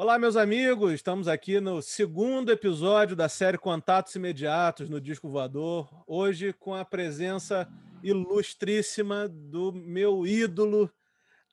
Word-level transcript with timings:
Olá, 0.00 0.16
meus 0.16 0.36
amigos. 0.36 0.92
Estamos 0.92 1.26
aqui 1.26 1.58
no 1.58 1.82
segundo 1.82 2.52
episódio 2.52 3.16
da 3.16 3.28
série 3.28 3.58
Contatos 3.58 4.14
Imediatos 4.14 4.88
no 4.88 5.00
Disco 5.00 5.28
Voador. 5.28 5.90
Hoje 6.06 6.52
com 6.52 6.72
a 6.72 6.84
presença 6.84 7.68
ilustríssima 8.00 9.28
do 9.28 9.72
meu 9.72 10.24
ídolo 10.24 10.88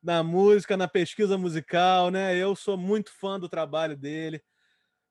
na 0.04 0.21
música, 0.21 0.78
na 0.78 0.88
pesquisa 0.88 1.39
musical, 1.39 2.12
né? 2.12 2.38
Eu 2.38 2.55
sou 2.55 2.78
muito 2.78 3.12
fã 3.12 3.39
do 3.39 3.50
trabalho 3.50 3.97
dele. 3.97 4.40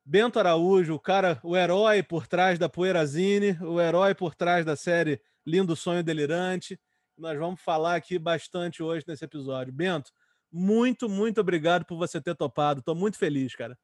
Bento 0.05 0.39
Araújo, 0.39 0.95
o 0.95 1.01
cara, 1.01 1.41
o 1.43 1.57
herói 1.57 2.05
por 2.05 2.29
trás 2.29 2.57
da 2.57 2.69
Poeirazine, 2.69 3.59
o 3.63 3.81
herói 3.81 4.15
por 4.15 4.37
trás 4.37 4.65
da 4.65 4.77
série 4.77 5.21
Lindo 5.45 5.75
Sonho 5.75 6.05
Delirante. 6.05 6.79
Nós 7.19 7.37
vamos 7.37 7.61
falar 7.61 7.97
aqui 7.97 8.17
bastante 8.17 8.81
hoje 8.81 9.05
nesse 9.09 9.25
episódio. 9.25 9.73
Bento, 9.73 10.13
muito, 10.57 11.09
muito 11.09 11.41
obrigado 11.41 11.85
por 11.85 11.99
você 11.99 12.21
ter 12.21 12.37
topado. 12.37 12.79
Estou 12.79 12.95
muito 12.95 13.19
feliz, 13.19 13.57
cara. 13.57 13.77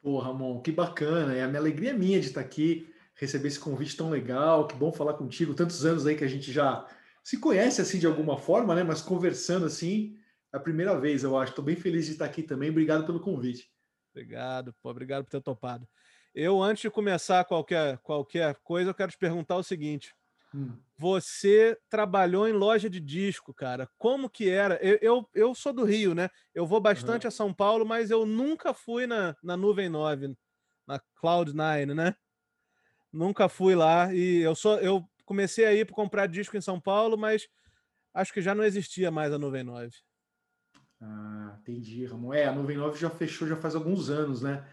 Pô, 0.00 0.18
Ramon, 0.18 0.62
que 0.62 0.72
bacana. 0.72 1.34
É 1.34 1.42
a 1.42 1.46
minha 1.46 1.60
alegria 1.60 1.90
é 1.90 1.92
minha 1.92 2.18
de 2.18 2.28
estar 2.28 2.40
aqui, 2.40 2.90
receber 3.14 3.48
esse 3.48 3.60
convite 3.60 3.94
tão 3.94 4.08
legal. 4.08 4.66
Que 4.66 4.74
bom 4.74 4.90
falar 4.90 5.12
contigo. 5.12 5.52
Tantos 5.52 5.84
anos 5.84 6.06
aí 6.06 6.16
que 6.16 6.24
a 6.24 6.28
gente 6.28 6.50
já 6.50 6.88
se 7.22 7.38
conhece 7.38 7.82
assim 7.82 7.98
de 7.98 8.06
alguma 8.06 8.38
forma, 8.38 8.74
né? 8.74 8.82
Mas 8.82 9.02
conversando 9.02 9.66
assim, 9.66 10.16
é 10.50 10.56
a 10.56 10.60
primeira 10.60 10.98
vez, 10.98 11.24
eu 11.24 11.36
acho. 11.36 11.52
Estou 11.52 11.64
bem 11.64 11.76
feliz 11.76 12.06
de 12.06 12.12
estar 12.12 12.24
aqui 12.24 12.42
também. 12.42 12.70
Obrigado 12.70 13.04
pelo 13.04 13.20
convite. 13.20 13.70
Obrigado, 14.14 14.74
pô, 14.82 14.88
obrigado 14.88 15.24
por 15.24 15.30
ter 15.30 15.42
topado. 15.42 15.86
Eu, 16.34 16.62
antes 16.62 16.80
de 16.80 16.90
começar 16.90 17.44
qualquer, 17.44 17.98
qualquer 17.98 18.56
coisa, 18.62 18.88
eu 18.88 18.94
quero 18.94 19.12
te 19.12 19.18
perguntar 19.18 19.56
o 19.56 19.62
seguinte. 19.62 20.14
Hum. 20.54 20.76
Você 20.98 21.76
trabalhou 21.88 22.46
em 22.46 22.52
loja 22.52 22.88
de 22.88 23.00
disco, 23.00 23.52
cara. 23.52 23.88
Como 23.98 24.30
que 24.30 24.48
era? 24.48 24.76
Eu, 24.76 24.98
eu, 25.00 25.28
eu 25.34 25.54
sou 25.54 25.72
do 25.72 25.84
Rio, 25.84 26.14
né? 26.14 26.28
Eu 26.54 26.66
vou 26.66 26.80
bastante 26.80 27.24
uhum. 27.24 27.28
a 27.28 27.30
São 27.30 27.52
Paulo, 27.52 27.84
mas 27.84 28.10
eu 28.10 28.24
nunca 28.24 28.72
fui 28.72 29.06
na, 29.06 29.34
na 29.42 29.56
Nuvem 29.56 29.88
9, 29.88 30.36
na 30.86 31.00
Cloud9, 31.20 31.94
né? 31.94 32.14
Nunca 33.12 33.48
fui 33.48 33.74
lá. 33.74 34.14
E 34.14 34.40
eu 34.40 34.54
sou 34.54 34.78
eu 34.78 35.04
comecei 35.24 35.64
a 35.64 35.74
ir 35.74 35.86
para 35.86 35.94
comprar 35.94 36.26
disco 36.26 36.56
em 36.56 36.60
São 36.60 36.80
Paulo, 36.80 37.16
mas 37.16 37.48
acho 38.14 38.32
que 38.32 38.42
já 38.42 38.54
não 38.54 38.64
existia 38.64 39.10
mais 39.10 39.32
a 39.32 39.38
Nuvem 39.38 39.64
9. 39.64 39.90
Ah, 41.00 41.56
entendi, 41.60 42.06
Ramon. 42.06 42.32
É, 42.32 42.46
a 42.46 42.52
Nuvem 42.52 42.76
9 42.76 42.98
já 42.98 43.10
fechou 43.10 43.48
já 43.48 43.56
faz 43.56 43.74
alguns 43.74 44.08
anos, 44.08 44.42
né? 44.42 44.64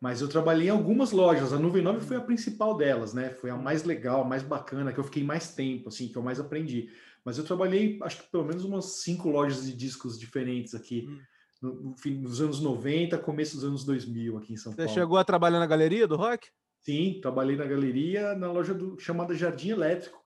Mas 0.00 0.20
eu 0.20 0.28
trabalhei 0.28 0.68
em 0.68 0.70
algumas 0.70 1.10
lojas. 1.10 1.52
A 1.52 1.58
Nuvem 1.58 1.82
9 1.82 2.06
foi 2.06 2.16
a 2.16 2.20
principal 2.20 2.76
delas, 2.76 3.12
né? 3.12 3.30
Foi 3.30 3.50
a 3.50 3.56
mais 3.56 3.82
legal, 3.82 4.22
a 4.22 4.24
mais 4.24 4.42
bacana, 4.42 4.92
que 4.92 5.00
eu 5.00 5.04
fiquei 5.04 5.24
mais 5.24 5.54
tempo, 5.54 5.88
assim, 5.88 6.08
que 6.08 6.16
eu 6.16 6.22
mais 6.22 6.38
aprendi. 6.38 6.90
Mas 7.24 7.36
eu 7.36 7.44
trabalhei, 7.44 7.98
acho 8.02 8.22
que 8.22 8.30
pelo 8.30 8.44
menos 8.44 8.64
umas 8.64 9.02
cinco 9.02 9.28
lojas 9.28 9.66
de 9.66 9.72
discos 9.72 10.18
diferentes 10.18 10.74
aqui. 10.74 11.08
Hum. 11.08 11.18
No, 11.60 11.74
no, 11.74 11.96
nos 12.20 12.40
anos 12.40 12.60
90, 12.60 13.18
começo 13.18 13.56
dos 13.56 13.64
anos 13.64 13.84
2000 13.84 14.38
aqui 14.38 14.52
em 14.52 14.56
São 14.56 14.70
Você 14.70 14.76
Paulo. 14.76 14.88
Você 14.88 14.94
chegou 14.94 15.18
a 15.18 15.24
trabalhar 15.24 15.58
na 15.58 15.66
galeria 15.66 16.06
do 16.06 16.14
rock? 16.14 16.48
Sim, 16.82 17.18
trabalhei 17.20 17.56
na 17.56 17.64
galeria, 17.64 18.36
na 18.36 18.52
loja 18.52 18.72
do, 18.72 18.96
chamada 19.00 19.34
Jardim 19.34 19.70
Elétrico, 19.70 20.22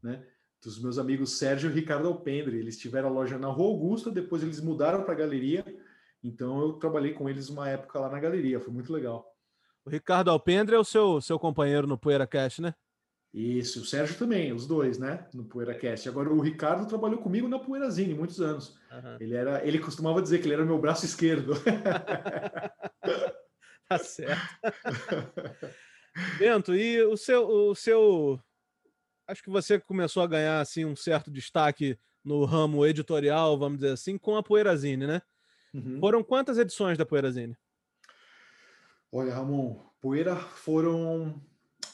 né? 0.00 0.24
Dos 0.62 0.80
meus 0.80 0.98
amigos 0.98 1.36
Sérgio 1.38 1.68
e 1.68 1.74
Ricardo 1.74 2.06
Alpendre. 2.06 2.58
Eles 2.58 2.78
tiveram 2.78 3.08
a 3.08 3.12
loja 3.12 3.36
na 3.36 3.48
Rua 3.48 3.70
Augusta, 3.70 4.08
depois 4.08 4.44
eles 4.44 4.60
mudaram 4.60 5.02
para 5.02 5.14
a 5.14 5.16
galeria 5.16 5.64
então 6.26 6.60
eu 6.60 6.72
trabalhei 6.74 7.12
com 7.12 7.28
eles 7.28 7.48
uma 7.48 7.68
época 7.68 8.00
lá 8.00 8.08
na 8.08 8.18
galeria, 8.18 8.60
foi 8.60 8.72
muito 8.72 8.92
legal. 8.92 9.32
O 9.84 9.90
Ricardo 9.90 10.30
Alpendre 10.30 10.74
é 10.74 10.78
o 10.78 10.84
seu, 10.84 11.20
seu 11.20 11.38
companheiro 11.38 11.86
no 11.86 11.96
PoeiraCast, 11.96 12.60
né? 12.60 12.74
Isso, 13.32 13.82
o 13.82 13.84
Sérgio 13.84 14.18
também, 14.18 14.52
os 14.52 14.66
dois, 14.66 14.98
né? 14.98 15.28
No 15.32 15.44
PoeiraCast. 15.44 16.08
Agora 16.08 16.32
o 16.32 16.40
Ricardo 16.40 16.88
trabalhou 16.88 17.18
comigo 17.18 17.46
na 17.46 17.58
Poeirazine 17.58 18.14
muitos 18.14 18.40
anos. 18.40 18.78
Uhum. 18.90 19.16
Ele 19.20 19.34
era, 19.34 19.66
ele 19.66 19.78
costumava 19.78 20.22
dizer 20.22 20.38
que 20.38 20.46
ele 20.46 20.54
era 20.54 20.64
meu 20.64 20.78
braço 20.78 21.04
esquerdo. 21.04 21.52
tá 23.88 23.98
certo. 23.98 24.40
Bento, 26.38 26.74
e 26.74 27.02
o 27.02 27.16
seu, 27.16 27.46
o 27.46 27.74
seu, 27.74 28.40
acho 29.28 29.42
que 29.42 29.50
você 29.50 29.78
começou 29.78 30.22
a 30.22 30.26
ganhar 30.26 30.60
assim 30.60 30.86
um 30.86 30.96
certo 30.96 31.30
destaque 31.30 31.98
no 32.24 32.44
ramo 32.44 32.86
editorial, 32.86 33.58
vamos 33.58 33.78
dizer 33.78 33.92
assim, 33.92 34.16
com 34.16 34.36
a 34.36 34.42
Poeirazine, 34.42 35.06
né? 35.06 35.20
Uhum. 35.76 36.00
Foram 36.00 36.22
quantas 36.22 36.58
edições 36.58 36.96
da 36.96 37.04
Poeirazine? 37.04 37.56
Olha, 39.12 39.34
Ramon, 39.34 39.78
Poeira 40.00 40.36
foram, 40.36 41.40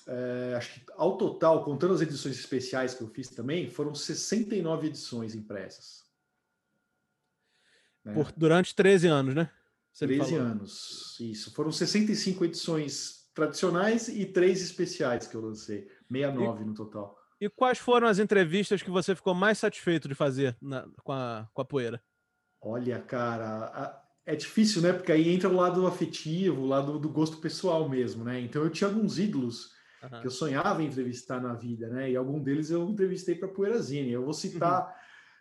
é, 0.07 0.55
acho 0.57 0.75
que 0.75 0.87
ao 0.97 1.17
total, 1.17 1.65
contando 1.65 1.95
as 1.95 2.01
edições 2.01 2.39
especiais 2.39 2.95
que 2.95 3.03
eu 3.03 3.09
fiz 3.09 3.29
também, 3.29 3.69
foram 3.69 3.95
69 3.95 4.89
edições 4.89 5.35
impressas. 5.35 6.05
Né? 8.05 8.15
Por, 8.15 8.33
durante 8.33 8.75
13 8.75 9.09
anos, 9.09 9.35
né? 9.35 9.51
Você 9.93 10.07
13 10.07 10.35
anos, 10.37 11.17
isso. 11.21 11.53
Foram 11.53 11.71
65 11.71 12.45
edições 12.45 13.31
tradicionais 13.35 14.09
e 14.09 14.25
três 14.25 14.63
especiais 14.63 15.27
que 15.27 15.35
eu 15.35 15.41
lancei, 15.41 15.89
69 16.11 16.63
e, 16.63 16.67
no 16.67 16.75
total. 16.75 17.19
E 17.41 17.49
quais 17.49 17.79
foram 17.79 18.07
as 18.07 18.19
entrevistas 18.19 18.83
que 18.83 18.91
você 18.91 19.15
ficou 19.15 19.35
mais 19.35 19.59
satisfeito 19.59 20.09
de 20.09 20.15
fazer 20.15 20.57
na, 20.61 20.87
com, 21.03 21.13
a, 21.13 21.49
com 21.53 21.61
a 21.61 21.65
Poeira? 21.65 22.03
Olha, 22.63 23.01
cara, 23.01 24.01
é 24.25 24.37
difícil, 24.37 24.81
né? 24.83 24.93
Porque 24.93 25.11
aí 25.11 25.29
entra 25.29 25.49
o 25.49 25.55
lado 25.55 25.85
afetivo, 25.85 26.63
o 26.63 26.67
lado 26.67 26.99
do 26.99 27.09
gosto 27.09 27.39
pessoal 27.39 27.89
mesmo, 27.89 28.23
né? 28.23 28.41
Então 28.41 28.63
eu 28.63 28.71
tinha 28.71 28.89
alguns 28.89 29.19
ídolos 29.19 29.73
uhum. 30.01 30.21
que 30.21 30.27
eu 30.29 30.31
sonhava 30.31 30.81
em 30.81 30.87
entrevistar 30.87 31.41
na 31.41 31.55
vida, 31.55 31.89
né? 31.89 32.11
E 32.11 32.17
algum 32.17 32.41
deles 32.41 32.71
eu 32.71 32.89
entrevistei 32.89 33.35
para 33.35 33.49
Poeirazine. 33.49 34.13
Eu 34.13 34.25
vou 34.25 34.33
citar, 34.33 34.87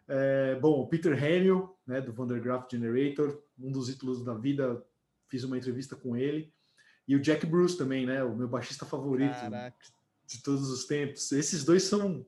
uhum. 0.10 0.16
é, 0.16 0.56
bom, 0.60 0.82
o 0.82 0.88
Peter 0.88 1.14
Hamill, 1.14 1.70
né? 1.86 2.02
Do 2.02 2.12
Vandergraaf 2.12 2.66
Generator, 2.72 3.40
um 3.60 3.72
dos 3.72 3.88
ídolos 3.88 4.24
da 4.24 4.34
vida. 4.34 4.84
Fiz 5.28 5.44
uma 5.44 5.58
entrevista 5.58 5.96
com 5.96 6.18
ele. 6.18 6.52
E 7.08 7.16
o 7.16 7.22
Jack 7.22 7.46
Bruce 7.46 7.78
também, 7.78 8.06
né? 8.06 8.24
O 8.24 8.36
meu 8.36 8.48
baixista 8.48 8.86
favorito 8.86 9.40
Caraca. 9.40 9.78
de 10.26 10.42
todos 10.42 10.70
os 10.72 10.86
tempos. 10.86 11.32
Esses 11.32 11.64
dois 11.64 11.84
são 11.84 12.26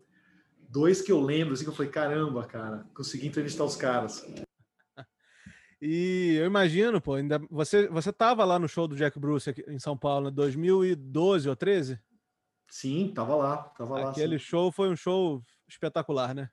dois 0.70 1.02
que 1.02 1.12
eu 1.12 1.20
lembro, 1.20 1.54
assim, 1.54 1.64
que 1.64 1.70
eu 1.70 1.76
falei, 1.76 1.92
caramba, 1.92 2.46
cara, 2.46 2.86
consegui 2.94 3.28
entrevistar 3.28 3.64
os 3.64 3.76
caras. 3.76 4.26
E 5.86 6.38
eu 6.38 6.46
imagino, 6.46 7.02
pô, 7.02 7.16
ainda 7.16 7.42
você 7.52 7.90
você 7.90 8.10
estava 8.10 8.46
lá 8.46 8.58
no 8.58 8.70
show 8.70 8.88
do 8.88 8.96
Jack 8.96 9.20
Bruce 9.20 9.50
aqui 9.50 9.66
em 9.68 9.78
São 9.78 9.98
Paulo, 9.98 10.30
em 10.30 10.34
2012 10.34 11.50
ou 11.50 11.58
13? 11.58 12.00
Sim, 12.70 13.12
tava 13.14 13.36
lá, 13.36 13.58
tava 13.58 14.00
lá. 14.00 14.10
Aquele 14.10 14.40
show 14.40 14.72
foi 14.72 14.90
um 14.90 14.96
show 14.96 15.44
espetacular, 15.68 16.34
né? 16.34 16.50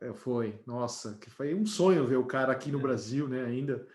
É, 0.00 0.12
foi, 0.12 0.60
nossa, 0.66 1.14
que 1.14 1.30
foi 1.30 1.54
um 1.54 1.64
sonho 1.64 2.04
ver 2.08 2.16
o 2.16 2.26
cara 2.26 2.50
aqui 2.50 2.72
no 2.72 2.80
é. 2.80 2.82
Brasil, 2.82 3.28
né? 3.28 3.44
Ainda 3.44 3.86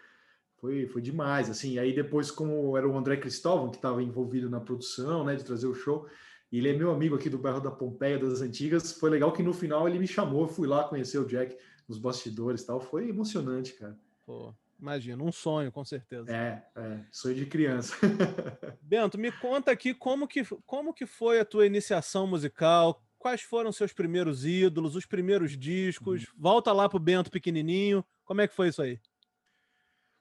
foi, 0.55 0.87
foi 0.87 1.01
demais, 1.01 1.49
assim. 1.49 1.77
Aí 1.77 1.93
depois, 1.93 2.31
como 2.31 2.77
era 2.77 2.87
o 2.87 2.97
André 2.97 3.17
Cristóvão 3.17 3.69
que 3.69 3.75
estava 3.75 4.01
envolvido 4.01 4.49
na 4.49 4.61
produção, 4.61 5.25
né, 5.25 5.35
de 5.35 5.43
trazer 5.43 5.67
o 5.67 5.75
show, 5.75 6.07
e 6.49 6.59
ele 6.59 6.69
é 6.69 6.73
meu 6.73 6.91
amigo 6.91 7.13
aqui 7.13 7.29
do 7.29 7.37
bairro 7.37 7.59
da 7.59 7.71
Pompeia 7.71 8.17
das 8.17 8.39
Antigas. 8.39 8.93
Foi 8.93 9.09
legal 9.09 9.33
que 9.33 9.43
no 9.43 9.51
final 9.51 9.85
ele 9.85 9.99
me 9.99 10.07
chamou, 10.07 10.43
eu 10.43 10.47
fui 10.47 10.65
lá 10.65 10.85
conhecer 10.85 11.17
o 11.17 11.25
Jack 11.25 11.57
nos 11.89 11.97
bastidores, 11.97 12.63
tal. 12.63 12.79
Foi 12.79 13.09
emocionante, 13.09 13.73
cara. 13.73 13.97
Pô, 14.25 14.53
Imagina, 14.79 15.23
um 15.23 15.31
sonho, 15.31 15.71
com 15.71 15.83
certeza. 15.83 16.31
É, 16.31 16.63
é 16.75 16.99
sonho 17.11 17.35
de 17.35 17.45
criança. 17.45 17.95
Bento, 18.81 19.17
me 19.17 19.31
conta 19.31 19.71
aqui 19.71 19.93
como 19.93 20.27
que, 20.27 20.43
como 20.65 20.93
que 20.93 21.05
foi 21.05 21.39
a 21.39 21.45
tua 21.45 21.65
iniciação 21.65 22.27
musical, 22.27 23.01
quais 23.17 23.41
foram 23.41 23.71
seus 23.71 23.91
primeiros 23.91 24.45
ídolos, 24.45 24.95
os 24.95 25.05
primeiros 25.05 25.57
discos. 25.57 26.23
Uhum. 26.23 26.33
Volta 26.37 26.71
lá 26.71 26.87
pro 26.87 26.99
Bento 26.99 27.31
pequenininho, 27.31 28.05
como 28.23 28.41
é 28.41 28.47
que 28.47 28.53
foi 28.53 28.67
isso 28.67 28.81
aí? 28.81 28.99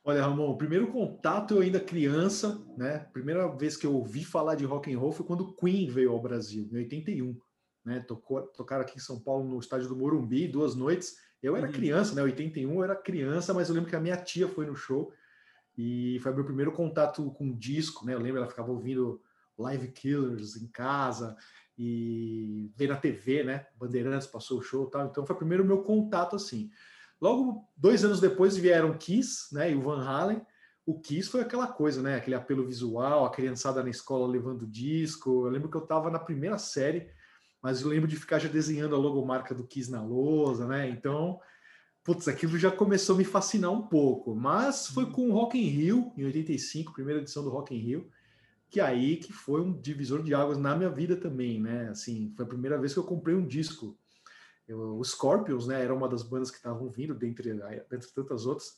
Olha, 0.03 0.23
Ramon, 0.23 0.51
o 0.51 0.57
primeiro 0.57 0.87
contato 0.93 1.55
eu 1.55 1.61
ainda 1.61 1.81
criança, 1.81 2.65
né? 2.79 3.01
Primeira 3.13 3.49
vez 3.49 3.77
que 3.77 3.85
eu 3.85 3.93
ouvi 3.93 4.25
falar 4.25 4.55
de 4.55 4.65
rock 4.65 4.93
and 4.93 4.99
roll 4.99 5.11
foi 5.11 5.27
quando 5.27 5.53
Queen 5.57 5.91
veio 5.91 6.13
ao 6.13 6.23
Brasil, 6.23 6.69
em 6.71 6.77
81, 6.77 7.37
né? 7.85 8.01
Tocou, 8.01 8.41
tocaram 8.43 8.83
aqui 8.83 8.97
em 8.97 9.01
São 9.01 9.21
Paulo 9.21 9.49
no 9.49 9.59
estádio 9.59 9.89
do 9.89 9.97
Morumbi, 9.97 10.47
duas 10.47 10.77
noites. 10.77 11.17
Eu 11.43 11.57
era 11.57 11.67
uhum. 11.67 11.73
criança, 11.73 12.15
né? 12.15 12.23
81 12.23 12.73
eu 12.73 12.85
era 12.85 12.97
criança, 12.97 13.53
mas 13.53 13.69
eu 13.69 13.75
lembro 13.75 13.91
que 13.91 13.97
a 13.97 14.01
minha 14.01 14.17
tia 14.17 14.49
foi 14.49 14.67
no 14.67 14.75
show 14.75 15.13
e 15.77 16.19
foi 16.23 16.33
meu 16.33 16.45
primeiro 16.45 16.73
contato 16.73 17.31
com 17.33 17.57
disco, 17.57 18.07
né? 18.07 18.15
Eu 18.15 18.21
lembro 18.21 18.39
ela 18.39 18.49
ficava 18.49 18.71
ouvindo 18.71 19.21
Live 19.59 19.89
Killers 19.89 20.57
em 20.57 20.67
casa 20.69 21.37
e 21.79 22.71
ver 22.75 22.89
na 22.89 22.97
TV, 22.97 23.45
né? 23.45 23.67
Bandeirantes 23.77 24.27
passou 24.27 24.59
o 24.59 24.63
show, 24.63 24.87
tal. 24.87 25.07
Então 25.07 25.27
foi 25.27 25.35
o 25.37 25.39
primeiro 25.39 25.65
meu 25.65 25.83
contato 25.83 26.37
assim. 26.37 26.71
Logo 27.21 27.69
dois 27.77 28.05
anos 28.05 28.21
depois 28.21 28.57
vieram 28.57 28.97
Kiss, 28.97 29.55
né? 29.55 29.71
E 29.71 29.75
o 29.75 29.83
Van 29.83 30.03
Halen. 30.03 30.41
O 30.85 31.01
Kiss 31.01 31.29
foi 31.29 31.41
aquela 31.41 31.67
coisa, 31.67 32.01
né? 32.01 32.17
Aquele 32.17 32.37
apelo 32.37 32.65
visual, 32.65 33.25
a 33.25 33.31
criançada 33.31 33.83
na 33.83 33.91
escola 33.91 34.27
levando 34.27 34.67
disco. 34.67 35.47
Eu 35.47 35.51
lembro 35.51 35.69
que 35.69 35.77
eu 35.77 35.83
estava 35.83 36.11
na 36.11 36.19
primeira 36.19 36.59
série 36.59 37.09
mas 37.63 37.81
eu 37.81 37.89
lembro 37.89 38.09
de 38.09 38.17
ficar 38.17 38.39
já 38.39 38.49
desenhando 38.49 38.95
a 38.95 38.99
logomarca 38.99 39.55
do 39.55 39.67
Kiss 39.67 39.91
na 39.91 40.03
lousa, 40.03 40.67
né? 40.67 40.89
Então, 40.89 41.41
putz, 42.05 42.29
aquilo 42.29 42.57
já 42.57 42.71
começou 42.71 43.17
a 43.17 43.19
me 43.19 43.25
fascinar 43.25 43.73
um 43.73 43.83
pouco. 43.83 44.35
Mas 44.35 44.87
foi 44.87 45.11
com 45.11 45.29
o 45.29 45.33
Rock 45.33 45.59
in 45.59 45.69
Rio, 45.69 46.13
em 46.17 46.25
85, 46.25 46.93
primeira 46.93 47.21
edição 47.21 47.43
do 47.43 47.51
Rock 47.51 47.75
in 47.75 47.79
Rio, 47.79 48.11
que 48.71 48.81
aí 48.81 49.17
que 49.17 49.33
foi 49.33 49.61
um 49.61 49.73
divisor 49.73 50.23
de 50.23 50.35
águas 50.35 50.59
na 50.59 50.77
minha 50.77 50.91
vida 50.91 51.17
também, 51.17 51.61
né? 51.61 51.89
Assim, 51.89 52.33
foi 52.37 52.45
a 52.45 52.49
primeira 52.49 52.79
vez 52.79 52.93
que 52.93 52.99
eu 52.99 53.05
comprei 53.05 53.35
um 53.35 53.47
disco. 53.47 53.99
Eu, 54.69 54.99
o 54.99 55.05
Scorpions, 55.05 55.67
né, 55.67 55.83
era 55.83 55.95
uma 55.95 56.09
das 56.09 56.23
bandas 56.23 56.51
que 56.51 56.57
estavam 56.57 56.89
vindo, 56.89 57.15
dentre, 57.15 57.53
dentre 57.89 58.13
tantas 58.15 58.47
outras. 58.47 58.77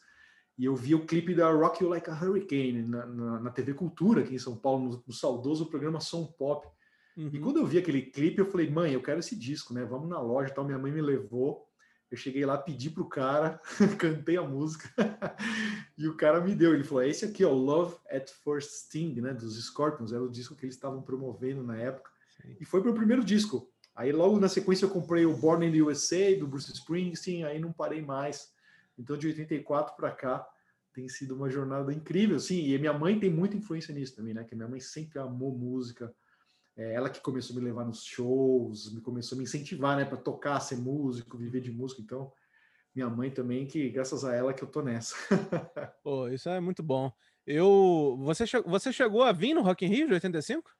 e 0.56 0.64
eu 0.64 0.74
vi 0.74 0.94
o 0.94 1.06
clipe 1.06 1.34
da 1.34 1.50
Rock 1.50 1.82
You 1.82 1.90
Like 1.90 2.10
a 2.10 2.14
Hurricane 2.14 2.82
na, 2.82 3.06
na, 3.06 3.40
na 3.40 3.50
TV 3.50 3.74
Cultura, 3.74 4.22
aqui 4.22 4.34
em 4.34 4.38
São 4.38 4.56
Paulo, 4.56 4.90
no, 4.90 5.04
no 5.06 5.12
saudoso 5.12 5.66
programa 5.66 6.00
Som 6.00 6.26
Pop. 6.26 6.66
Uhum. 7.18 7.30
E 7.32 7.40
quando 7.40 7.56
eu 7.56 7.66
vi 7.66 7.78
aquele 7.78 8.00
clipe, 8.00 8.38
eu 8.38 8.46
falei, 8.46 8.70
mãe, 8.70 8.92
eu 8.92 9.02
quero 9.02 9.18
esse 9.18 9.34
disco, 9.34 9.74
né? 9.74 9.84
Vamos 9.84 10.08
na 10.08 10.20
loja 10.20 10.54
tal. 10.54 10.64
Minha 10.64 10.78
mãe 10.78 10.92
me 10.92 11.02
levou. 11.02 11.66
Eu 12.08 12.16
cheguei 12.16 12.46
lá, 12.46 12.56
pedi 12.56 12.88
pro 12.88 13.06
cara, 13.06 13.60
cantei 13.98 14.38
a 14.38 14.42
música 14.42 14.88
e 15.98 16.08
o 16.08 16.16
cara 16.16 16.40
me 16.40 16.54
deu. 16.54 16.72
Ele 16.72 16.84
falou: 16.84 17.02
é 17.02 17.08
esse 17.08 17.24
aqui, 17.24 17.44
ó, 17.44 17.52
Love 17.52 17.96
at 18.08 18.30
First 18.30 18.70
Sting, 18.70 19.20
né? 19.20 19.34
Dos 19.34 19.62
Scorpions, 19.66 20.12
era 20.12 20.22
o 20.22 20.30
disco 20.30 20.54
que 20.54 20.64
eles 20.64 20.76
estavam 20.76 21.02
promovendo 21.02 21.62
na 21.62 21.76
época. 21.76 22.10
Sim. 22.40 22.56
E 22.60 22.64
foi 22.64 22.82
meu 22.82 22.94
primeiro 22.94 23.22
disco. 23.22 23.68
Aí 23.94 24.12
logo 24.12 24.38
na 24.38 24.48
sequência 24.48 24.86
eu 24.86 24.90
comprei 24.90 25.26
o 25.26 25.36
Born 25.36 25.66
in 25.66 25.72
the 25.72 25.82
USA 25.82 26.34
do 26.38 26.46
Bruce 26.46 26.72
Springsteen, 26.72 27.44
aí 27.44 27.58
não 27.58 27.72
parei 27.72 28.00
mais. 28.00 28.52
Então, 28.96 29.16
de 29.16 29.26
84 29.26 29.96
para 29.96 30.12
cá, 30.12 30.48
tem 30.94 31.08
sido 31.08 31.34
uma 31.34 31.50
jornada 31.50 31.92
incrível, 31.92 32.38
sim. 32.38 32.64
E 32.64 32.78
minha 32.78 32.92
mãe 32.92 33.18
tem 33.18 33.28
muita 33.28 33.56
influência 33.56 33.92
nisso 33.92 34.16
também, 34.16 34.32
né? 34.32 34.44
Que 34.44 34.54
minha 34.54 34.68
mãe 34.68 34.80
sempre 34.80 35.18
amou 35.18 35.52
música. 35.52 36.14
É 36.78 36.94
ela 36.94 37.10
que 37.10 37.20
começou 37.20 37.56
a 37.56 37.58
me 37.58 37.64
levar 37.64 37.84
nos 37.84 38.04
shows, 38.04 38.94
me 38.94 39.00
começou 39.00 39.34
a 39.34 39.38
me 39.38 39.42
incentivar, 39.42 39.96
né, 39.96 40.04
para 40.04 40.16
tocar, 40.16 40.60
ser 40.60 40.76
músico, 40.76 41.36
viver 41.36 41.60
de 41.60 41.72
música. 41.72 42.00
Então, 42.00 42.32
minha 42.94 43.10
mãe 43.10 43.32
também, 43.32 43.66
que 43.66 43.90
graças 43.90 44.24
a 44.24 44.32
ela 44.32 44.54
que 44.54 44.62
eu 44.62 44.68
tô 44.68 44.80
nessa. 44.80 45.16
Pô, 46.04 46.28
isso 46.28 46.48
é 46.48 46.60
muito 46.60 46.80
bom. 46.80 47.12
Eu, 47.44 48.16
você, 48.20 48.46
che... 48.46 48.60
você 48.60 48.92
chegou 48.92 49.24
a 49.24 49.32
vir 49.32 49.54
no 49.54 49.62
Rock 49.62 49.84
in 49.84 49.88
Rio 49.88 50.06
de 50.06 50.14
85? 50.14 50.70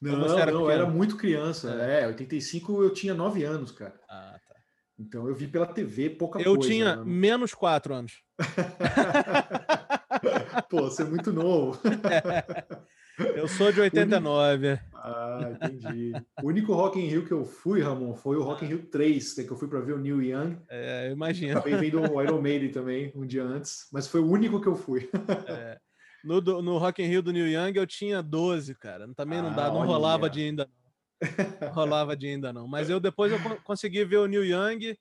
Não, 0.00 0.38
era 0.38 0.52
não, 0.52 0.60
eu 0.60 0.70
era 0.70 0.86
muito 0.86 1.16
criança. 1.16 1.74
É. 1.82 2.02
é, 2.02 2.06
85 2.06 2.84
eu 2.84 2.92
tinha 2.92 3.12
9 3.12 3.42
anos, 3.42 3.72
cara. 3.72 3.98
Ah, 4.08 4.38
tá. 4.46 4.54
Então 4.98 5.26
eu 5.26 5.34
vi 5.34 5.48
pela 5.48 5.66
TV 5.66 6.10
pouca 6.10 6.38
eu 6.38 6.54
coisa. 6.54 6.58
Eu 6.58 6.70
tinha 6.70 6.96
né? 6.96 7.02
menos 7.04 7.52
4 7.52 7.94
anos. 7.94 8.22
Pô, 10.70 10.82
você 10.82 11.02
é 11.02 11.06
muito 11.06 11.32
novo. 11.32 11.80
Eu 13.18 13.48
sou 13.48 13.72
de 13.72 13.80
89. 13.80 14.78
Ah, 14.94 15.50
entendi. 15.52 16.12
O 16.42 16.48
único 16.48 16.74
Rock 16.74 16.98
in 16.98 17.06
Rio 17.06 17.24
que 17.24 17.32
eu 17.32 17.44
fui, 17.44 17.80
Ramon, 17.80 18.14
foi 18.14 18.36
o 18.36 18.42
Rock 18.42 18.64
in 18.64 18.68
Rio 18.68 18.86
3, 18.86 19.36
né, 19.36 19.44
que 19.44 19.50
eu 19.50 19.56
fui 19.56 19.68
para 19.68 19.80
ver 19.80 19.94
o 19.94 19.98
Neil 19.98 20.22
Young. 20.22 20.58
É, 20.68 21.10
imagino. 21.10 21.52
Acabei 21.52 21.76
vendo 21.76 22.00
o 22.00 22.22
Iron 22.22 22.40
Maiden 22.40 22.70
também, 22.70 23.12
um 23.14 23.26
dia 23.26 23.44
antes, 23.44 23.88
mas 23.92 24.06
foi 24.06 24.20
o 24.20 24.30
único 24.30 24.60
que 24.60 24.66
eu 24.66 24.76
fui. 24.76 25.08
É. 25.48 25.78
No, 26.24 26.40
no 26.40 26.76
Rock 26.76 27.02
in 27.02 27.06
Rio 27.06 27.22
do 27.22 27.32
Neil 27.32 27.46
Young 27.46 27.76
eu 27.76 27.86
tinha 27.86 28.20
12, 28.20 28.74
cara. 28.74 29.06
Também 29.14 29.40
não, 29.40 29.50
ah, 29.50 29.54
dá, 29.54 29.68
não 29.68 29.86
rolava 29.86 30.28
de 30.28 30.42
ainda 30.42 30.68
não. 30.68 31.70
rolava 31.72 32.16
de 32.16 32.26
ainda 32.26 32.52
não. 32.52 32.66
Mas 32.66 32.90
eu 32.90 32.98
depois 32.98 33.30
eu 33.30 33.38
consegui 33.62 34.04
ver 34.04 34.16
o 34.16 34.26
Neil 34.26 34.44
Young 34.44 34.96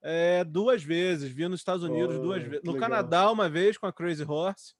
é, 0.00 0.44
duas 0.44 0.82
vezes. 0.82 1.30
Vi 1.32 1.48
nos 1.48 1.60
Estados 1.60 1.82
Unidos 1.82 2.16
oh, 2.16 2.22
duas 2.22 2.42
vezes. 2.42 2.64
No 2.64 2.72
legal. 2.72 2.88
Canadá 2.88 3.30
uma 3.30 3.48
vez 3.48 3.76
com 3.76 3.86
a 3.86 3.92
Crazy 3.92 4.24
Horse. 4.24 4.74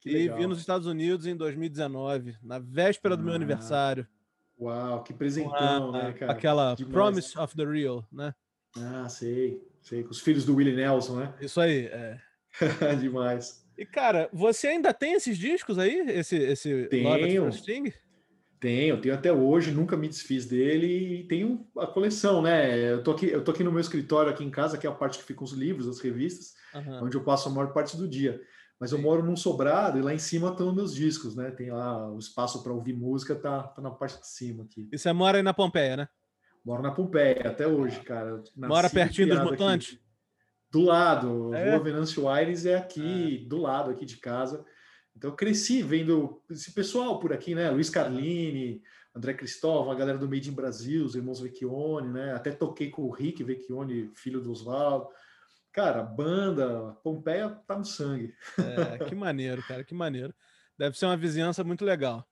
Que 0.00 0.10
e 0.10 0.12
legal. 0.12 0.38
vi 0.38 0.46
nos 0.46 0.58
Estados 0.58 0.86
Unidos 0.86 1.26
em 1.26 1.36
2019, 1.36 2.36
na 2.42 2.58
véspera 2.58 3.14
ah, 3.14 3.16
do 3.16 3.24
meu 3.24 3.32
ah. 3.32 3.36
aniversário. 3.36 4.06
Uau, 4.58 5.02
que 5.02 5.12
presentão, 5.12 5.94
a, 5.94 6.04
né, 6.04 6.12
cara? 6.12 6.32
Aquela 6.32 6.74
Demais. 6.74 6.92
Promise 6.92 7.38
of 7.38 7.56
the 7.56 7.64
Real, 7.64 8.06
né? 8.10 8.34
Ah, 8.76 9.08
sei, 9.08 9.62
sei, 9.82 10.02
com 10.02 10.10
os 10.10 10.20
filhos 10.20 10.44
do 10.44 10.56
Willie 10.56 10.74
Nelson, 10.74 11.16
né? 11.16 11.34
Isso 11.40 11.60
aí, 11.60 11.86
é. 11.86 12.18
Demais. 13.00 13.66
E, 13.76 13.84
cara, 13.84 14.28
você 14.32 14.68
ainda 14.68 14.92
tem 14.94 15.12
esses 15.12 15.36
discos 15.36 15.78
aí? 15.78 15.98
Esse, 16.08 16.36
esse 16.36 16.86
tenho, 16.88 17.04
Tenho, 18.58 19.00
tenho 19.00 19.14
até 19.14 19.30
hoje, 19.30 19.70
nunca 19.70 19.96
me 19.96 20.08
desfiz 20.08 20.46
dele 20.46 21.20
e 21.20 21.24
tenho 21.24 21.66
a 21.76 21.86
coleção, 21.86 22.40
né? 22.40 22.92
Eu 22.92 23.02
tô, 23.02 23.10
aqui, 23.10 23.26
eu 23.26 23.44
tô 23.44 23.50
aqui 23.50 23.62
no 23.62 23.70
meu 23.70 23.80
escritório, 23.80 24.30
aqui 24.30 24.42
em 24.42 24.50
casa, 24.50 24.78
que 24.78 24.86
é 24.86 24.90
a 24.90 24.94
parte 24.94 25.18
que 25.18 25.24
ficam 25.24 25.44
os 25.44 25.52
livros, 25.52 25.86
as 25.86 26.00
revistas, 26.00 26.54
uhum. 26.74 27.04
onde 27.04 27.16
eu 27.16 27.22
passo 27.22 27.48
a 27.48 27.52
maior 27.52 27.72
parte 27.72 27.96
do 27.96 28.08
dia. 28.08 28.40
Mas 28.78 28.92
eu 28.92 28.98
moro 28.98 29.22
num 29.22 29.36
sobrado 29.36 29.98
e 29.98 30.02
lá 30.02 30.12
em 30.12 30.18
cima 30.18 30.50
estão 30.50 30.74
meus 30.74 30.94
discos, 30.94 31.34
né? 31.34 31.50
Tem 31.50 31.70
lá 31.70 32.10
o 32.10 32.18
espaço 32.18 32.62
para 32.62 32.72
ouvir 32.72 32.92
música, 32.92 33.34
tá, 33.34 33.62
tá 33.62 33.80
na 33.80 33.90
parte 33.90 34.20
de 34.20 34.28
cima 34.28 34.64
aqui. 34.64 34.88
E 34.92 34.98
você 34.98 35.12
mora 35.12 35.38
aí 35.38 35.42
na 35.42 35.54
Pompeia, 35.54 35.96
né? 35.96 36.08
Moro 36.64 36.82
na 36.82 36.90
Pompeia 36.90 37.48
até 37.48 37.66
hoje, 37.66 38.00
cara. 38.00 38.42
Mora 38.54 38.90
pertinho 38.90 39.28
dos 39.28 39.40
mutantes? 39.40 39.94
Aqui. 39.94 40.02
Do 40.70 40.80
lado. 40.82 41.54
É. 41.54 41.70
Rua 41.70 41.84
Venâncio 41.84 42.28
Aires 42.28 42.66
é 42.66 42.76
aqui, 42.76 43.42
é. 43.44 43.48
do 43.48 43.56
lado 43.58 43.90
aqui 43.90 44.04
de 44.04 44.18
casa. 44.18 44.64
Então 45.16 45.30
eu 45.30 45.36
cresci 45.36 45.82
vendo 45.82 46.42
esse 46.50 46.72
pessoal 46.72 47.18
por 47.18 47.32
aqui, 47.32 47.54
né? 47.54 47.70
Luiz 47.70 47.88
Carlini, 47.88 48.82
André 49.14 49.32
Cristóvão, 49.32 49.90
a 49.90 49.94
galera 49.94 50.18
do 50.18 50.28
Made 50.28 50.50
in 50.50 50.52
Brasil, 50.52 51.04
os 51.04 51.14
irmãos 51.14 51.40
Vecchione, 51.40 52.12
né? 52.12 52.34
Até 52.34 52.50
toquei 52.50 52.90
com 52.90 53.02
o 53.02 53.10
Rick 53.10 53.42
Vecchione, 53.42 54.10
filho 54.14 54.42
do 54.42 54.50
Oswaldo. 54.50 55.08
Cara, 55.76 56.02
banda, 56.02 56.96
Pompeia 57.04 57.50
tá 57.50 57.76
no 57.76 57.84
sangue. 57.84 58.34
É, 58.58 59.04
que 59.04 59.14
maneiro, 59.14 59.62
cara, 59.62 59.84
que 59.84 59.94
maneiro. 59.94 60.34
Deve 60.78 60.96
ser 60.96 61.04
uma 61.04 61.18
vizinhança 61.18 61.62
muito 61.62 61.84
legal. 61.84 62.26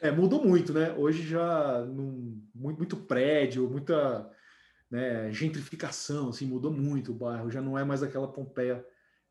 É, 0.00 0.10
mudou 0.10 0.42
muito, 0.42 0.72
né? 0.72 0.94
Hoje 0.96 1.22
já 1.22 1.84
num, 1.84 2.42
muito, 2.54 2.78
muito 2.78 2.96
prédio, 2.96 3.68
muita 3.68 4.26
né, 4.90 5.30
gentrificação, 5.30 6.30
assim, 6.30 6.46
mudou 6.46 6.72
muito 6.72 7.12
o 7.12 7.14
bairro. 7.14 7.50
Já 7.50 7.60
não 7.60 7.78
é 7.78 7.84
mais 7.84 8.02
aquela 8.02 8.32
Pompeia 8.32 8.82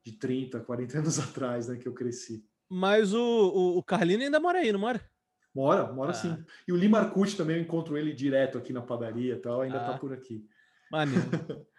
de 0.05 0.11
30, 0.11 0.59
40 0.59 0.99
anos 0.99 1.17
atrás, 1.17 1.67
né, 1.67 1.77
que 1.77 1.87
eu 1.87 1.95
cresci. 1.95 2.45
Mas 2.69 3.11
o, 3.11 3.19
o, 3.19 3.77
o 3.79 3.83
Carlino 3.83 4.21
ainda 4.21 4.39
mora 4.39 4.59
aí, 4.59 4.71
não 4.71 4.79
mora? 4.79 5.01
Mora, 5.55 5.91
mora 5.91 6.11
ah. 6.11 6.13
sim. 6.13 6.45
E 6.67 6.71
o 6.71 6.77
Lima 6.77 6.99
Arcute 6.99 7.35
também, 7.35 7.55
eu 7.55 7.63
encontro 7.63 7.97
ele 7.97 8.13
direto 8.13 8.55
aqui 8.55 8.71
na 8.71 8.83
padaria 8.83 9.33
e 9.33 9.39
tal, 9.39 9.61
ainda 9.61 9.79
tá 9.79 9.87
ah. 9.87 9.93
tá 9.93 9.97
por 9.97 10.13
aqui. 10.13 10.45
Maneiro. 10.91 11.25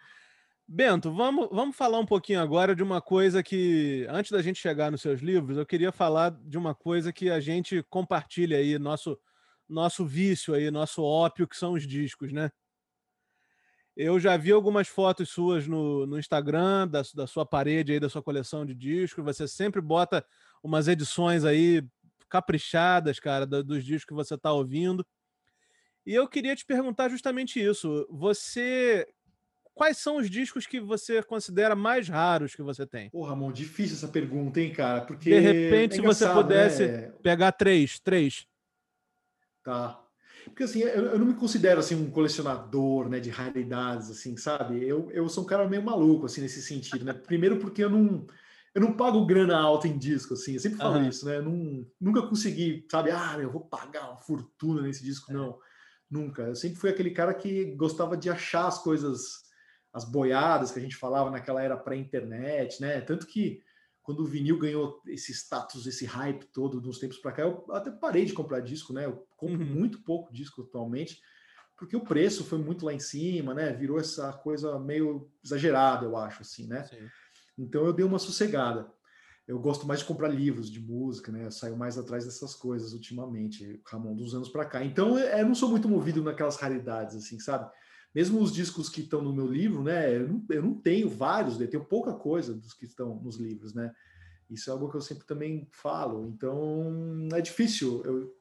Bento, 0.71 1.11
vamos, 1.11 1.49
vamos 1.51 1.75
falar 1.75 1.97
um 1.97 2.05
pouquinho 2.05 2.39
agora 2.39 2.75
de 2.75 2.83
uma 2.83 3.01
coisa 3.01 3.41
que, 3.41 4.05
antes 4.07 4.31
da 4.31 4.39
gente 4.39 4.59
chegar 4.59 4.91
nos 4.91 5.01
seus 5.01 5.19
livros, 5.19 5.57
eu 5.57 5.65
queria 5.65 5.91
falar 5.91 6.29
de 6.29 6.59
uma 6.59 6.75
coisa 6.75 7.11
que 7.11 7.31
a 7.31 7.39
gente 7.39 7.81
compartilha 7.89 8.59
aí, 8.59 8.77
nosso, 8.77 9.19
nosso 9.67 10.05
vício 10.05 10.53
aí, 10.53 10.69
nosso 10.69 11.01
ópio, 11.01 11.47
que 11.47 11.57
são 11.57 11.73
os 11.73 11.87
discos, 11.87 12.31
né? 12.31 12.51
Eu 13.97 14.19
já 14.19 14.37
vi 14.37 14.51
algumas 14.51 14.87
fotos 14.87 15.29
suas 15.29 15.65
no, 15.65 16.05
no 16.05 16.19
Instagram, 16.19 16.87
da, 16.87 17.01
da 17.15 17.25
sua 17.25 17.47
parede 17.47 17.93
aí, 17.93 17.99
da 17.99 18.07
sua 18.07 18.21
coleção 18.21 18.63
de 18.63 18.75
discos. 18.75 19.25
Você 19.25 19.47
sempre 19.47 19.81
bota 19.81 20.23
umas 20.61 20.87
edições 20.87 21.45
aí 21.45 21.83
caprichadas, 22.29 23.19
cara, 23.19 23.47
dos 23.47 23.83
discos 23.83 24.05
que 24.05 24.13
você 24.13 24.35
está 24.35 24.53
ouvindo. 24.53 25.03
E 26.05 26.13
eu 26.13 26.27
queria 26.27 26.55
te 26.55 26.63
perguntar 26.63 27.09
justamente 27.09 27.59
isso. 27.59 28.07
Você 28.11 29.07
quais 29.79 29.97
são 29.97 30.17
os 30.17 30.29
discos 30.29 30.67
que 30.67 30.77
você 30.77 31.23
considera 31.23 31.73
mais 31.73 32.09
raros 32.09 32.53
que 32.53 32.61
você 32.61 32.85
tem? 32.85 33.09
Pô, 33.11 33.23
Ramon, 33.23 33.49
difícil 33.49 33.95
essa 33.95 34.09
pergunta, 34.09 34.59
hein, 34.59 34.73
cara? 34.73 34.99
Porque 34.99 35.29
de 35.29 35.39
repente, 35.39 35.93
é 35.93 35.95
se 35.95 36.01
você 36.01 36.27
pudesse 36.27 36.85
né? 36.85 37.13
pegar 37.23 37.53
três, 37.53 37.97
três. 37.97 38.45
Tá. 39.63 40.03
Porque 40.43 40.63
assim, 40.63 40.81
eu, 40.81 41.05
eu, 41.05 41.19
não 41.19 41.27
me 41.27 41.33
considero 41.33 41.79
assim 41.79 41.95
um 41.95 42.11
colecionador, 42.11 43.07
né, 43.07 43.21
de 43.21 43.29
raridades, 43.29 44.11
assim, 44.11 44.35
sabe? 44.35 44.85
Eu, 44.85 45.09
eu 45.11 45.29
sou 45.29 45.45
um 45.45 45.47
cara 45.47 45.65
meio 45.65 45.81
maluco 45.81 46.25
assim 46.25 46.41
nesse 46.41 46.61
sentido, 46.61 47.05
né? 47.05 47.13
Primeiro 47.13 47.57
porque 47.57 47.81
eu 47.81 47.89
não 47.89 48.27
eu 48.75 48.81
não 48.81 48.91
pago 48.91 49.25
grana 49.25 49.57
alta 49.57 49.87
em 49.87 49.97
disco, 49.97 50.33
assim. 50.33 50.55
Eu 50.55 50.59
sempre 50.59 50.77
falo 50.77 50.97
uhum. 50.97 51.07
isso, 51.07 51.25
né? 51.25 51.37
Eu 51.37 51.43
não, 51.43 51.87
nunca 52.01 52.21
consegui, 52.23 52.85
sabe? 52.91 53.11
Ah, 53.11 53.37
eu 53.39 53.49
vou 53.49 53.61
pagar 53.61 54.09
uma 54.09 54.17
fortuna 54.17 54.81
nesse 54.81 55.05
disco, 55.05 55.31
é. 55.31 55.35
não. 55.35 55.57
Nunca. 56.11 56.41
Eu 56.41 56.55
sempre 56.55 56.77
fui 56.77 56.89
aquele 56.89 57.11
cara 57.11 57.33
que 57.33 57.75
gostava 57.75 58.17
de 58.17 58.29
achar 58.29 58.67
as 58.67 58.79
coisas 58.79 59.47
as 59.93 60.05
boiadas 60.05 60.71
que 60.71 60.79
a 60.79 60.81
gente 60.81 60.95
falava 60.95 61.29
naquela 61.29 61.63
era 61.63 61.77
pré-internet, 61.77 62.81
né? 62.81 63.01
Tanto 63.01 63.25
que 63.25 63.61
quando 64.03 64.21
o 64.21 64.25
vinil 64.25 64.57
ganhou 64.57 65.01
esse 65.07 65.31
status, 65.31 65.85
esse 65.85 66.05
hype 66.05 66.45
todo 66.47 66.81
dos 66.81 66.99
tempos 66.99 67.17
para 67.17 67.31
cá, 67.31 67.43
eu 67.43 67.65
até 67.71 67.91
parei 67.91 68.25
de 68.25 68.33
comprar 68.33 68.59
disco, 68.59 68.93
né? 68.93 69.05
Eu 69.05 69.27
compro 69.37 69.61
uhum. 69.61 69.73
muito 69.73 70.01
pouco 70.01 70.33
disco 70.33 70.63
atualmente, 70.63 71.19
porque 71.77 71.95
o 71.95 72.03
preço 72.03 72.43
foi 72.43 72.57
muito 72.57 72.85
lá 72.85 72.93
em 72.93 72.99
cima, 72.99 73.53
né? 73.53 73.71
Virou 73.71 73.99
essa 73.99 74.33
coisa 74.33 74.79
meio 74.79 75.31
exagerada, 75.43 76.05
eu 76.05 76.17
acho, 76.17 76.41
assim, 76.41 76.67
né? 76.67 76.83
Sim. 76.83 77.07
Então 77.57 77.85
eu 77.85 77.93
dei 77.93 78.05
uma 78.05 78.19
sossegada. 78.19 78.91
Eu 79.47 79.59
gosto 79.59 79.87
mais 79.87 80.01
de 80.01 80.05
comprar 80.05 80.27
livros 80.27 80.69
de 80.69 80.79
música, 80.79 81.31
né? 81.31 81.45
Eu 81.45 81.51
saio 81.51 81.75
mais 81.75 81.97
atrás 81.97 82.25
dessas 82.25 82.53
coisas 82.53 82.93
ultimamente, 82.93 83.81
Ramon, 83.85 84.15
dos 84.15 84.35
anos 84.35 84.49
para 84.49 84.65
cá. 84.65 84.83
Então 84.83 85.17
eu 85.17 85.45
não 85.45 85.55
sou 85.55 85.69
muito 85.69 85.89
movido 85.89 86.23
naquelas 86.23 86.55
raridades, 86.55 87.15
assim, 87.15 87.39
sabe? 87.39 87.69
Mesmo 88.13 88.41
os 88.41 88.51
discos 88.51 88.89
que 88.89 89.01
estão 89.01 89.21
no 89.21 89.33
meu 89.33 89.47
livro, 89.47 89.83
né? 89.83 90.15
Eu 90.15 90.27
não, 90.27 90.45
eu 90.49 90.61
não 90.63 90.73
tenho 90.73 91.09
vários, 91.09 91.59
eu 91.59 91.69
tenho 91.69 91.85
pouca 91.85 92.13
coisa 92.13 92.53
dos 92.53 92.73
que 92.73 92.85
estão 92.85 93.15
nos 93.21 93.37
livros, 93.37 93.73
né? 93.73 93.93
Isso 94.49 94.69
é 94.69 94.73
algo 94.73 94.89
que 94.89 94.97
eu 94.97 95.01
sempre 95.01 95.25
também 95.25 95.67
falo. 95.71 96.25
Então 96.25 97.29
é 97.33 97.41
difícil 97.41 98.01
eu 98.03 98.35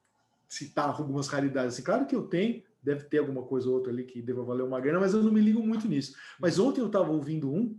citar 0.49 0.89
algumas 0.89 1.29
raridades. 1.29 1.75
Assim, 1.75 1.83
claro 1.83 2.07
que 2.07 2.17
eu 2.17 2.23
tenho, 2.23 2.63
deve 2.83 3.05
ter 3.05 3.19
alguma 3.19 3.43
coisa 3.43 3.69
ou 3.69 3.75
outra 3.75 3.93
ali 3.93 4.05
que 4.05 4.23
deva 4.23 4.43
valer 4.43 4.63
uma 4.63 4.81
grana, 4.81 5.01
mas 5.01 5.13
eu 5.13 5.23
não 5.23 5.31
me 5.31 5.41
ligo 5.41 5.63
muito 5.63 5.87
nisso. 5.87 6.17
Mas 6.41 6.59
ontem 6.59 6.81
eu 6.81 6.87
estava 6.87 7.11
ouvindo 7.11 7.53
um 7.53 7.79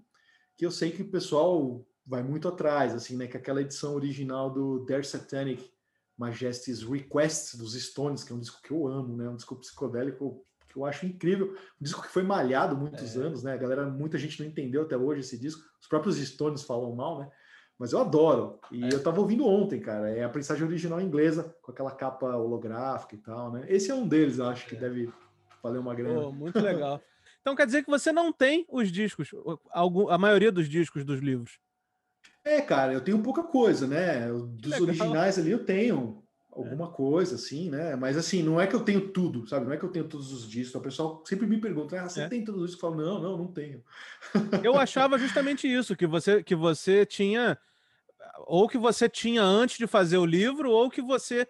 que 0.55 0.65
eu 0.65 0.71
sei 0.71 0.91
que 0.91 1.01
o 1.01 1.09
pessoal 1.09 1.83
vai 2.05 2.21
muito 2.21 2.47
atrás, 2.47 2.93
assim, 2.93 3.15
né? 3.15 3.27
Que 3.27 3.37
é 3.37 3.39
aquela 3.39 3.61
edição 3.61 3.95
original 3.95 4.51
do 4.51 4.85
Their 4.85 5.05
Satanic 5.05 5.71
Majesty's 6.17 6.83
Requests 6.83 7.55
dos 7.55 7.73
Stones, 7.73 8.23
que 8.23 8.31
é 8.31 8.35
um 8.35 8.39
disco 8.39 8.61
que 8.61 8.71
eu 8.71 8.87
amo, 8.87 9.15
né? 9.15 9.27
Um 9.29 9.35
disco 9.35 9.55
psicodélico 9.55 10.45
que 10.69 10.77
eu 10.77 10.85
acho 10.85 11.05
incrível. 11.05 11.55
Um 11.79 11.83
disco 11.83 12.01
que 12.01 12.09
foi 12.09 12.23
malhado 12.23 12.77
muitos 12.77 13.15
é. 13.15 13.19
anos, 13.19 13.43
né? 13.43 13.53
A 13.53 13.57
galera, 13.57 13.85
muita 13.85 14.17
gente 14.17 14.39
não 14.39 14.47
entendeu 14.47 14.83
até 14.83 14.95
hoje 14.95 15.21
esse 15.21 15.37
disco. 15.37 15.61
Os 15.81 15.87
próprios 15.87 16.17
Stones 16.17 16.63
falam 16.63 16.95
mal, 16.95 17.19
né? 17.19 17.29
Mas 17.77 17.93
eu 17.93 17.99
adoro. 17.99 18.59
E 18.71 18.83
é. 18.83 18.89
eu 18.93 19.01
tava 19.01 19.19
ouvindo 19.19 19.45
ontem, 19.47 19.79
cara. 19.79 20.09
É 20.09 20.23
a 20.23 20.29
prensagem 20.29 20.65
original 20.65 21.01
inglesa, 21.01 21.55
com 21.61 21.71
aquela 21.71 21.91
capa 21.91 22.35
holográfica 22.35 23.15
e 23.15 23.17
tal, 23.19 23.51
né? 23.51 23.65
Esse 23.67 23.89
é 23.89 23.95
um 23.95 24.07
deles, 24.07 24.39
acho 24.39 24.67
que 24.67 24.75
é. 24.75 24.79
deve 24.79 25.11
valer 25.63 25.79
uma 25.79 25.95
grana. 25.95 26.21
Pô, 26.21 26.31
muito 26.31 26.59
legal. 26.59 27.01
então 27.41 27.55
quer 27.55 27.65
dizer 27.65 27.83
que 27.83 27.89
você 27.89 28.11
não 28.11 28.31
tem 28.31 28.65
os 28.69 28.91
discos, 28.91 29.31
a 30.09 30.17
maioria 30.17 30.51
dos 30.51 30.69
discos 30.69 31.03
dos 31.03 31.19
livros. 31.19 31.59
É, 32.43 32.61
cara, 32.61 32.93
eu 32.93 33.01
tenho 33.01 33.21
pouca 33.21 33.43
coisa, 33.43 33.87
né? 33.87 34.27
Dos 34.31 34.79
originais 34.79 35.37
ali 35.37 35.51
eu 35.51 35.65
tenho 35.65 36.23
alguma 36.51 36.87
é. 36.87 36.91
coisa, 36.91 37.35
assim, 37.35 37.69
né? 37.69 37.95
Mas 37.95 38.17
assim, 38.17 38.41
não 38.41 38.59
é 38.59 38.67
que 38.67 38.75
eu 38.75 38.81
tenho 38.81 39.09
tudo, 39.09 39.47
sabe? 39.47 39.65
Não 39.65 39.73
é 39.73 39.77
que 39.77 39.83
eu 39.83 39.91
tenho 39.91 40.07
todos 40.07 40.31
os 40.31 40.49
discos. 40.49 40.75
O 40.75 40.83
pessoal 40.83 41.23
sempre 41.25 41.47
me 41.47 41.59
pergunta, 41.59 42.01
ah, 42.01 42.09
você 42.09 42.21
é. 42.21 42.27
tem 42.27 42.43
todos 42.43 42.61
os 42.61 42.71
discos? 42.71 42.83
Eu 42.83 42.95
falo, 42.95 43.03
não, 43.03 43.21
não, 43.21 43.37
não 43.37 43.47
tenho. 43.47 43.83
Eu 44.63 44.77
achava 44.77 45.17
justamente 45.17 45.67
isso, 45.67 45.95
que 45.95 46.07
você, 46.07 46.43
que 46.43 46.55
você 46.55 47.05
tinha 47.05 47.57
ou 48.45 48.67
que 48.67 48.77
você 48.77 49.07
tinha 49.07 49.43
antes 49.43 49.77
de 49.77 49.85
fazer 49.85 50.17
o 50.17 50.25
livro, 50.25 50.71
ou 50.71 50.89
que 50.89 51.01
você, 51.01 51.47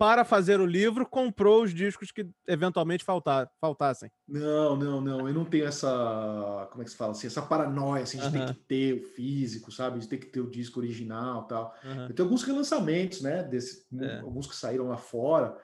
para 0.00 0.24
fazer 0.24 0.58
o 0.58 0.64
livro, 0.64 1.04
comprou 1.04 1.62
os 1.62 1.74
discos 1.74 2.10
que 2.10 2.26
eventualmente 2.48 3.04
faltar, 3.04 3.50
faltassem. 3.60 4.10
Não, 4.26 4.74
não, 4.74 4.98
não. 4.98 5.28
Eu 5.28 5.34
não 5.34 5.44
tenho 5.44 5.66
essa. 5.66 6.66
Como 6.70 6.80
é 6.80 6.86
que 6.86 6.90
se 6.90 6.96
fala? 6.96 7.12
Assim, 7.12 7.26
essa 7.26 7.42
paranoia 7.42 8.04
assim, 8.04 8.16
de 8.16 8.24
uh 8.24 8.30
-huh. 8.30 8.46
ter 8.46 8.54
que 8.54 8.60
ter 8.60 8.94
o 8.94 9.02
físico, 9.02 9.70
sabe? 9.70 9.98
De 9.98 10.08
ter 10.08 10.16
que 10.16 10.24
ter 10.24 10.40
o 10.40 10.50
disco 10.50 10.80
original 10.80 11.44
tal. 11.44 11.76
Uh 11.84 11.88
-huh. 11.88 12.08
Eu 12.08 12.14
tenho 12.14 12.26
alguns 12.26 12.42
relançamentos, 12.44 13.20
né? 13.20 13.42
Desse, 13.42 13.86
é. 14.00 14.20
Alguns 14.20 14.46
que 14.46 14.56
saíram 14.56 14.88
lá 14.88 14.96
fora. 14.96 15.54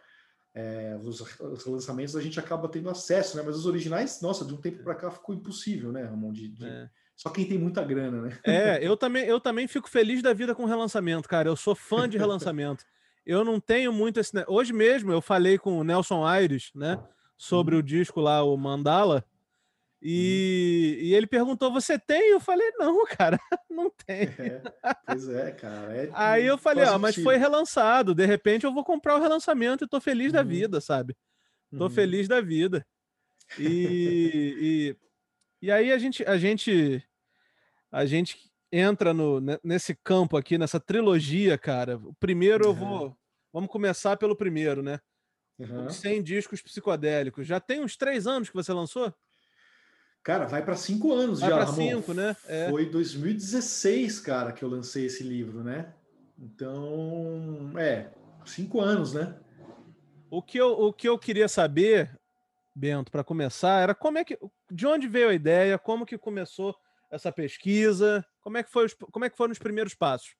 É, 0.55 0.99
os, 1.03 1.19
os, 1.41 1.65
lançamentos 1.65 2.15
a 2.15 2.21
gente 2.21 2.39
acaba 2.39 2.69
tendo 2.69 2.91
acesso, 2.91 3.39
né? 3.39 3.43
Mas 3.43 3.57
os 3.57 3.65
originais, 3.65 4.21
nossa, 4.21 4.45
de 4.45 4.53
um 4.53 4.61
tempo 4.61 4.83
para 4.83 4.95
cá 4.95 5.11
ficou 5.11 5.35
impossível, 5.35 5.91
né, 5.93 6.03
Ramon? 6.03 6.33
De, 6.33 6.49
de... 6.49 6.67
É 6.67 6.91
só 7.17 7.31
quem 7.31 7.47
tem 7.47 7.57
muita 7.59 7.83
grana, 7.83 8.21
né? 8.21 8.39
É, 8.45 8.87
eu 8.87 8.95
também, 8.95 9.25
eu 9.25 9.41
também 9.41 9.67
fico 9.67 9.89
feliz 9.89 10.21
da 10.21 10.35
vida 10.35 10.55
com 10.55 10.67
relançamento, 10.67 11.27
cara. 11.27 11.49
Eu 11.49 11.57
sou 11.57 11.75
fã 11.75 12.07
de 12.07 12.19
relançamento. 12.19 12.85
eu 13.27 13.45
não 13.45 13.59
tenho 13.59 13.93
muito 13.93 14.21
esse. 14.21 14.33
Hoje 14.47 14.73
mesmo 14.73 15.11
eu 15.13 15.21
falei 15.21 15.59
com 15.59 15.79
o 15.79 15.85
Nelson 15.85 16.25
Aires, 16.25 16.71
né? 16.75 17.03
Sobre 17.37 17.75
uhum. 17.75 17.81
o 17.81 17.83
disco 17.83 18.21
lá, 18.21 18.43
o 18.45 18.57
Mandala. 18.57 19.25
E, 20.01 20.97
uhum. 20.99 21.07
e, 21.07 21.15
ele 21.15 21.27
perguntou: 21.27 21.73
Você 21.73 21.99
tem? 21.99 22.31
Eu 22.31 22.39
falei: 22.39 22.71
Não, 22.79 23.05
cara, 23.11 23.39
não 23.69 23.91
tem. 23.91 24.29
É, 24.39 24.63
pois 25.05 25.29
é, 25.29 25.51
cara. 25.51 25.97
É 25.97 26.11
Aí 26.15 26.47
eu 26.47 26.57
falei: 26.57 26.85
Ó, 26.85 26.99
mas 26.99 27.17
foi 27.17 27.37
relançado. 27.37 28.15
De 28.15 28.25
repente 28.25 28.65
eu 28.65 28.73
vou 28.73 28.85
comprar 28.85 29.17
o 29.17 29.21
relançamento 29.21 29.85
e 29.85 29.89
tô 29.89 30.01
feliz 30.01 30.29
uhum. 30.29 30.33
da 30.33 30.43
vida, 30.45 30.81
sabe? 30.81 31.17
Tô 31.77 31.85
uhum. 31.85 31.91
feliz 31.91 32.29
da 32.29 32.41
vida. 32.41 32.87
E, 33.59 34.95
e, 35.61 35.67
e 35.67 35.71
aí 35.73 35.91
a 35.91 35.99
gente, 35.99 36.25
a 36.25 36.39
gente, 36.39 37.03
a 37.91 38.07
gente 38.07 38.39
entra 38.79 39.15
no, 39.15 39.41
nesse 39.63 39.95
campo 39.95 40.37
aqui, 40.37 40.59
nessa 40.59 40.81
trilogia, 40.81 41.57
cara. 41.57 41.97
O 41.97 42.15
primeiro 42.15 42.67
uhum. 42.67 42.71
eu 42.71 42.75
vou. 42.75 43.17
Vamos 43.53 43.71
começar 43.71 44.17
pelo 44.17 44.37
primeiro, 44.37 44.83
né? 44.83 45.01
Uhum. 45.59 45.87
Os 45.87 45.97
100 45.97 46.23
discos 46.23 46.61
psicodélicos. 46.61 47.47
Já 47.47 47.59
tem 47.59 47.81
uns 47.81 47.97
três 47.97 48.27
anos 48.27 48.49
que 48.49 48.55
você 48.55 48.73
lançou? 48.73 49.13
Cara, 50.23 50.45
vai 50.45 50.63
para 50.65 50.77
cinco 50.77 51.13
anos 51.13 51.41
vai 51.41 51.49
já. 51.49 51.57
Vai 51.57 51.65
para 51.65 51.75
cinco, 51.75 52.13
né? 52.13 52.37
É. 52.47 52.69
Foi 52.69 52.85
2016, 52.87 54.21
cara, 54.21 54.53
que 54.53 54.63
eu 54.63 54.69
lancei 54.69 55.07
esse 55.07 55.23
livro, 55.23 55.63
né? 55.63 55.95
Então, 56.39 57.73
é, 57.79 58.11
cinco 58.45 58.81
anos, 58.81 59.15
né? 59.15 59.37
O 60.29 60.43
que 60.43 60.59
eu, 60.59 60.73
o 60.73 60.93
que 60.93 61.09
eu 61.09 61.19
queria 61.19 61.49
saber 61.49 62.19
Bento, 62.77 63.11
para 63.11 63.25
começar, 63.25 63.81
era 63.81 63.95
como 63.95 64.19
é 64.19 64.25
que, 64.25 64.39
de 64.71 64.87
onde 64.87 65.09
veio 65.09 65.31
a 65.31 65.35
ideia, 65.35 65.79
como 65.79 66.05
que 66.05 66.19
começou 66.19 66.77
essa 67.11 67.33
pesquisa, 67.33 68.23
como 68.47 68.59
é 68.59 68.63
que 68.63 68.71
foi, 68.71 68.87
os, 68.87 68.95
como 68.95 69.25
é 69.25 69.29
que 69.29 69.37
foram 69.37 69.51
os 69.51 69.59
primeiros 69.59 69.93
passos? 69.93 70.37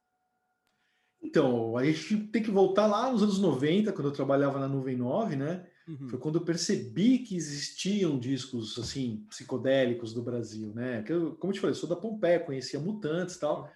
Então, 1.21 1.77
a 1.77 1.85
gente 1.85 2.29
tem 2.29 2.41
que 2.41 2.53
voltar 2.53 2.87
lá 2.87 3.11
nos 3.11 3.21
anos 3.21 3.41
90, 3.41 3.93
quando 3.93 4.07
eu 4.07 4.13
trabalhava 4.13 4.61
na 4.61 4.69
Nuvem 4.69 4.97
9, 4.97 5.35
né? 5.35 5.67
Uhum. 5.89 6.09
Foi 6.09 6.17
quando 6.21 6.39
eu 6.39 6.45
percebi 6.45 7.19
que 7.19 7.35
existiam 7.35 8.17
discos 8.17 8.79
assim 8.79 9.27
psicodélicos 9.29 10.15
do 10.15 10.23
Brasil, 10.23 10.73
né? 10.73 11.03
Que 11.03 11.13
eu, 11.13 11.35
como 11.35 11.51
eu 11.51 11.55
te 11.55 11.61
falei, 11.61 11.73
eu 11.73 11.81
sou 11.81 11.89
da 11.89 11.97
Pompeia, 11.97 12.39
conhecia 12.39 12.79
Mutantes 12.79 13.35
e 13.35 13.41
tal, 13.41 13.69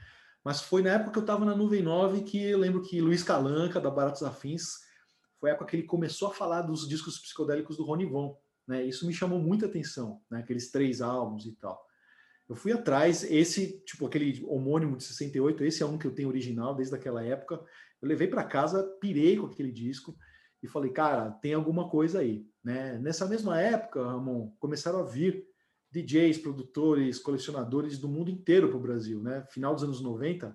mas 0.45 0.63
foi 0.63 0.81
na 0.81 0.91
época 0.91 1.11
que 1.11 1.19
eu 1.19 1.23
estava 1.23 1.45
na 1.45 1.57
Nuvem 1.57 1.83
9 1.83 2.23
que 2.23 2.41
eu 2.41 2.59
lembro 2.59 2.83
que 2.83 3.01
Luiz 3.01 3.25
Calanca, 3.25 3.81
da 3.81 3.91
Baratos 3.91 4.23
Afins, 4.23 4.79
foi 5.41 5.51
a 5.51 5.55
época 5.55 5.71
que 5.71 5.77
ele 5.77 5.89
começou 5.89 6.29
a 6.29 6.33
falar 6.33 6.63
dos 6.63 6.89
discos 6.89 7.19
psicodélicos 7.19 7.77
do 7.77 7.83
Rony 7.83 8.07
Von. 8.07 8.39
Né? 8.65 8.85
Isso 8.85 9.09
me 9.09 9.13
chamou 9.13 9.41
muita 9.41 9.67
atenção, 9.67 10.21
né? 10.31 10.39
aqueles 10.39 10.71
três 10.71 11.01
álbuns 11.01 11.47
e 11.47 11.53
tal. 11.57 11.85
Eu 12.51 12.57
fui 12.57 12.73
atrás, 12.73 13.23
esse, 13.23 13.81
tipo, 13.87 14.05
aquele 14.05 14.45
homônimo 14.45 14.97
de 14.97 15.05
68, 15.05 15.63
esse 15.63 15.85
é 15.85 15.87
um 15.87 15.97
que 15.97 16.07
eu 16.09 16.13
tenho 16.13 16.29
original 16.29 16.75
desde 16.75 16.93
aquela 16.93 17.25
época. 17.25 17.55
Eu 18.03 18.09
levei 18.09 18.27
para 18.27 18.43
casa, 18.43 18.83
pirei 19.01 19.37
com 19.37 19.47
aquele 19.47 19.71
disco 19.71 20.17
e 20.61 20.67
falei, 20.67 20.91
cara, 20.91 21.31
tem 21.31 21.55
alguma 21.55 21.89
coisa 21.89 22.19
aí. 22.19 22.45
Né? 22.65 22.99
Nessa 22.99 23.29
mesma 23.29 23.61
época, 23.61 24.05
Ramon, 24.05 24.51
começaram 24.59 24.99
a 24.99 25.05
vir 25.05 25.47
DJs, 25.93 26.39
produtores, 26.39 27.21
colecionadores 27.21 27.99
do 27.99 28.09
mundo 28.09 28.33
inteiro 28.33 28.69
para 28.69 28.77
o 28.77 28.83
Brasil. 28.83 29.23
Né? 29.23 29.47
Final 29.51 29.73
dos 29.73 29.85
anos 29.85 30.03
90, 30.03 30.53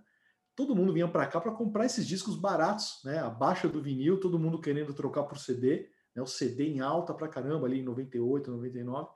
todo 0.54 0.76
mundo 0.76 0.92
vinha 0.92 1.08
para 1.08 1.26
cá 1.26 1.40
para 1.40 1.54
comprar 1.54 1.86
esses 1.86 2.06
discos 2.06 2.36
baratos, 2.36 3.00
né? 3.06 3.20
abaixo 3.20 3.70
do 3.70 3.82
vinil, 3.82 4.20
todo 4.20 4.38
mundo 4.38 4.60
querendo 4.60 4.94
trocar 4.94 5.24
por 5.24 5.38
CD 5.38 5.90
né, 6.16 6.22
o 6.22 6.28
CD 6.28 6.68
em 6.68 6.80
alta 6.80 7.14
pra 7.14 7.28
caramba 7.28 7.68
ali 7.68 7.80
em 7.80 7.84
98, 7.84 8.50
99. 8.50 9.10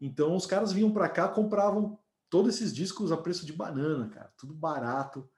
Então 0.00 0.34
os 0.36 0.46
caras 0.46 0.72
vinham 0.72 0.92
para 0.92 1.08
cá, 1.08 1.28
compravam 1.28 1.98
todos 2.30 2.54
esses 2.54 2.74
discos 2.74 3.12
a 3.12 3.16
preço 3.16 3.46
de 3.46 3.52
banana, 3.52 4.08
cara, 4.08 4.32
tudo 4.36 4.54
barato. 4.54 5.28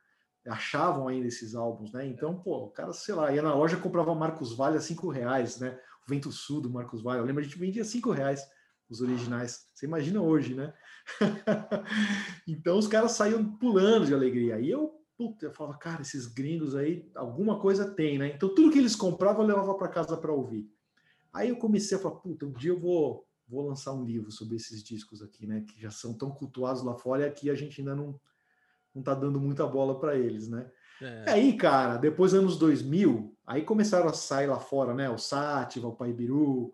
Achavam 0.46 1.06
ainda 1.06 1.28
esses 1.28 1.54
álbuns, 1.54 1.92
né? 1.92 2.06
Então, 2.06 2.40
pô, 2.40 2.64
o 2.64 2.70
cara, 2.70 2.92
sei 2.92 3.14
lá, 3.14 3.30
ia 3.30 3.42
na 3.42 3.54
loja 3.54 3.76
comprava 3.76 4.14
Marcos 4.14 4.56
Vale 4.56 4.78
a 4.78 4.80
cinco 4.80 5.10
reais, 5.10 5.60
né? 5.60 5.78
O 6.06 6.10
Vento 6.10 6.32
Sul 6.32 6.62
do 6.62 6.70
Marcos 6.70 7.02
Vale. 7.02 7.20
Eu 7.20 7.24
lembro, 7.24 7.42
a 7.42 7.44
gente 7.44 7.58
vendia 7.58 7.84
cinco 7.84 8.10
reais 8.10 8.42
os 8.90 9.00
originais. 9.00 9.68
Você 9.72 9.86
imagina 9.86 10.20
hoje, 10.20 10.54
né? 10.54 10.74
então 12.46 12.76
os 12.76 12.88
caras 12.88 13.12
saíam 13.12 13.56
pulando 13.56 14.06
de 14.06 14.14
alegria. 14.14 14.58
E 14.60 14.68
eu, 14.68 15.00
puta, 15.16 15.46
eu 15.46 15.52
falava, 15.52 15.78
cara, 15.78 16.02
esses 16.02 16.26
gringos 16.26 16.74
aí, 16.74 17.08
alguma 17.14 17.60
coisa 17.60 17.94
tem, 17.94 18.18
né? 18.18 18.32
Então 18.34 18.52
tudo 18.52 18.72
que 18.72 18.78
eles 18.78 18.96
compravam 18.96 19.42
eu 19.42 19.48
levava 19.48 19.74
para 19.74 19.88
casa 19.88 20.16
para 20.16 20.32
ouvir. 20.32 20.68
Aí 21.32 21.50
eu 21.50 21.56
comecei 21.56 21.96
a 21.96 22.00
falar, 22.00 22.16
puta, 22.16 22.44
um 22.44 22.52
dia 22.52 22.72
eu 22.72 22.80
vou, 22.80 23.24
vou 23.50 23.66
lançar 23.66 23.92
um 23.92 24.04
livro 24.04 24.30
sobre 24.30 24.56
esses 24.56 24.82
discos 24.82 25.20
aqui, 25.20 25.46
né? 25.46 25.64
Que 25.68 25.80
já 25.80 25.90
são 25.90 26.14
tão 26.14 26.30
cultuados 26.30 26.82
lá 26.82 26.94
fora 26.94 27.22
e 27.22 27.26
aqui 27.26 27.50
a 27.50 27.54
gente 27.54 27.80
ainda 27.80 27.96
não, 27.96 28.18
não 28.94 29.02
tá 29.02 29.12
dando 29.12 29.40
muita 29.40 29.66
bola 29.66 29.98
para 29.98 30.16
eles, 30.16 30.48
né? 30.48 30.70
É. 31.02 31.30
Aí, 31.30 31.56
cara, 31.56 31.96
depois 31.96 32.32
anos 32.32 32.56
2000, 32.56 33.36
aí 33.46 33.62
começaram 33.62 34.08
a 34.08 34.12
sair 34.12 34.46
lá 34.46 34.60
fora, 34.60 34.94
né? 34.94 35.10
O 35.10 35.18
Sátiva, 35.18 35.88
o 35.88 35.96
Paibiru, 35.96 36.72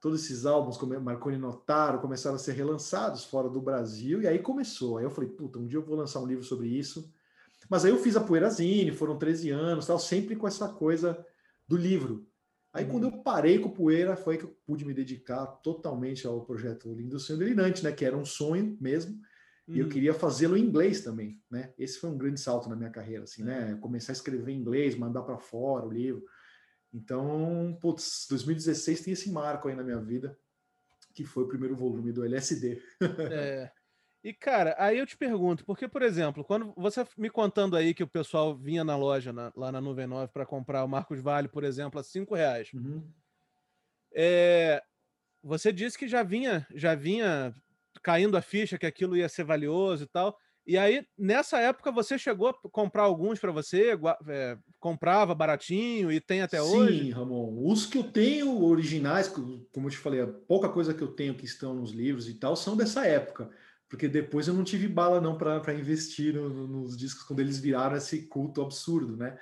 todos 0.00 0.22
esses 0.22 0.46
álbuns, 0.46 0.76
como 0.76 0.98
Marconi 1.00 1.38
Notaro, 1.38 1.98
começaram 1.98 2.36
a 2.36 2.38
ser 2.38 2.52
relançados 2.52 3.24
fora 3.24 3.48
do 3.48 3.60
Brasil, 3.60 4.22
e 4.22 4.28
aí 4.28 4.38
começou. 4.38 4.98
Aí 4.98 5.04
eu 5.04 5.10
falei, 5.10 5.30
puta, 5.30 5.58
um 5.58 5.66
dia 5.66 5.78
eu 5.78 5.84
vou 5.84 5.96
lançar 5.96 6.20
um 6.20 6.26
livro 6.26 6.44
sobre 6.44 6.68
isso. 6.68 7.10
Mas 7.70 7.84
aí 7.84 7.90
eu 7.90 7.98
fiz 7.98 8.14
a 8.14 8.20
Poeirazine, 8.20 8.92
foram 8.92 9.18
13 9.18 9.50
anos, 9.50 9.86
tal, 9.86 9.98
sempre 9.98 10.36
com 10.36 10.46
essa 10.46 10.68
coisa 10.68 11.24
do 11.66 11.76
livro. 11.76 12.28
Aí, 12.74 12.84
quando 12.84 13.04
eu 13.04 13.12
parei 13.22 13.60
com 13.60 13.70
poeira, 13.70 14.16
foi 14.16 14.36
que 14.36 14.44
eu 14.44 14.58
pude 14.66 14.84
me 14.84 14.92
dedicar 14.92 15.46
totalmente 15.46 16.26
ao 16.26 16.44
projeto 16.44 16.92
Lindo 16.92 17.20
Sonho 17.20 17.38
Delirante, 17.38 17.84
né? 17.84 17.92
Que 17.92 18.04
era 18.04 18.16
um 18.16 18.24
sonho 18.24 18.76
mesmo. 18.80 19.16
E 19.68 19.78
eu 19.78 19.84
uhum. 19.84 19.90
queria 19.90 20.12
fazê-lo 20.12 20.56
em 20.56 20.62
inglês 20.62 21.00
também, 21.00 21.40
né? 21.48 21.72
Esse 21.78 21.98
foi 21.98 22.10
um 22.10 22.18
grande 22.18 22.40
salto 22.40 22.68
na 22.68 22.74
minha 22.74 22.90
carreira, 22.90 23.22
assim, 23.22 23.44
né? 23.44 23.78
Começar 23.80 24.10
a 24.10 24.14
escrever 24.14 24.50
em 24.50 24.58
inglês, 24.58 24.96
mandar 24.96 25.22
para 25.22 25.38
fora 25.38 25.86
o 25.86 25.92
livro. 25.92 26.24
Então, 26.92 27.78
putz, 27.80 28.26
2016 28.28 29.00
tem 29.02 29.12
esse 29.12 29.30
marco 29.30 29.68
aí 29.68 29.76
na 29.76 29.84
minha 29.84 30.00
vida, 30.00 30.36
que 31.14 31.24
foi 31.24 31.44
o 31.44 31.48
primeiro 31.48 31.76
volume 31.76 32.12
do 32.12 32.24
LSD. 32.24 32.82
É. 33.30 33.70
E, 34.24 34.32
cara, 34.32 34.74
aí 34.78 34.98
eu 34.98 35.06
te 35.06 35.18
pergunto, 35.18 35.66
porque, 35.66 35.86
por 35.86 36.00
exemplo, 36.00 36.42
quando 36.42 36.72
você 36.78 37.06
me 37.18 37.28
contando 37.28 37.76
aí 37.76 37.92
que 37.92 38.02
o 38.02 38.08
pessoal 38.08 38.56
vinha 38.56 38.82
na 38.82 38.96
loja, 38.96 39.34
na, 39.34 39.52
lá 39.54 39.70
na 39.70 39.82
Nuvem 39.82 40.06
9, 40.06 40.32
para 40.32 40.46
comprar 40.46 40.82
o 40.82 40.88
Marcos 40.88 41.20
Vale, 41.20 41.46
por 41.46 41.62
exemplo, 41.62 42.00
a 42.00 42.02
cinco 42.02 42.34
reais. 42.34 42.70
Uhum. 42.72 43.06
É, 44.14 44.82
você 45.42 45.70
disse 45.70 45.98
que 45.98 46.08
já 46.08 46.22
vinha, 46.22 46.66
já 46.74 46.94
vinha 46.94 47.54
caindo 48.02 48.34
a 48.38 48.40
ficha 48.40 48.78
que 48.78 48.86
aquilo 48.86 49.14
ia 49.14 49.28
ser 49.28 49.44
valioso 49.44 50.04
e 50.04 50.06
tal. 50.06 50.34
E 50.66 50.78
aí, 50.78 51.06
nessa 51.18 51.58
época, 51.58 51.92
você 51.92 52.16
chegou 52.16 52.48
a 52.48 52.54
comprar 52.70 53.02
alguns 53.02 53.38
para 53.38 53.52
você, 53.52 53.90
é, 54.26 54.56
comprava 54.80 55.34
baratinho 55.34 56.10
e 56.10 56.18
tem 56.18 56.40
até 56.40 56.62
Sim, 56.62 56.64
hoje? 56.64 57.04
Sim, 57.04 57.10
Ramon. 57.10 57.62
Os 57.62 57.84
que 57.84 57.98
eu 57.98 58.04
tenho 58.04 58.64
originais, 58.64 59.28
como 59.28 59.86
eu 59.86 59.90
te 59.90 59.98
falei, 59.98 60.22
a 60.22 60.26
pouca 60.26 60.70
coisa 60.70 60.94
que 60.94 61.02
eu 61.02 61.08
tenho 61.08 61.34
que 61.34 61.44
estão 61.44 61.74
nos 61.74 61.92
livros 61.92 62.26
e 62.26 62.34
tal, 62.36 62.56
são 62.56 62.74
dessa 62.74 63.06
época 63.06 63.50
porque 63.88 64.08
depois 64.08 64.48
eu 64.48 64.54
não 64.54 64.64
tive 64.64 64.88
bala 64.88 65.20
não 65.20 65.36
para 65.36 65.74
investir 65.74 66.34
no, 66.34 66.48
no, 66.48 66.66
nos 66.66 66.96
discos 66.96 67.22
quando 67.24 67.40
eles 67.40 67.58
viraram 67.58 67.96
esse 67.96 68.26
culto 68.26 68.62
absurdo, 68.62 69.16
né? 69.16 69.38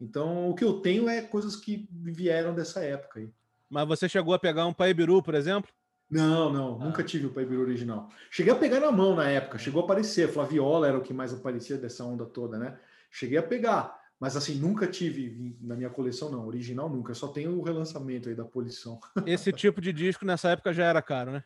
Então 0.00 0.50
o 0.50 0.54
que 0.54 0.64
eu 0.64 0.80
tenho 0.80 1.08
é 1.08 1.22
coisas 1.22 1.56
que 1.56 1.88
vieram 1.90 2.54
dessa 2.54 2.84
época 2.84 3.20
aí. 3.20 3.30
Mas 3.68 3.88
você 3.88 4.08
chegou 4.08 4.34
a 4.34 4.38
pegar 4.38 4.66
um 4.66 4.72
Paibiru, 4.72 5.22
por 5.22 5.34
exemplo? 5.34 5.70
Não, 6.08 6.52
não, 6.52 6.80
ah. 6.80 6.84
nunca 6.84 7.02
tive 7.02 7.26
o 7.26 7.32
Paibiru 7.32 7.62
original. 7.62 8.08
Cheguei 8.30 8.52
a 8.52 8.56
pegar 8.56 8.80
na 8.80 8.92
mão 8.92 9.16
na 9.16 9.28
época, 9.28 9.58
chegou 9.58 9.82
a 9.82 9.84
aparecer. 9.84 10.28
Flaviola 10.28 10.86
era 10.86 10.98
o 10.98 11.02
que 11.02 11.12
mais 11.12 11.32
aparecia 11.32 11.76
dessa 11.76 12.04
onda 12.04 12.24
toda, 12.24 12.58
né? 12.58 12.78
Cheguei 13.10 13.38
a 13.38 13.42
pegar, 13.42 13.98
mas 14.20 14.36
assim, 14.36 14.54
nunca 14.54 14.86
tive 14.86 15.56
na 15.60 15.74
minha 15.74 15.90
coleção, 15.90 16.30
não. 16.30 16.46
Original 16.46 16.88
nunca, 16.88 17.12
só 17.14 17.28
tenho 17.28 17.58
o 17.58 17.62
relançamento 17.62 18.28
aí 18.28 18.34
da 18.34 18.44
Polição. 18.44 19.00
Esse 19.26 19.52
tipo 19.52 19.80
de 19.80 19.92
disco 19.92 20.24
nessa 20.24 20.50
época 20.50 20.72
já 20.72 20.84
era 20.84 21.02
caro, 21.02 21.32
né? 21.32 21.44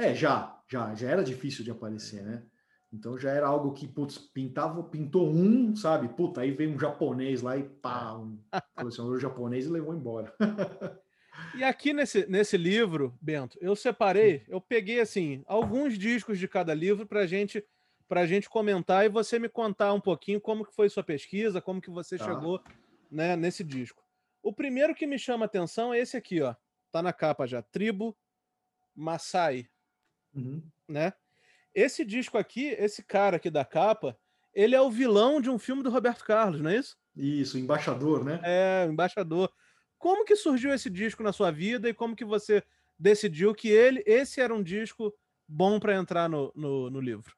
É, 0.00 0.14
já, 0.14 0.58
já, 0.66 0.94
já 0.94 1.10
era 1.10 1.22
difícil 1.22 1.62
de 1.62 1.70
aparecer, 1.70 2.22
né? 2.22 2.42
Então 2.92 3.18
já 3.18 3.30
era 3.30 3.46
algo 3.46 3.72
que, 3.72 3.86
putz, 3.86 4.18
pintava, 4.18 4.82
pintou 4.82 5.30
um, 5.30 5.76
sabe? 5.76 6.08
Puta, 6.08 6.40
aí 6.40 6.50
veio 6.50 6.74
um 6.74 6.78
japonês 6.78 7.42
lá 7.42 7.56
e 7.56 7.62
pá, 7.62 8.14
um 8.14 8.42
colecionador 8.74 9.20
japonês 9.20 9.66
e 9.66 9.68
levou 9.68 9.94
embora. 9.94 10.34
E 11.54 11.64
aqui 11.64 11.92
nesse, 11.92 12.26
nesse 12.26 12.56
livro, 12.56 13.16
Bento, 13.20 13.56
eu 13.60 13.74
separei, 13.74 14.44
eu 14.46 14.60
peguei 14.60 15.00
assim 15.00 15.42
alguns 15.46 15.96
discos 15.96 16.38
de 16.38 16.46
cada 16.46 16.74
livro 16.74 17.06
para 17.06 17.26
gente 17.26 17.64
para 18.06 18.26
gente 18.26 18.50
comentar 18.50 19.06
e 19.06 19.08
você 19.08 19.38
me 19.38 19.48
contar 19.48 19.92
um 19.92 20.00
pouquinho 20.00 20.40
como 20.40 20.66
que 20.66 20.74
foi 20.74 20.88
sua 20.88 21.04
pesquisa, 21.04 21.60
como 21.60 21.80
que 21.80 21.88
você 21.88 22.18
tá. 22.18 22.24
chegou 22.24 22.60
né, 23.10 23.36
nesse 23.36 23.62
disco. 23.62 24.04
O 24.42 24.52
primeiro 24.52 24.94
que 24.94 25.06
me 25.06 25.16
chama 25.16 25.44
atenção 25.44 25.94
é 25.94 26.00
esse 26.00 26.16
aqui, 26.16 26.42
ó. 26.42 26.54
Tá 26.90 27.00
na 27.00 27.12
capa 27.12 27.46
já, 27.46 27.62
Tribo 27.62 28.16
Maasai, 28.96 29.68
uhum. 30.34 30.62
né? 30.88 31.12
Esse 31.74 32.04
disco 32.04 32.36
aqui, 32.36 32.68
esse 32.78 33.02
cara 33.02 33.36
aqui 33.36 33.50
da 33.50 33.64
capa, 33.64 34.16
ele 34.52 34.74
é 34.74 34.80
o 34.80 34.90
vilão 34.90 35.40
de 35.40 35.48
um 35.48 35.58
filme 35.58 35.82
do 35.82 35.90
Roberto 35.90 36.24
Carlos, 36.24 36.60
não 36.60 36.70
é 36.70 36.76
isso? 36.76 36.96
Isso, 37.16 37.58
embaixador, 37.58 38.24
né? 38.24 38.40
É, 38.42 38.86
embaixador. 38.86 39.50
Como 39.98 40.24
que 40.24 40.34
surgiu 40.34 40.72
esse 40.72 40.88
disco 40.88 41.22
na 41.22 41.32
sua 41.32 41.50
vida 41.50 41.88
e 41.88 41.94
como 41.94 42.16
que 42.16 42.24
você 42.24 42.62
decidiu 42.98 43.54
que 43.54 43.68
ele, 43.68 44.02
esse 44.06 44.40
era 44.40 44.54
um 44.54 44.62
disco 44.62 45.14
bom 45.46 45.78
para 45.78 45.96
entrar 45.96 46.28
no, 46.28 46.52
no, 46.54 46.90
no, 46.90 47.00
livro? 47.00 47.34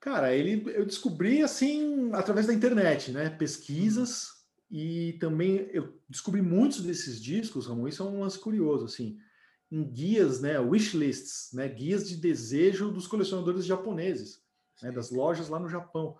Cara, 0.00 0.34
ele 0.34 0.62
eu 0.74 0.84
descobri 0.84 1.42
assim 1.42 2.10
através 2.12 2.46
da 2.46 2.54
internet, 2.54 3.10
né? 3.10 3.30
Pesquisas 3.30 4.28
e 4.70 5.14
também 5.14 5.68
eu 5.72 5.98
descobri 6.08 6.42
muitos 6.42 6.80
desses 6.80 7.22
discos, 7.22 7.66
Ramon. 7.66 7.88
Isso 7.88 8.02
é 8.02 8.06
um 8.06 8.20
lance 8.20 8.38
curioso, 8.38 8.84
assim, 8.84 9.18
em 9.70 9.84
guias, 9.84 10.40
né? 10.40 10.58
Wishlists, 10.58 11.52
né? 11.52 11.68
Guias 11.68 12.08
de 12.08 12.16
desejo 12.16 12.90
dos 12.90 13.06
colecionadores 13.06 13.64
japoneses, 13.64 14.40
né? 14.82 14.92
Das 14.92 15.10
lojas 15.10 15.48
lá 15.48 15.58
no 15.58 15.68
Japão. 15.68 16.16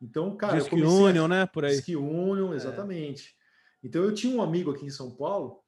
Então, 0.00 0.36
cara, 0.36 0.58
Disque 0.58 0.82
Union, 0.82 1.24
a... 1.24 1.28
né? 1.28 1.46
Por 1.46 1.64
aí. 1.64 1.72
Disque 1.72 1.96
Union, 1.96 2.52
é. 2.52 2.56
exatamente. 2.56 3.34
É. 3.82 3.86
Então 3.86 4.02
eu 4.02 4.12
tinha 4.12 4.34
um 4.34 4.42
amigo 4.42 4.70
aqui 4.70 4.86
em 4.86 4.90
São 4.90 5.14
Paulo 5.14 5.60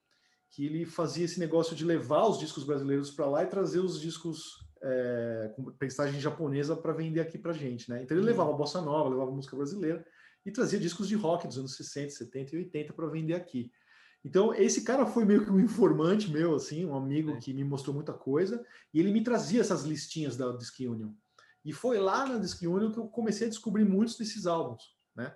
que 0.50 0.66
ele 0.66 0.84
fazia 0.84 1.24
esse 1.24 1.38
negócio 1.38 1.76
de 1.76 1.84
levar 1.84 2.26
os 2.26 2.38
discos 2.38 2.64
brasileiros 2.64 3.10
para 3.10 3.26
lá 3.26 3.44
e 3.44 3.46
trazer 3.46 3.78
os 3.78 4.00
discos 4.00 4.58
é, 4.82 5.52
com 5.54 5.64
prestagem 5.72 6.20
japonesa 6.20 6.74
para 6.74 6.92
vender 6.92 7.20
aqui 7.20 7.38
para 7.38 7.52
gente, 7.52 7.88
né? 7.88 8.02
Então 8.02 8.16
ele 8.16 8.22
uhum. 8.22 8.30
levava 8.30 8.52
bossa 8.52 8.80
nova, 8.80 9.08
levava 9.08 9.30
música 9.30 9.56
brasileira 9.56 10.04
e 10.44 10.50
trazia 10.50 10.80
discos 10.80 11.06
de 11.06 11.14
rock 11.14 11.46
dos 11.46 11.58
anos 11.58 11.76
60, 11.76 12.10
70 12.10 12.56
e 12.56 12.58
80 12.58 12.92
para 12.92 13.06
vender 13.06 13.34
aqui. 13.34 13.70
Então 14.24 14.54
esse 14.54 14.82
cara 14.82 15.06
foi 15.06 15.24
meio 15.24 15.44
que 15.44 15.50
um 15.50 15.60
informante 15.60 16.30
meu, 16.30 16.54
assim, 16.54 16.84
um 16.84 16.94
amigo 16.94 17.32
é. 17.32 17.36
que 17.38 17.52
me 17.52 17.64
mostrou 17.64 17.94
muita 17.94 18.12
coisa 18.12 18.64
e 18.92 19.00
ele 19.00 19.12
me 19.12 19.22
trazia 19.22 19.60
essas 19.60 19.84
listinhas 19.84 20.36
da 20.36 20.52
Disc 20.52 20.78
Union. 20.80 21.12
E 21.64 21.72
foi 21.72 21.98
lá 21.98 22.26
na 22.26 22.38
Disc 22.38 22.60
Union 22.62 22.92
que 22.92 22.98
eu 22.98 23.08
comecei 23.08 23.46
a 23.46 23.50
descobrir 23.50 23.84
muitos 23.84 24.16
desses 24.16 24.46
álbuns, 24.46 24.82
né? 25.14 25.34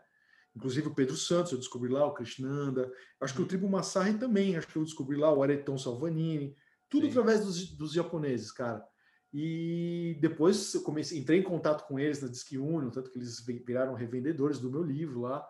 Inclusive 0.57 0.89
o 0.89 0.95
Pedro 0.95 1.17
Santos 1.17 1.53
eu 1.53 1.59
descobri 1.59 1.91
lá, 1.91 2.07
o 2.07 2.15
Krishnanda. 2.15 2.91
Acho 3.21 3.35
que 3.35 3.41
o 3.41 3.43
uhum. 3.43 3.49
Tribo 3.49 3.69
Massari 3.69 4.15
também, 4.15 4.57
acho 4.57 4.69
que 4.69 4.77
eu 4.77 4.85
descobri 4.85 5.17
lá, 5.17 5.33
o 5.33 5.43
Areton 5.43 5.77
Salvanini. 5.77 6.55
Tudo 6.89 7.07
Sim. 7.07 7.11
através 7.11 7.45
dos, 7.45 7.77
dos, 7.77 7.93
japoneses, 7.93 8.53
cara. 8.53 8.87
E 9.33 10.17
depois 10.21 10.73
eu 10.75 10.83
comecei, 10.83 11.19
entrei 11.19 11.41
em 11.41 11.43
contato 11.43 11.89
com 11.89 11.99
eles 11.99 12.23
na 12.23 12.29
Disc 12.29 12.53
Union, 12.53 12.89
tanto 12.91 13.11
que 13.11 13.19
eles 13.19 13.45
viraram 13.45 13.95
revendedores 13.95 14.61
do 14.61 14.71
meu 14.71 14.83
livro 14.83 15.23
lá, 15.23 15.45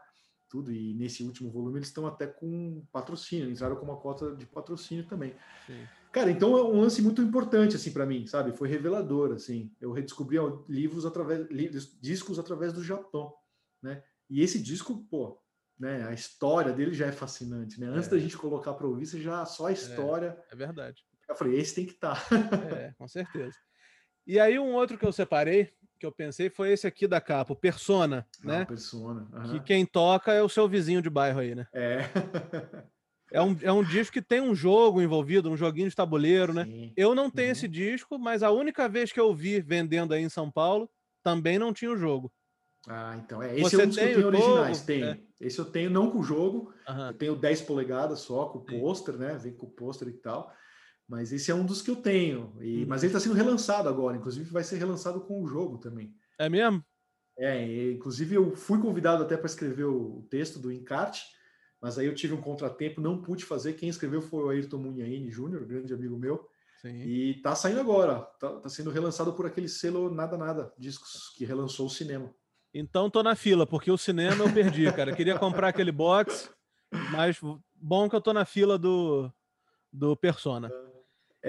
tudo. 0.54 0.72
E 0.72 0.94
nesse 0.94 1.24
último 1.24 1.50
volume 1.50 1.78
eles 1.78 1.88
estão 1.88 2.06
até 2.06 2.28
com 2.28 2.86
patrocínio, 2.92 3.50
entraram 3.50 3.74
com 3.74 3.84
uma 3.84 3.96
cota 3.96 4.36
de 4.36 4.46
patrocínio 4.46 5.04
também. 5.04 5.34
Sim. 5.66 5.84
Cara, 6.12 6.30
então 6.30 6.56
é 6.56 6.62
um 6.62 6.80
lance 6.80 7.02
muito 7.02 7.20
importante 7.20 7.74
assim 7.74 7.92
para 7.92 8.06
mim, 8.06 8.24
sabe? 8.24 8.56
Foi 8.56 8.68
revelador 8.68 9.32
assim. 9.32 9.74
Eu 9.80 9.90
redescobri 9.90 10.38
livros 10.68 11.04
através 11.04 11.48
discos 12.00 12.38
através 12.38 12.72
do 12.72 12.84
Japão, 12.84 13.34
né? 13.82 14.00
E 14.30 14.40
esse 14.42 14.62
disco, 14.62 15.04
pô, 15.10 15.42
né, 15.76 16.06
a 16.06 16.12
história 16.12 16.72
dele 16.72 16.94
já 16.94 17.06
é 17.06 17.12
fascinante, 17.12 17.80
né? 17.80 17.88
Antes 17.88 18.06
é. 18.06 18.12
da 18.12 18.18
gente 18.18 18.38
colocar 18.38 18.74
para 18.74 18.86
ouvir, 18.86 19.06
você 19.06 19.20
já 19.20 19.44
só 19.44 19.66
a 19.66 19.70
é, 19.70 19.74
história. 19.74 20.38
É, 20.50 20.54
é, 20.54 20.56
verdade. 20.56 21.04
Eu 21.28 21.34
falei, 21.34 21.58
esse 21.58 21.74
tem 21.74 21.84
que 21.84 21.94
estar. 21.94 22.14
Tá. 22.28 22.56
é, 22.78 22.92
com 22.96 23.08
certeza. 23.08 23.56
E 24.24 24.38
aí 24.38 24.56
um 24.56 24.72
outro 24.72 24.96
que 24.96 25.04
eu 25.04 25.12
separei, 25.12 25.74
que 26.04 26.06
eu 26.06 26.12
pensei, 26.12 26.50
foi 26.50 26.72
esse 26.72 26.86
aqui 26.86 27.06
da 27.06 27.20
capa, 27.20 27.54
o 27.54 27.56
Persona, 27.56 28.26
ah, 28.42 28.46
né? 28.46 28.64
Persona. 28.66 29.26
Uhum. 29.32 29.52
Que 29.52 29.60
quem 29.60 29.86
toca 29.86 30.32
é 30.32 30.42
o 30.42 30.48
seu 30.48 30.68
vizinho 30.68 31.00
de 31.00 31.08
bairro 31.08 31.40
aí, 31.40 31.54
né? 31.54 31.66
É. 31.72 32.00
É 33.32 33.42
um, 33.42 33.56
é 33.62 33.72
um 33.72 33.82
disco 33.82 34.12
que 34.12 34.22
tem 34.22 34.40
um 34.40 34.54
jogo 34.54 35.02
envolvido, 35.02 35.50
um 35.50 35.56
joguinho 35.56 35.88
de 35.88 35.96
tabuleiro, 35.96 36.52
né? 36.52 36.64
Sim. 36.66 36.86
né? 36.86 36.92
Eu 36.96 37.16
não 37.16 37.28
tenho 37.28 37.48
uhum. 37.48 37.52
esse 37.52 37.66
disco, 37.66 38.16
mas 38.16 38.44
a 38.44 38.52
única 38.52 38.88
vez 38.88 39.10
que 39.10 39.18
eu 39.18 39.34
vi 39.34 39.60
vendendo 39.60 40.14
aí 40.14 40.22
em 40.22 40.28
São 40.28 40.48
Paulo, 40.48 40.88
também 41.20 41.58
não 41.58 41.72
tinha 41.72 41.90
o 41.90 41.96
jogo. 41.96 42.30
Ah, 42.86 43.16
então 43.16 43.42
é. 43.42 43.54
Esse 43.54 43.62
Você 43.62 43.80
é 43.80 43.84
um 43.84 43.88
dos 43.88 43.96
que 43.96 44.04
eu 44.04 44.14
tenho 44.14 44.26
originais. 44.26 44.82
Tenho. 44.82 45.06
É. 45.06 45.20
Esse 45.40 45.58
eu 45.58 45.64
tenho 45.64 45.90
não 45.90 46.10
com 46.10 46.18
o 46.18 46.22
jogo. 46.22 46.72
Uhum. 46.88 47.06
Eu 47.08 47.14
tenho 47.14 47.34
10 47.34 47.62
polegadas 47.62 48.20
só, 48.20 48.46
com 48.46 48.58
o 48.58 48.64
pôster, 48.64 49.16
né? 49.16 49.36
Vem 49.36 49.52
com 49.52 49.66
o 49.66 49.70
pôster 49.70 50.06
e 50.06 50.12
tal. 50.12 50.52
Mas 51.08 51.32
esse 51.32 51.50
é 51.50 51.54
um 51.54 51.66
dos 51.66 51.82
que 51.82 51.90
eu 51.90 51.96
tenho. 51.96 52.56
E, 52.60 52.82
uhum. 52.82 52.88
Mas 52.88 53.02
ele 53.02 53.10
está 53.10 53.20
sendo 53.20 53.34
relançado 53.34 53.88
agora. 53.88 54.16
Inclusive, 54.16 54.50
vai 54.50 54.64
ser 54.64 54.76
relançado 54.76 55.20
com 55.20 55.42
o 55.42 55.46
jogo 55.46 55.78
também. 55.78 56.14
É 56.38 56.48
mesmo? 56.48 56.84
É, 57.38 57.66
e, 57.66 57.94
inclusive 57.94 58.34
eu 58.34 58.54
fui 58.54 58.80
convidado 58.80 59.22
até 59.22 59.36
para 59.36 59.46
escrever 59.46 59.84
o 59.84 60.26
texto 60.30 60.58
do 60.58 60.72
encarte, 60.72 61.24
mas 61.80 61.98
aí 61.98 62.06
eu 62.06 62.14
tive 62.14 62.32
um 62.32 62.40
contratempo, 62.40 63.00
não 63.00 63.20
pude 63.20 63.44
fazer. 63.44 63.74
Quem 63.74 63.88
escreveu 63.88 64.22
foi 64.22 64.44
o 64.44 64.48
Ayrton 64.50 64.78
Munhaine 64.78 65.30
Júnior, 65.30 65.64
grande 65.64 65.92
amigo 65.92 66.16
meu. 66.16 66.48
Sim. 66.80 67.02
E 67.02 67.40
tá 67.40 67.54
saindo 67.54 67.80
agora, 67.80 68.20
tá, 68.38 68.60
tá, 68.60 68.68
sendo 68.68 68.90
relançado 68.90 69.32
por 69.32 69.46
aquele 69.46 69.68
selo 69.68 70.12
Nada 70.12 70.36
Nada 70.36 70.72
Discos, 70.78 71.32
que 71.36 71.44
relançou 71.44 71.86
o 71.86 71.90
cinema. 71.90 72.32
Então 72.72 73.08
tô 73.08 73.22
na 73.22 73.34
fila, 73.34 73.66
porque 73.66 73.90
o 73.90 73.96
cinema 73.96 74.44
eu 74.44 74.52
perdi, 74.52 74.90
cara. 74.92 75.14
Queria 75.14 75.38
comprar 75.38 75.68
aquele 75.68 75.92
box, 75.92 76.50
mas 77.10 77.40
bom 77.74 78.08
que 78.08 78.16
eu 78.16 78.20
tô 78.20 78.32
na 78.32 78.44
fila 78.44 78.76
do, 78.76 79.32
do 79.92 80.16
Persona. 80.16 80.68
É, 80.68 80.93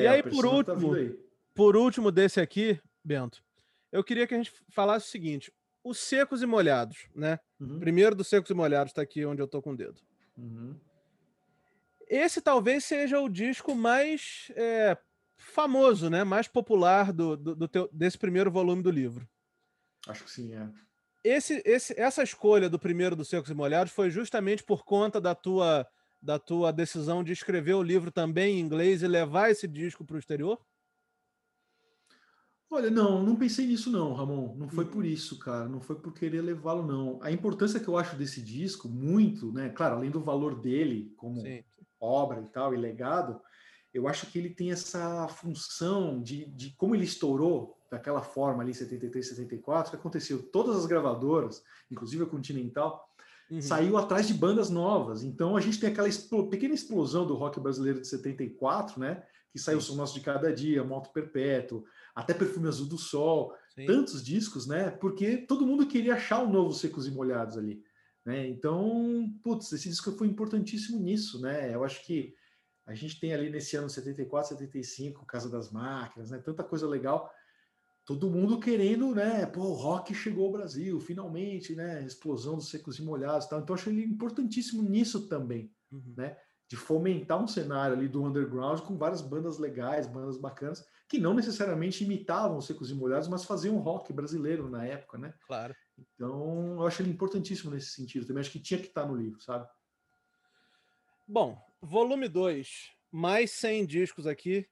e 0.03 0.08
aí, 0.08 0.23
por 0.23 0.43
tá 0.43 0.49
último, 0.49 0.93
tá 0.93 0.99
aí. 0.99 1.19
por 1.53 1.75
último 1.75 2.12
desse 2.12 2.39
aqui, 2.39 2.79
Bento, 3.03 3.43
eu 3.91 4.03
queria 4.03 4.27
que 4.27 4.34
a 4.34 4.38
gente 4.38 4.53
falasse 4.69 5.08
o 5.08 5.10
seguinte: 5.10 5.51
os 5.84 5.99
secos 5.99 6.41
e 6.41 6.45
molhados, 6.45 7.08
né? 7.15 7.39
Uhum. 7.60 7.79
Primeiro 7.79 8.15
dos 8.15 8.27
secos 8.27 8.49
e 8.49 8.53
molhados 8.53 8.91
está 8.91 9.01
aqui 9.01 9.25
onde 9.25 9.41
eu 9.41 9.47
tô 9.47 9.62
com 9.62 9.71
o 9.71 9.77
dedo. 9.77 10.01
Uhum. 10.38 10.75
Esse 12.08 12.41
talvez 12.41 12.86
seja 12.86 13.19
o 13.19 13.29
disco 13.29 13.73
mais 13.73 14.51
é, 14.55 14.97
famoso, 15.38 16.10
né? 16.10 16.23
Mais 16.23 16.47
popular 16.47 17.12
do, 17.12 17.36
do, 17.36 17.55
do 17.55 17.67
teu, 17.67 17.89
desse 17.91 18.17
primeiro 18.17 18.51
volume 18.51 18.84
do 18.84 18.91
livro. 18.91 19.27
Acho 20.08 20.23
que 20.23 20.31
sim, 20.31 20.53
é 20.53 20.69
esse, 21.25 21.62
esse, 21.65 21.99
essa 21.99 22.21
escolha 22.21 22.69
do 22.69 22.77
primeiro 22.77 23.15
dos 23.15 23.27
Secos 23.27 23.49
e 23.49 23.53
Molhados 23.55 23.91
foi 23.91 24.12
justamente 24.12 24.63
por 24.63 24.86
conta 24.86 25.19
da 25.19 25.34
tua, 25.34 25.88
da 26.25 26.39
tua 26.39 26.73
decisão 26.73 27.23
de 27.23 27.31
escrever 27.31 27.75
o 27.75 27.83
livro 27.83 28.11
também 28.11 28.57
em 28.57 28.59
inglês 28.59 29.03
e 29.03 29.07
levar 29.07 29.51
esse 29.51 29.67
disco 29.67 30.03
para 30.03 30.15
o 30.15 30.19
exterior? 30.19 30.59
Olha, 32.67 32.89
não, 32.89 33.21
não 33.21 33.35
pensei 33.35 33.67
nisso 33.67 33.91
não, 33.91 34.11
Ramon. 34.11 34.55
Não 34.55 34.67
foi 34.67 34.85
por 34.85 35.03
uhum. 35.03 35.09
isso, 35.09 35.38
cara. 35.38 35.69
Não 35.69 35.79
foi 35.79 35.95
por 35.95 36.11
querer 36.13 36.41
levá-lo, 36.41 36.83
não. 36.83 37.19
A 37.21 37.31
importância 37.31 37.79
que 37.79 37.88
eu 37.88 37.95
acho 37.95 38.15
desse 38.15 38.41
disco, 38.41 38.89
muito, 38.89 39.53
né? 39.53 39.69
Claro, 39.69 39.97
além 39.97 40.09
do 40.09 40.19
valor 40.19 40.59
dele 40.59 41.13
como 41.15 41.39
Sim. 41.41 41.63
obra 41.99 42.41
e 42.41 42.47
tal, 42.47 42.73
e 42.73 42.77
legado, 42.77 43.39
eu 43.93 44.07
acho 44.07 44.25
que 44.25 44.39
ele 44.39 44.49
tem 44.49 44.71
essa 44.71 45.27
função 45.27 46.21
de, 46.23 46.45
de 46.47 46.71
como 46.71 46.95
ele 46.95 47.05
estourou 47.05 47.77
daquela 47.91 48.23
forma 48.23 48.63
ali, 48.63 48.73
73, 48.73 49.29
74, 49.29 49.91
que 49.91 49.97
aconteceu? 49.97 50.41
Todas 50.41 50.75
as 50.75 50.88
gravadoras, 50.88 51.63
inclusive 51.91 52.23
a 52.23 52.27
Continental, 52.27 53.14
uhum. 53.49 53.62
saiu 53.62 53.97
atrás 53.97 54.27
de 54.27 54.34
bandas 54.34 54.69
novas. 54.69 55.23
Então 55.23 55.55
a 55.55 55.62
gente 55.62 55.79
tem 55.79 55.89
aquela 55.89 56.10
pequena 56.49 56.73
explosão 56.73 57.25
do 57.25 57.36
rock 57.36 57.60
brasileiro 57.60 58.01
de 58.01 58.08
74, 58.08 58.99
né? 58.99 59.23
Que 59.51 59.60
saiu 59.60 59.77
o 59.77 59.81
Som 59.81 59.95
Nosso 59.95 60.13
de 60.13 60.19
Cada 60.19 60.51
Dia, 60.53 60.84
Moto 60.84 61.12
Perpétuo, 61.13 61.86
até 62.13 62.34
Perfume 62.34 62.67
Azul 62.67 62.88
do 62.88 62.97
Sol, 62.97 63.53
Sim. 63.73 63.86
tantos 63.86 64.23
discos, 64.23 64.67
né? 64.67 64.91
Porque 64.91 65.38
todo 65.38 65.65
mundo 65.65 65.88
queria 65.88 66.15
achar 66.15 66.43
o 66.43 66.49
novo 66.51 66.73
Secos 66.73 67.08
e 67.08 67.12
Molhados 67.12 67.58
ali. 67.58 67.81
Né? 68.25 68.47
Então, 68.47 69.31
putz, 69.43 69.71
esse 69.71 69.88
disco 69.88 70.12
foi 70.12 70.27
importantíssimo 70.27 70.99
nisso, 70.99 71.39
né? 71.41 71.73
Eu 71.73 71.84
acho 71.84 72.03
que 72.05 72.34
a 72.86 72.93
gente 72.93 73.19
tem 73.19 73.34
ali 73.34 73.49
nesse 73.49 73.75
ano 73.75 73.89
74, 73.89 74.49
75, 74.49 75.25
Casa 75.25 75.49
das 75.49 75.71
Máquinas, 75.71 76.31
né? 76.31 76.39
Tanta 76.39 76.63
coisa 76.63 76.88
legal 76.88 77.31
todo 78.05 78.29
mundo 78.29 78.59
querendo, 78.59 79.13
né? 79.15 79.45
Pô, 79.45 79.61
o 79.61 79.73
rock 79.73 80.13
chegou 80.13 80.45
ao 80.45 80.51
Brasil, 80.51 80.99
finalmente, 80.99 81.75
né? 81.75 82.03
Explosão 82.05 82.55
dos 82.55 82.69
secos 82.69 82.99
e 82.99 83.03
molhados, 83.03 83.47
tal. 83.47 83.59
Então, 83.59 83.75
eu 83.75 83.79
acho 83.79 83.89
ele 83.89 84.03
importantíssimo 84.03 84.83
nisso 84.83 85.27
também, 85.27 85.73
uhum. 85.91 86.13
né? 86.15 86.37
de 86.67 86.75
fomentar 86.75 87.41
um 87.41 87.47
cenário 87.47 87.95
ali 87.95 88.07
do 88.07 88.23
underground 88.23 88.79
com 88.81 88.97
várias 88.97 89.21
bandas 89.21 89.57
legais, 89.57 90.07
bandas 90.07 90.37
bacanas, 90.37 90.85
que 91.07 91.19
não 91.19 91.33
necessariamente 91.33 92.03
imitavam 92.03 92.57
os 92.57 92.65
Secos 92.65 92.89
e 92.89 92.95
Molhados, 92.95 93.27
mas 93.27 93.45
faziam 93.45 93.77
rock 93.77 94.11
brasileiro 94.11 94.67
na 94.67 94.83
época, 94.85 95.17
né? 95.17 95.33
Claro. 95.45 95.75
Então, 95.97 96.77
eu 96.79 96.87
acho 96.87 97.01
ele 97.03 97.11
importantíssimo 97.11 97.71
nesse 97.71 97.91
sentido. 97.91 98.25
Também 98.25 98.41
acho 98.41 98.51
que 98.51 98.59
tinha 98.59 98.79
que 98.79 98.87
estar 98.87 99.05
no 99.05 99.15
livro, 99.15 99.39
sabe? 99.41 99.67
Bom, 101.27 101.57
volume 101.81 102.27
2, 102.27 102.91
mais 103.11 103.51
100 103.51 103.85
discos 103.85 104.25
aqui. 104.25 104.67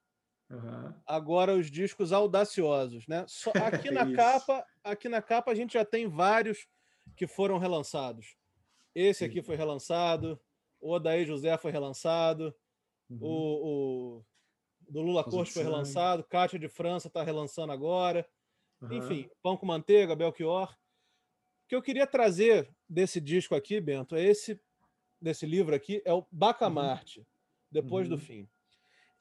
Uhum. 0.54 0.94
Agora 1.08 1.56
os 1.56 1.72
discos 1.72 2.14
audaciosos, 2.14 3.08
né? 3.08 3.26
Só 3.28 3.52
aqui 3.66 3.90
na 3.90 4.14
capa, 4.14 4.66
aqui 4.84 5.10
na 5.10 5.22
capa 5.22 5.52
a 5.52 5.56
gente 5.56 5.74
já 5.74 5.84
tem 5.84 6.08
vários 6.08 6.68
que 7.16 7.26
foram 7.26 7.58
relançados. 7.58 8.36
Esse 8.94 9.26
aqui 9.26 9.42
foi 9.42 9.56
relançado, 9.56 10.40
o 10.80 10.92
Odaí 10.92 11.26
José 11.26 11.58
foi 11.58 11.72
relançado, 11.72 12.56
uhum. 13.10 13.20
o, 13.22 14.18
o, 14.20 14.26
do 14.82 15.02
Lula 15.02 15.24
Corte 15.24 15.52
foi 15.52 15.64
relançado, 15.64 16.24
Cátia 16.24 16.60
de 16.60 16.68
França 16.68 17.08
está 17.08 17.24
relançando 17.24 17.72
agora. 17.72 18.28
Uhum. 18.80 18.94
Enfim, 18.94 19.30
Pão 19.42 19.58
com 19.58 19.66
Manteiga, 19.66 20.16
Belchior. 20.16 20.72
O 20.72 21.68
que 21.68 21.76
eu 21.76 21.82
queria 21.82 22.06
trazer 22.06 22.70
desse 22.88 23.20
disco 23.20 23.56
aqui, 23.56 23.82
Bento, 23.82 24.16
é 24.16 24.24
esse 24.24 24.62
desse 25.20 25.46
livro 25.46 25.74
aqui, 25.74 26.02
é 26.06 26.14
o 26.14 26.28
Bacamarte, 26.30 27.22
uhum. 27.22 27.26
Depois 27.72 28.08
do 28.08 28.16
uhum. 28.16 28.22
Fim. 28.22 28.50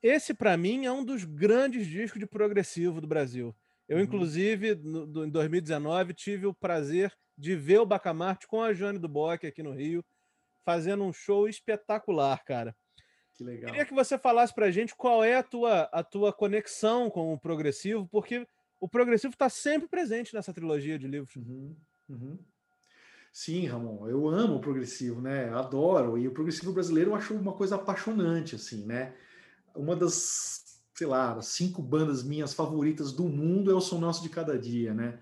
Esse, 0.03 0.35
para 0.35 0.57
mim, 0.57 0.85
é 0.85 0.93
um 0.93 1.05
dos 1.05 1.25
grandes 1.25 1.87
discos 1.87 2.19
de 2.19 2.27
progressivo 2.27 3.01
do 3.01 3.07
Brasil. 3.07 3.55
Eu, 3.89 3.99
uhum. 3.99 4.03
inclusive, 4.03 4.75
no, 4.75 5.25
em 5.25 5.31
2019, 5.31 6.15
tive 6.15 6.47
o 6.47 6.55
prazer 6.55 7.13
de 7.37 7.55
ver 7.55 7.79
o 7.79 7.87
Bacamarte 7.87 8.47
com 8.47 8.61
a 8.63 8.73
Jane 8.73 8.99
Duboc 8.99 9.47
aqui 9.47 9.63
no 9.63 9.73
Rio, 9.73 10.05
fazendo 10.65 11.05
um 11.05 11.13
show 11.13 11.49
espetacular, 11.49 12.45
cara. 12.45 12.75
Que 13.35 13.45
legal. 13.45 13.71
Queria 13.71 13.87
que 13.87 13.95
você 13.95 14.19
falasse 14.19 14.55
pra 14.55 14.71
gente 14.71 14.95
qual 14.95 15.25
é 15.25 15.37
a 15.37 15.43
tua, 15.43 15.83
a 15.93 16.03
tua 16.03 16.33
conexão 16.33 17.09
com 17.09 17.33
o 17.33 17.39
progressivo, 17.39 18.07
porque 18.11 18.47
o 18.81 18.89
progressivo 18.89 19.33
está 19.33 19.49
sempre 19.49 19.89
presente 19.89 20.35
nessa 20.35 20.53
trilogia 20.53 20.99
de 20.99 21.07
livros. 21.07 21.37
Uhum, 21.37 21.77
uhum. 22.09 22.39
Sim, 23.33 23.67
Ramon, 23.67 24.09
eu 24.09 24.29
amo 24.29 24.57
o 24.57 24.61
progressivo, 24.61 25.21
né? 25.21 25.49
Adoro. 25.55 26.19
E 26.19 26.29
o 26.29 26.33
progressivo 26.33 26.73
brasileiro 26.73 27.11
eu 27.11 27.15
acho 27.15 27.35
uma 27.35 27.55
coisa 27.55 27.77
apaixonante, 27.77 28.57
assim, 28.57 28.85
né? 28.85 29.15
Uma 29.75 29.97
das, 29.97 30.83
sei 30.95 31.07
lá, 31.07 31.41
cinco 31.41 31.83
bandas 31.83 32.23
minhas 32.23 32.55
favoritas 32.55 33.13
do 33.13 33.25
mundo 33.25 33.71
é 33.71 33.75
o 33.75 33.81
Som 33.81 33.99
Nosso 33.99 34.23
de 34.23 34.29
Cada 34.29 34.59
Dia, 34.59 34.95
né? 34.95 35.19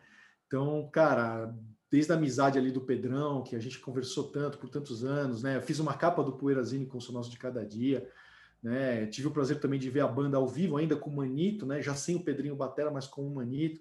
Então, 0.47 0.89
cara, 0.93 1.55
desde 1.91 2.13
a 2.13 2.17
amizade 2.17 2.59
ali 2.59 2.71
do 2.71 2.81
Pedrão, 2.81 3.43
que 3.43 3.57
a 3.57 3.59
gente 3.59 3.79
conversou 3.79 4.25
tanto 4.25 4.59
por 4.59 4.69
tantos 4.69 5.05
anos, 5.05 5.43
né? 5.43 5.57
Eu 5.57 5.63
fiz 5.63 5.79
uma 5.79 5.95
capa 5.95 6.23
do 6.23 6.33
Poeirazine 6.33 6.87
com 6.87 6.99
o 6.99 7.01
Som 7.01 7.13
Nosso 7.13 7.31
de 7.31 7.39
Cada 7.39 7.65
Dia, 7.65 8.09
né? 8.63 9.07
Tive 9.07 9.29
o 9.29 9.31
prazer 9.31 9.59
também 9.59 9.79
de 9.79 9.91
ver 9.91 10.01
a 10.01 10.09
banda 10.09 10.37
ao 10.37 10.47
vivo, 10.47 10.77
ainda 10.77 10.97
com 10.97 11.11
o 11.11 11.17
Manito, 11.17 11.67
né? 11.67 11.83
Já 11.83 11.95
sem 11.95 12.17
o 12.17 12.23
Pedrinho 12.23 12.57
Batera, 12.57 12.91
mas 12.91 13.07
com 13.07 13.27
o 13.27 13.35
Manito. 13.35 13.81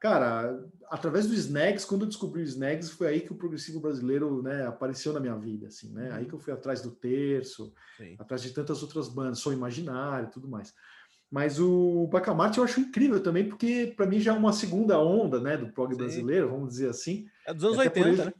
Cara, 0.00 0.66
através 0.88 1.26
do 1.26 1.34
Snags, 1.34 1.84
quando 1.84 2.02
eu 2.02 2.08
descobri 2.08 2.40
o 2.40 2.44
Snags, 2.44 2.90
foi 2.90 3.08
aí 3.08 3.20
que 3.20 3.32
o 3.32 3.36
progressivo 3.36 3.80
brasileiro 3.80 4.42
né, 4.42 4.66
apareceu 4.66 5.12
na 5.12 5.20
minha 5.20 5.36
vida, 5.36 5.66
assim, 5.66 5.92
né? 5.92 6.10
Aí 6.12 6.24
que 6.24 6.32
eu 6.32 6.38
fui 6.38 6.54
atrás 6.54 6.80
do 6.80 6.90
Terço, 6.90 7.74
Sim. 7.98 8.16
atrás 8.18 8.40
de 8.40 8.50
tantas 8.50 8.82
outras 8.82 9.10
bandas, 9.10 9.40
Sou 9.40 9.52
Imaginário 9.52 10.28
e 10.28 10.30
tudo 10.30 10.48
mais. 10.48 10.74
Mas 11.30 11.60
o 11.60 12.08
Bacamarte 12.10 12.56
eu 12.56 12.64
acho 12.64 12.80
incrível 12.80 13.22
também, 13.22 13.46
porque 13.46 13.92
para 13.94 14.06
mim 14.06 14.18
já 14.18 14.32
é 14.32 14.36
uma 14.36 14.54
segunda 14.54 14.98
onda, 14.98 15.38
né, 15.38 15.58
do 15.58 15.70
prog 15.70 15.92
Sim. 15.92 15.98
brasileiro, 15.98 16.48
vamos 16.48 16.70
dizer 16.70 16.88
assim. 16.88 17.26
É 17.46 17.52
dos 17.52 17.64
anos 17.64 17.76
80, 17.76 18.08
ele, 18.08 18.24
né? 18.24 18.32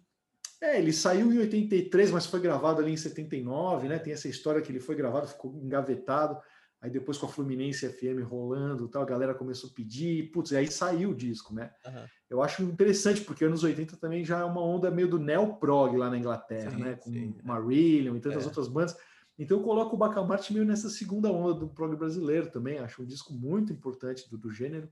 É, 0.63 0.79
ele 0.79 0.95
saiu 0.95 1.31
em 1.31 1.39
83, 1.39 2.11
mas 2.11 2.25
foi 2.25 2.41
gravado 2.41 2.81
ali 2.81 2.91
em 2.91 2.97
79, 2.97 3.87
né? 3.87 3.99
Tem 3.99 4.15
essa 4.15 4.29
história 4.29 4.63
que 4.63 4.73
ele 4.73 4.81
foi 4.81 4.95
gravado, 4.95 5.29
ficou 5.29 5.55
engavetado. 5.63 6.41
Aí 6.81 6.89
depois 6.89 7.19
com 7.19 7.27
a 7.27 7.29
Fluminense 7.29 7.87
FM 7.87 8.25
rolando, 8.25 8.89
tal, 8.89 9.03
a 9.03 9.07
galera 9.07 9.35
começou 9.35 9.69
a 9.69 9.73
pedir, 9.73 10.31
putz, 10.31 10.53
aí 10.55 10.67
saiu 10.67 11.11
o 11.11 11.15
disco, 11.15 11.55
né? 11.55 11.71
Uhum. 11.85 12.07
Eu 12.31 12.43
acho 12.43 12.63
interessante, 12.63 13.21
porque 13.21 13.45
anos 13.45 13.63
80 13.63 13.99
também 13.99 14.25
já 14.25 14.39
é 14.39 14.45
uma 14.45 14.63
onda 14.63 14.91
meio 14.91 15.07
do 15.07 15.19
neo-prog 15.19 15.95
lá 15.97 16.09
na 16.09 16.17
Inglaterra, 16.17 16.71
sim, 16.71 16.83
né? 16.83 16.95
Com 16.95 17.11
sim, 17.11 17.37
é. 17.39 17.47
Marillion 17.47 18.17
e 18.17 18.21
tantas 18.21 18.45
é. 18.45 18.47
outras 18.47 18.67
bandas. 18.67 18.97
Então 19.39 19.59
eu 19.59 19.63
coloco 19.63 19.95
o 19.95 19.99
Bacamarte 19.99 20.55
meio 20.55 20.65
nessa 20.65 20.89
segunda 20.89 21.31
onda 21.31 21.53
do 21.53 21.69
prog 21.69 21.95
brasileiro 21.97 22.51
também. 22.51 22.79
Acho 22.79 23.03
um 23.03 23.07
disco 23.07 23.33
muito 23.33 23.73
importante 23.73 24.29
do, 24.31 24.39
do 24.39 24.51
gênero. 24.51 24.91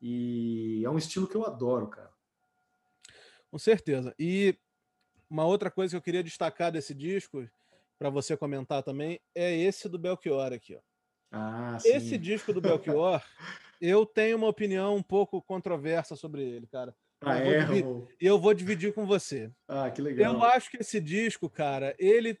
E 0.00 0.82
é 0.84 0.90
um 0.90 0.98
estilo 0.98 1.28
que 1.28 1.36
eu 1.36 1.46
adoro, 1.46 1.86
cara. 1.86 2.10
Com 3.48 3.58
certeza. 3.58 4.12
E 4.18 4.58
uma 5.30 5.44
outra 5.44 5.70
coisa 5.70 5.92
que 5.92 5.96
eu 5.96 6.02
queria 6.02 6.22
destacar 6.22 6.72
desse 6.72 6.92
disco, 6.92 7.48
para 7.96 8.10
você 8.10 8.36
comentar 8.36 8.82
também, 8.82 9.20
é 9.34 9.56
esse 9.56 9.88
do 9.88 9.98
Belchior 9.98 10.52
aqui, 10.52 10.74
ó. 10.74 10.91
Ah, 11.32 11.78
Esse 11.84 12.18
disco 12.18 12.52
do 12.52 12.60
Belchior, 12.60 13.22
eu 13.80 14.04
tenho 14.04 14.36
uma 14.36 14.46
opinião 14.46 14.94
um 14.94 15.02
pouco 15.02 15.40
controversa 15.40 16.14
sobre 16.14 16.42
ele, 16.42 16.66
cara. 16.66 16.94
Ah, 17.20 17.38
eu, 17.38 17.52
é, 17.52 17.64
vou 17.64 18.08
eu 18.20 18.38
vou 18.38 18.52
dividir 18.52 18.92
com 18.92 19.06
você. 19.06 19.50
Ah, 19.66 19.90
que 19.90 20.02
legal. 20.02 20.34
Eu 20.34 20.44
acho 20.44 20.70
que 20.70 20.78
esse 20.78 21.00
disco, 21.00 21.48
cara, 21.48 21.94
ele 21.98 22.38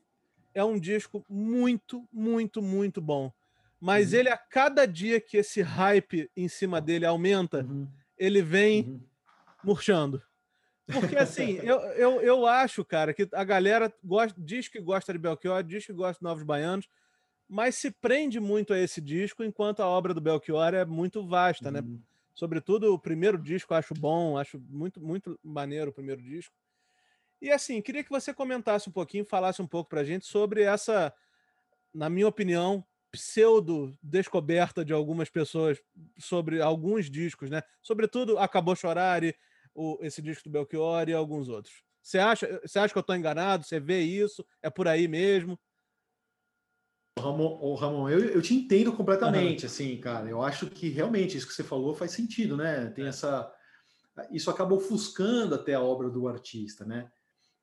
é 0.54 0.62
um 0.62 0.78
disco 0.78 1.24
muito, 1.28 2.06
muito, 2.12 2.60
muito 2.60 3.00
bom. 3.00 3.32
Mas 3.80 4.12
uhum. 4.12 4.20
ele, 4.20 4.28
a 4.28 4.36
cada 4.36 4.86
dia 4.86 5.20
que 5.20 5.36
esse 5.36 5.62
hype 5.62 6.30
em 6.36 6.48
cima 6.48 6.80
dele 6.80 7.06
aumenta, 7.06 7.64
uhum. 7.64 7.88
ele 8.18 8.42
vem 8.42 8.82
uhum. 8.82 9.00
murchando. 9.64 10.22
Porque, 10.86 11.16
assim, 11.16 11.58
eu, 11.62 11.78
eu, 11.92 12.20
eu 12.20 12.46
acho, 12.46 12.84
cara, 12.84 13.14
que 13.14 13.28
a 13.32 13.44
galera 13.44 13.92
gosta, 14.04 14.40
diz 14.40 14.68
que 14.68 14.80
gosta 14.80 15.12
de 15.12 15.18
Belchior, 15.18 15.62
diz 15.62 15.86
que 15.86 15.92
gosta 15.92 16.18
de 16.18 16.24
Novos 16.24 16.44
Baianos, 16.44 16.88
mas 17.52 17.74
se 17.74 17.90
prende 17.90 18.40
muito 18.40 18.72
a 18.72 18.78
esse 18.78 18.98
disco, 18.98 19.44
enquanto 19.44 19.80
a 19.80 19.86
obra 19.86 20.14
do 20.14 20.22
Belchior 20.22 20.72
é 20.72 20.86
muito 20.86 21.22
vasta, 21.22 21.70
né? 21.70 21.80
uhum. 21.80 21.86
né? 21.86 21.98
Sobretudo 22.34 22.94
o 22.94 22.98
primeiro 22.98 23.36
disco, 23.36 23.74
acho 23.74 23.92
bom, 23.92 24.38
acho 24.38 24.58
muito, 24.70 24.98
muito 25.02 25.38
maneiro 25.44 25.90
o 25.90 25.92
primeiro 25.92 26.22
disco. 26.22 26.54
E 27.42 27.50
assim, 27.50 27.82
queria 27.82 28.02
que 28.02 28.08
você 28.08 28.32
comentasse 28.32 28.88
um 28.88 28.92
pouquinho, 28.92 29.26
falasse 29.26 29.60
um 29.60 29.66
pouco 29.66 29.90
pra 29.90 30.02
gente 30.02 30.24
sobre 30.24 30.62
essa, 30.62 31.12
na 31.92 32.08
minha 32.08 32.26
opinião, 32.26 32.82
pseudo 33.10 33.94
descoberta 34.02 34.82
de 34.82 34.94
algumas 34.94 35.28
pessoas 35.28 35.78
sobre 36.18 36.62
alguns 36.62 37.10
discos, 37.10 37.50
né? 37.50 37.62
Sobretudo 37.82 38.38
Acabou 38.38 38.74
Chorar 38.74 39.22
e 39.24 39.36
o, 39.74 39.98
esse 40.00 40.22
disco 40.22 40.44
do 40.44 40.52
Belchior 40.52 41.06
e 41.06 41.12
alguns 41.12 41.50
outros. 41.50 41.84
Você 42.00 42.18
acha, 42.18 42.60
você 42.64 42.78
acha 42.78 42.94
que 42.94 42.98
eu 42.98 43.02
estou 43.02 43.14
enganado? 43.14 43.62
Você 43.62 43.78
vê 43.78 44.00
isso? 44.00 44.42
É 44.62 44.70
por 44.70 44.88
aí 44.88 45.06
mesmo? 45.06 45.60
Ramon, 47.18 47.74
Ramon 47.74 48.08
eu, 48.08 48.20
eu 48.20 48.42
te 48.42 48.54
entendo 48.54 48.92
completamente, 48.92 49.64
uhum. 49.64 49.66
assim, 49.66 49.96
cara. 49.98 50.28
Eu 50.28 50.42
acho 50.42 50.66
que 50.66 50.88
realmente 50.88 51.36
isso 51.36 51.46
que 51.46 51.52
você 51.52 51.62
falou 51.62 51.94
faz 51.94 52.12
sentido, 52.12 52.56
né? 52.56 52.86
Tem 52.90 53.04
é. 53.04 53.08
essa. 53.08 53.50
Isso 54.30 54.50
acaba 54.50 54.74
ofuscando 54.74 55.54
até 55.54 55.74
a 55.74 55.80
obra 55.80 56.10
do 56.10 56.28
artista, 56.28 56.84
né? 56.84 57.10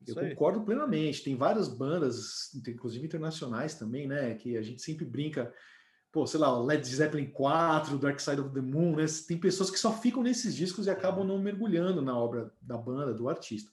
Eu 0.07 0.15
concordo 0.15 0.61
plenamente. 0.61 1.23
Tem 1.23 1.35
várias 1.35 1.67
bandas, 1.67 2.53
inclusive 2.67 3.05
internacionais 3.05 3.75
também, 3.75 4.07
né? 4.07 4.33
Que 4.35 4.57
a 4.57 4.61
gente 4.61 4.81
sempre 4.81 5.05
brinca. 5.05 5.53
Pô, 6.11 6.25
sei 6.25 6.39
lá, 6.39 6.59
Led 6.59 6.87
Zeppelin 6.87 7.29
4, 7.29 7.97
Dark 7.99 8.19
Side 8.19 8.41
of 8.41 8.51
the 8.51 8.61
Moon, 8.61 8.95
né? 8.95 9.05
Tem 9.27 9.37
pessoas 9.37 9.69
que 9.69 9.77
só 9.77 9.91
ficam 9.93 10.23
nesses 10.23 10.55
discos 10.55 10.87
e 10.87 10.89
acabam 10.89 11.25
não 11.25 11.37
mergulhando 11.37 12.01
na 12.01 12.17
obra 12.17 12.51
da 12.61 12.77
banda, 12.77 13.13
do 13.13 13.29
artista. 13.29 13.69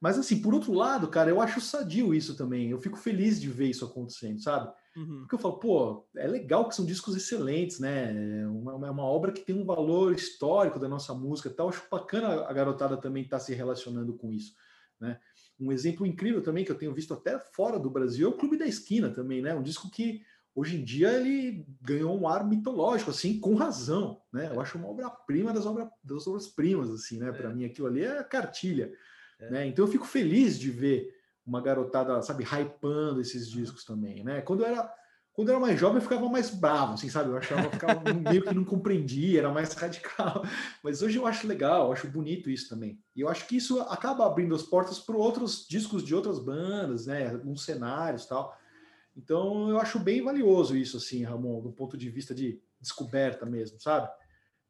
Mas 0.00 0.18
assim, 0.18 0.40
por 0.40 0.54
outro 0.54 0.72
lado, 0.72 1.08
cara, 1.08 1.30
eu 1.30 1.40
acho 1.40 1.60
sadio 1.60 2.14
isso 2.14 2.36
também. 2.36 2.70
Eu 2.70 2.78
fico 2.78 2.96
feliz 2.96 3.40
de 3.40 3.48
ver 3.48 3.70
isso 3.70 3.84
acontecendo, 3.84 4.40
sabe? 4.40 4.72
Uhum. 4.96 5.20
Porque 5.20 5.34
eu 5.34 5.38
falo, 5.38 5.58
pô, 5.58 6.06
é 6.16 6.26
legal 6.26 6.68
que 6.68 6.74
são 6.74 6.86
discos 6.86 7.16
excelentes, 7.16 7.80
né? 7.80 8.42
É 8.42 8.46
uma, 8.46 8.86
é 8.86 8.90
uma 8.90 9.04
obra 9.04 9.32
que 9.32 9.40
tem 9.40 9.54
um 9.54 9.64
valor 9.64 10.12
histórico 10.12 10.78
da 10.78 10.88
nossa 10.88 11.12
música 11.12 11.48
e 11.48 11.52
tal. 11.52 11.68
Acho 11.68 11.82
bacana 11.90 12.44
a 12.44 12.52
garotada 12.52 12.96
também 12.96 13.24
estar 13.24 13.38
tá 13.38 13.44
se 13.44 13.54
relacionando 13.54 14.14
com 14.14 14.32
isso, 14.32 14.54
né? 15.00 15.18
Um 15.58 15.72
exemplo 15.72 16.06
incrível 16.06 16.42
também 16.42 16.64
que 16.64 16.70
eu 16.70 16.78
tenho 16.78 16.94
visto 16.94 17.14
até 17.14 17.38
fora 17.38 17.78
do 17.78 17.90
Brasil 17.90 18.26
é 18.26 18.30
o 18.30 18.36
Clube 18.36 18.56
da 18.56 18.66
Esquina 18.66 19.10
também, 19.10 19.40
né? 19.40 19.54
Um 19.54 19.62
disco 19.62 19.90
que 19.90 20.22
hoje 20.54 20.76
em 20.76 20.84
dia 20.84 21.12
ele 21.12 21.66
ganhou 21.80 22.18
um 22.18 22.28
ar 22.28 22.46
mitológico, 22.46 23.10
assim, 23.10 23.40
com 23.40 23.54
razão, 23.54 24.20
né? 24.32 24.50
Eu 24.52 24.60
acho 24.60 24.78
uma 24.78 24.88
obra-prima 24.88 25.52
das, 25.52 25.66
obra, 25.66 25.90
das 26.02 26.26
obras-primas, 26.26 26.90
assim, 26.90 27.18
né? 27.18 27.32
Para 27.32 27.50
é. 27.50 27.54
mim 27.54 27.64
aquilo 27.64 27.86
ali 27.86 28.04
é 28.04 28.22
cartilha, 28.22 28.92
é. 29.40 29.50
né? 29.50 29.66
Então 29.66 29.84
eu 29.84 29.90
fico 29.90 30.06
feliz 30.06 30.58
de 30.58 30.70
ver 30.70 31.13
uma 31.46 31.60
garotada, 31.60 32.20
sabe, 32.22 32.44
hypando 32.44 33.20
esses 33.20 33.48
discos 33.48 33.84
também, 33.84 34.24
né? 34.24 34.40
Quando 34.40 34.62
eu 34.62 34.66
era 34.66 34.92
quando 35.34 35.48
eu 35.48 35.56
era 35.56 35.60
mais 35.60 35.80
jovem, 35.80 35.96
eu 35.96 36.02
ficava 36.02 36.28
mais 36.28 36.48
bravo, 36.48 36.94
assim, 36.94 37.08
sabe? 37.08 37.30
Eu 37.30 37.36
achava, 37.36 37.62
eu 37.66 37.70
ficava 37.72 38.00
meio 38.14 38.42
que 38.42 38.54
não 38.54 38.64
compreendia, 38.64 39.40
era 39.40 39.52
mais 39.52 39.74
radical. 39.74 40.44
Mas 40.80 41.02
hoje 41.02 41.18
eu 41.18 41.26
acho 41.26 41.48
legal, 41.48 41.86
eu 41.86 41.92
acho 41.92 42.06
bonito 42.06 42.48
isso 42.48 42.68
também. 42.68 43.00
E 43.16 43.20
eu 43.20 43.28
acho 43.28 43.44
que 43.48 43.56
isso 43.56 43.80
acaba 43.80 44.24
abrindo 44.24 44.54
as 44.54 44.62
portas 44.62 45.00
para 45.00 45.16
outros 45.16 45.66
discos 45.68 46.04
de 46.04 46.14
outras 46.14 46.38
bandas, 46.38 47.06
né? 47.06 47.30
Alguns 47.30 47.64
cenários 47.64 48.26
tal. 48.26 48.56
Então 49.16 49.68
eu 49.68 49.80
acho 49.80 49.98
bem 49.98 50.22
valioso 50.22 50.76
isso, 50.76 50.98
assim, 50.98 51.24
Ramon, 51.24 51.60
do 51.60 51.72
ponto 51.72 51.96
de 51.96 52.08
vista 52.08 52.32
de 52.32 52.60
descoberta 52.80 53.44
mesmo, 53.44 53.80
sabe? 53.80 54.08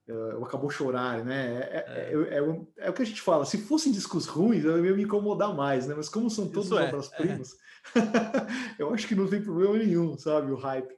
Uh, 0.09 0.45
acabou 0.45 0.71
chorar, 0.71 1.25
né? 1.25 1.59
É, 1.61 1.85
é. 1.87 2.13
É, 2.13 2.87
é, 2.87 2.91
o 2.91 2.93
que 2.93 3.03
a 3.03 3.07
gente 3.07 3.21
fala. 3.21 3.45
Se 3.45 3.59
fossem 3.59 3.93
discos 3.93 4.27
ruins, 4.27 4.65
eu 4.65 4.85
ia 4.85 4.95
me 4.95 5.03
incomodar 5.03 5.55
mais, 5.55 5.87
né? 5.87 5.95
Mas 5.97 6.09
como 6.09 6.31
são 6.31 6.49
todos 6.49 6.73
obras-primas, 6.73 7.57
eu 8.79 8.93
acho 8.93 9.07
que 9.07 9.15
não 9.15 9.29
tem 9.29 9.43
problema 9.43 9.77
nenhum, 9.77 10.17
sabe? 10.17 10.51
O 10.51 10.57
hype. 10.57 10.95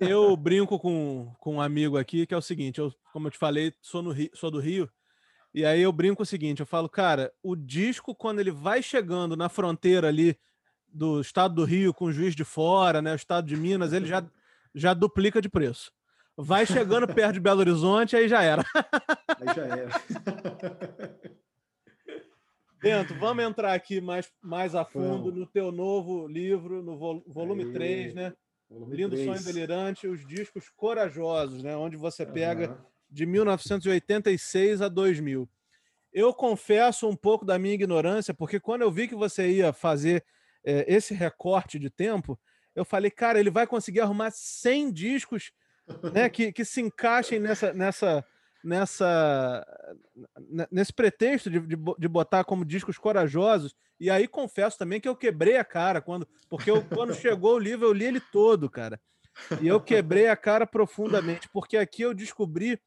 Eu 0.00 0.36
brinco 0.36 0.78
com, 0.78 1.32
com 1.38 1.56
um 1.56 1.60
amigo 1.60 1.96
aqui 1.96 2.26
que 2.26 2.34
é 2.34 2.36
o 2.36 2.42
seguinte: 2.42 2.78
eu, 2.78 2.92
como 3.12 3.26
eu 3.26 3.30
te 3.30 3.38
falei, 3.38 3.72
sou, 3.80 4.02
no 4.02 4.10
Rio, 4.10 4.30
sou 4.34 4.50
do 4.50 4.60
Rio. 4.60 4.88
E 5.54 5.64
aí 5.64 5.80
eu 5.80 5.92
brinco 5.92 6.22
o 6.22 6.26
seguinte: 6.26 6.60
eu 6.60 6.66
falo, 6.66 6.88
cara, 6.88 7.32
o 7.42 7.56
disco, 7.56 8.14
quando 8.14 8.40
ele 8.40 8.50
vai 8.50 8.82
chegando 8.82 9.36
na 9.36 9.48
fronteira 9.48 10.08
ali 10.08 10.36
do 10.86 11.20
estado 11.20 11.54
do 11.54 11.64
Rio 11.64 11.92
com 11.92 12.06
o 12.06 12.12
juiz 12.12 12.34
de 12.34 12.44
fora, 12.44 13.02
né? 13.02 13.12
O 13.12 13.16
estado 13.16 13.46
de 13.46 13.56
Minas, 13.56 13.92
ele 13.92 14.06
já, 14.06 14.24
já 14.74 14.94
duplica 14.94 15.40
de 15.40 15.48
preço. 15.48 15.92
Vai 16.40 16.64
chegando 16.64 17.12
perto 17.12 17.32
de 17.32 17.40
Belo 17.40 17.58
Horizonte, 17.58 18.14
aí 18.14 18.28
já 18.28 18.44
era. 18.44 18.62
Aí 19.40 19.54
já 19.54 19.66
era. 19.66 19.90
Bento, 22.80 23.14
vamos 23.16 23.44
entrar 23.44 23.74
aqui 23.74 24.00
mais, 24.00 24.32
mais 24.40 24.74
a 24.76 24.84
fundo 24.84 25.24
vamos. 25.24 25.34
no 25.34 25.46
teu 25.46 25.72
novo 25.72 26.28
livro, 26.28 26.80
no 26.80 26.96
volume 27.26 27.64
aí. 27.64 27.72
3, 27.72 28.14
né? 28.14 28.32
Volume 28.70 28.96
Lindo 28.96 29.16
3. 29.16 29.26
Sonho 29.26 29.44
Delirante, 29.44 30.06
os 30.06 30.24
discos 30.24 30.68
corajosos, 30.70 31.62
né? 31.62 31.76
Onde 31.76 31.96
você 31.96 32.24
pega 32.24 32.70
uhum. 32.70 32.76
de 33.10 33.26
1986 33.26 34.80
a 34.80 34.88
2000. 34.88 35.48
Eu 36.12 36.32
confesso 36.32 37.08
um 37.08 37.16
pouco 37.16 37.44
da 37.44 37.58
minha 37.58 37.74
ignorância, 37.74 38.32
porque 38.32 38.60
quando 38.60 38.82
eu 38.82 38.92
vi 38.92 39.08
que 39.08 39.14
você 39.14 39.50
ia 39.50 39.72
fazer 39.72 40.24
é, 40.64 40.84
esse 40.86 41.14
recorte 41.14 41.80
de 41.80 41.90
tempo, 41.90 42.38
eu 42.76 42.84
falei, 42.84 43.10
cara, 43.10 43.40
ele 43.40 43.50
vai 43.50 43.66
conseguir 43.66 44.00
arrumar 44.00 44.30
100 44.30 44.92
discos 44.92 45.52
né, 46.12 46.28
que, 46.28 46.52
que 46.52 46.64
se 46.64 46.80
encaixem 46.80 47.38
nessa, 47.38 47.72
nessa, 47.72 48.24
nessa, 48.62 49.66
nesse 50.70 50.92
pretexto 50.92 51.50
de, 51.50 51.60
de, 51.60 51.76
de, 51.76 52.08
botar 52.08 52.44
como 52.44 52.64
discos 52.64 52.98
corajosos. 52.98 53.74
E 53.98 54.10
aí 54.10 54.28
confesso 54.28 54.78
também 54.78 55.00
que 55.00 55.08
eu 55.08 55.16
quebrei 55.16 55.56
a 55.56 55.64
cara 55.64 56.00
quando, 56.00 56.28
porque 56.48 56.70
eu, 56.70 56.84
quando 56.84 57.14
chegou 57.14 57.54
o 57.54 57.58
livro 57.58 57.86
eu 57.86 57.92
li 57.92 58.04
ele 58.04 58.20
todo, 58.20 58.70
cara. 58.70 59.00
E 59.62 59.68
eu 59.68 59.80
quebrei 59.80 60.28
a 60.28 60.36
cara 60.36 60.66
profundamente, 60.66 61.48
porque 61.52 61.76
aqui 61.76 62.02
eu 62.02 62.12
descobri 62.12 62.80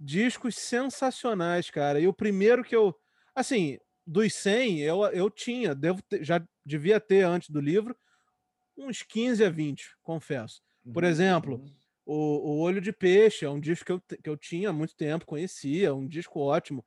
discos 0.00 0.56
sensacionais, 0.56 1.70
cara. 1.70 2.00
E 2.00 2.08
o 2.08 2.12
primeiro 2.12 2.64
que 2.64 2.74
eu, 2.74 2.94
assim, 3.34 3.78
dos 4.06 4.34
100, 4.34 4.80
eu, 4.80 5.02
eu 5.06 5.30
tinha, 5.30 5.74
devo 5.74 6.02
ter, 6.02 6.24
já 6.24 6.42
devia 6.64 6.98
ter 6.98 7.22
antes 7.22 7.50
do 7.50 7.60
livro, 7.60 7.96
uns 8.76 9.02
15 9.02 9.44
a 9.44 9.50
20, 9.50 9.96
confesso. 10.02 10.62
Por 10.92 11.04
uhum, 11.04 11.08
exemplo, 11.08 11.54
uhum. 11.56 11.74
O, 12.04 12.14
o 12.14 12.58
Olho 12.60 12.80
de 12.80 12.92
Peixe 12.92 13.44
é 13.44 13.50
um 13.50 13.60
disco 13.60 13.84
que 13.84 13.92
eu, 13.92 14.00
que 14.22 14.30
eu 14.30 14.36
tinha 14.36 14.70
há 14.70 14.72
muito 14.72 14.94
tempo, 14.96 15.26
conhecia, 15.26 15.94
um 15.94 16.06
disco 16.06 16.40
ótimo. 16.40 16.84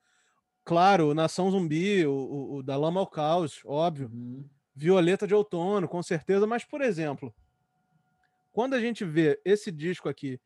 Claro, 0.64 1.14
Nação 1.14 1.50
Zumbi, 1.50 2.06
o, 2.06 2.12
o, 2.12 2.56
o 2.58 2.64
da 2.64 2.76
Lama 2.76 3.00
ao 3.00 3.08
Caos, 3.08 3.62
óbvio. 3.66 4.10
Uhum. 4.14 4.46
Violeta 4.76 5.26
de 5.26 5.34
Outono, 5.34 5.88
com 5.88 6.04
certeza. 6.04 6.46
Mas, 6.46 6.64
por 6.64 6.82
exemplo, 6.82 7.34
quando 8.52 8.74
a 8.74 8.80
gente 8.80 9.04
vê 9.04 9.40
esse 9.44 9.72
disco 9.72 10.08
aqui, 10.08 10.40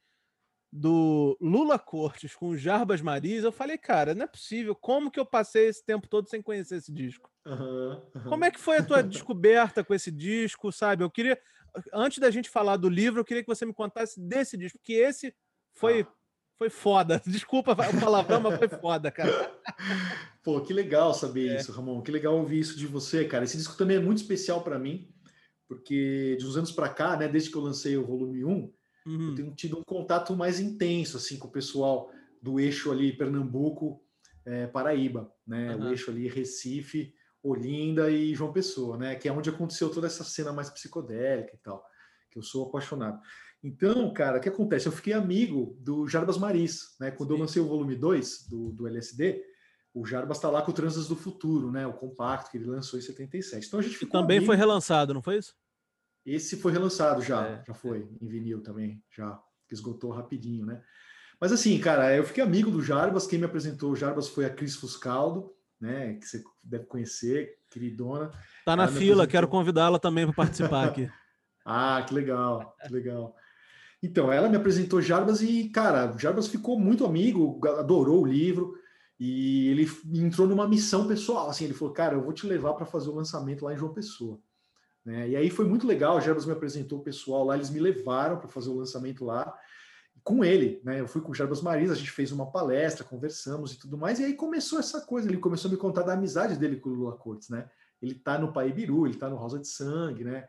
do 0.71 1.37
Lula 1.41 1.77
Cortes 1.77 2.33
com 2.33 2.55
Jarbas 2.55 3.01
Maris, 3.01 3.43
eu 3.43 3.51
falei, 3.51 3.77
cara, 3.77 4.15
não 4.15 4.23
é 4.23 4.27
possível. 4.27 4.73
Como 4.73 5.11
que 5.11 5.19
eu 5.19 5.25
passei 5.25 5.67
esse 5.67 5.83
tempo 5.83 6.07
todo 6.07 6.29
sem 6.29 6.41
conhecer 6.41 6.77
esse 6.77 6.93
disco? 6.93 7.29
Uhum, 7.45 8.01
uhum. 8.15 8.23
Como 8.29 8.45
é 8.45 8.51
que 8.51 8.59
foi 8.59 8.77
a 8.77 8.83
tua 8.83 9.03
descoberta 9.03 9.83
com 9.83 9.93
esse 9.93 10.09
disco, 10.09 10.71
sabe? 10.71 11.03
Eu 11.03 11.09
queria, 11.09 11.37
antes 11.93 12.19
da 12.19 12.29
gente 12.31 12.49
falar 12.49 12.77
do 12.77 12.89
livro, 12.89 13.19
eu 13.19 13.25
queria 13.25 13.43
que 13.43 13.49
você 13.49 13.65
me 13.65 13.73
contasse 13.73 14.19
desse 14.19 14.57
disco, 14.57 14.77
porque 14.79 14.93
esse 14.93 15.33
foi, 15.73 16.01
ah. 16.01 16.07
foi 16.57 16.69
foda. 16.69 17.21
Desculpa 17.27 17.73
o 17.73 17.99
palavrão, 17.99 18.41
mas 18.41 18.57
foi 18.57 18.69
foda, 18.69 19.11
cara. 19.11 19.31
Pô, 20.43 20.61
que 20.61 20.73
legal 20.73 21.13
saber 21.13 21.49
é. 21.49 21.55
isso, 21.57 21.71
Ramon. 21.71 22.01
Que 22.01 22.11
legal 22.11 22.37
ouvir 22.37 22.59
isso 22.59 22.77
de 22.77 22.87
você, 22.87 23.25
cara. 23.25 23.43
Esse 23.43 23.57
disco 23.57 23.77
também 23.77 23.97
é 23.97 24.01
muito 24.01 24.19
especial 24.19 24.63
para 24.63 24.79
mim, 24.79 25.13
porque 25.67 26.35
de 26.39 26.45
uns 26.45 26.57
anos 26.57 26.71
para 26.71 26.89
cá, 26.89 27.15
né, 27.15 27.27
desde 27.27 27.49
que 27.49 27.57
eu 27.57 27.61
lancei 27.61 27.97
o 27.97 28.05
volume 28.05 28.43
1, 28.43 28.73
Uhum. 29.05 29.29
Eu 29.29 29.35
tenho 29.35 29.55
tido 29.55 29.79
um 29.79 29.83
contato 29.83 30.35
mais 30.35 30.59
intenso 30.59 31.17
assim 31.17 31.37
com 31.37 31.47
o 31.47 31.51
pessoal 31.51 32.11
do 32.41 32.59
eixo 32.59 32.91
ali 32.91 33.15
Pernambuco, 33.15 34.03
é, 34.45 34.67
Paraíba, 34.67 35.31
né? 35.45 35.75
Uhum. 35.75 35.85
O 35.85 35.89
eixo 35.89 36.11
ali 36.11 36.27
Recife, 36.27 37.13
Olinda 37.43 38.09
e 38.11 38.35
João 38.35 38.53
Pessoa, 38.53 38.97
né? 38.97 39.15
Que 39.15 39.27
é 39.27 39.31
onde 39.31 39.49
aconteceu 39.49 39.89
toda 39.89 40.07
essa 40.07 40.23
cena 40.23 40.53
mais 40.53 40.69
psicodélica 40.69 41.55
e 41.55 41.57
tal, 41.59 41.83
que 42.29 42.37
eu 42.37 42.43
sou 42.43 42.67
apaixonado. 42.67 43.19
Então, 43.63 44.11
cara, 44.13 44.37
o 44.37 44.41
que 44.41 44.49
acontece? 44.49 44.87
Eu 44.87 44.91
fiquei 44.91 45.13
amigo 45.13 45.77
do 45.79 46.07
Jarbas 46.07 46.37
Maris, 46.37 46.95
né? 46.99 47.11
Quando 47.11 47.29
Sim. 47.29 47.35
eu 47.35 47.39
lancei 47.39 47.61
o 47.61 47.67
volume 47.67 47.95
2 47.95 48.47
do, 48.49 48.71
do 48.71 48.87
LSD, 48.87 49.43
o 49.93 50.05
Jarbas 50.05 50.37
está 50.37 50.49
lá 50.49 50.61
com 50.61 50.71
o 50.71 50.73
Transas 50.73 51.07
do 51.07 51.15
Futuro, 51.15 51.71
né? 51.71 51.85
O 51.85 51.93
compacto 51.93 52.49
que 52.49 52.57
ele 52.57 52.65
lançou 52.65 52.97
em 52.97 53.01
77. 53.01 53.67
Então 53.67 53.79
a 53.79 53.83
gente 53.83 53.97
ficou. 53.97 54.19
E 54.19 54.21
também 54.21 54.37
amigo. 54.37 54.51
foi 54.51 54.55
relançado, 54.55 55.13
não 55.13 55.21
foi 55.21 55.37
isso? 55.37 55.53
Esse 56.25 56.57
foi 56.57 56.71
relançado 56.71 57.21
já, 57.21 57.45
é. 57.47 57.63
já 57.65 57.73
foi 57.73 58.07
em 58.21 58.27
vinil 58.27 58.61
também, 58.61 59.03
já 59.09 59.41
que 59.67 59.73
esgotou 59.73 60.11
rapidinho, 60.11 60.65
né? 60.65 60.83
Mas 61.39 61.51
assim, 61.51 61.79
cara, 61.79 62.15
eu 62.15 62.23
fiquei 62.23 62.43
amigo 62.43 62.69
do 62.69 62.81
Jarbas. 62.81 63.25
Quem 63.25 63.39
me 63.39 63.45
apresentou 63.45 63.91
o 63.91 63.95
Jarbas 63.95 64.27
foi 64.27 64.45
a 64.45 64.49
Cris 64.49 64.75
Fuscaldo, 64.75 65.51
né? 65.81 66.13
Que 66.13 66.27
você 66.27 66.43
deve 66.63 66.85
conhecer, 66.85 67.57
queridona. 67.69 68.31
Tá 68.63 68.75
na 68.75 68.87
fila, 68.87 69.25
quero 69.25 69.47
convidá-la 69.47 69.97
também 69.97 70.25
para 70.25 70.35
participar 70.35 70.87
aqui. 70.87 71.09
ah, 71.65 72.03
que 72.07 72.13
legal, 72.13 72.75
que 72.85 72.93
legal. 72.93 73.35
Então, 74.03 74.31
ela 74.31 74.47
me 74.47 74.55
apresentou 74.55 75.01
Jarbas 75.01 75.41
e, 75.41 75.69
cara, 75.69 76.15
Jarbas 76.17 76.47
ficou 76.47 76.79
muito 76.79 77.05
amigo, 77.05 77.59
adorou 77.77 78.21
o 78.21 78.25
livro 78.25 78.75
e 79.19 79.69
ele 79.69 79.91
entrou 80.13 80.47
numa 80.47 80.67
missão 80.67 81.07
pessoal. 81.07 81.49
Assim, 81.49 81.65
ele 81.65 81.73
falou, 81.73 81.93
cara, 81.93 82.15
eu 82.15 82.21
vou 82.21 82.33
te 82.33 82.47
levar 82.47 82.73
para 82.73 82.85
fazer 82.85 83.09
o 83.09 83.15
lançamento 83.15 83.65
lá 83.65 83.73
em 83.73 83.77
João 83.77 83.93
Pessoa. 83.93 84.39
Né? 85.05 85.29
E 85.29 85.35
aí 85.35 85.49
foi 85.49 85.65
muito 85.65 85.85
legal, 85.85 86.17
o 86.17 86.21
Jarbas 86.21 86.45
me 86.45 86.51
apresentou 86.51 86.99
o 86.99 87.03
pessoal 87.03 87.43
lá, 87.43 87.55
eles 87.55 87.69
me 87.69 87.79
levaram 87.79 88.37
para 88.37 88.47
fazer 88.47 88.69
o 88.69 88.77
lançamento 88.77 89.25
lá 89.25 89.53
com 90.23 90.43
ele, 90.43 90.81
né? 90.83 90.99
Eu 90.99 91.07
fui 91.07 91.21
com 91.21 91.31
o 91.31 91.35
Jarbas 91.35 91.61
Maris, 91.61 91.91
a 91.91 91.95
gente 91.95 92.11
fez 92.11 92.31
uma 92.31 92.51
palestra, 92.51 93.03
conversamos 93.03 93.73
e 93.73 93.79
tudo 93.79 93.97
mais, 93.97 94.19
e 94.19 94.23
aí 94.23 94.33
começou 94.33 94.79
essa 94.79 95.01
coisa, 95.01 95.27
ele 95.27 95.37
começou 95.37 95.69
a 95.69 95.71
me 95.71 95.77
contar 95.77 96.03
da 96.03 96.13
amizade 96.13 96.57
dele 96.57 96.77
com 96.77 96.89
o 96.89 96.93
Lula 96.93 97.17
Cortes, 97.17 97.49
né? 97.49 97.69
Ele 98.01 98.15
tá 98.15 98.37
no 98.37 98.51
Pai 98.51 98.71
Biru, 98.71 99.05
ele 99.05 99.17
tá 99.17 99.29
no 99.29 99.35
Rosa 99.35 99.59
de 99.59 99.67
Sangue, 99.67 100.23
né? 100.23 100.47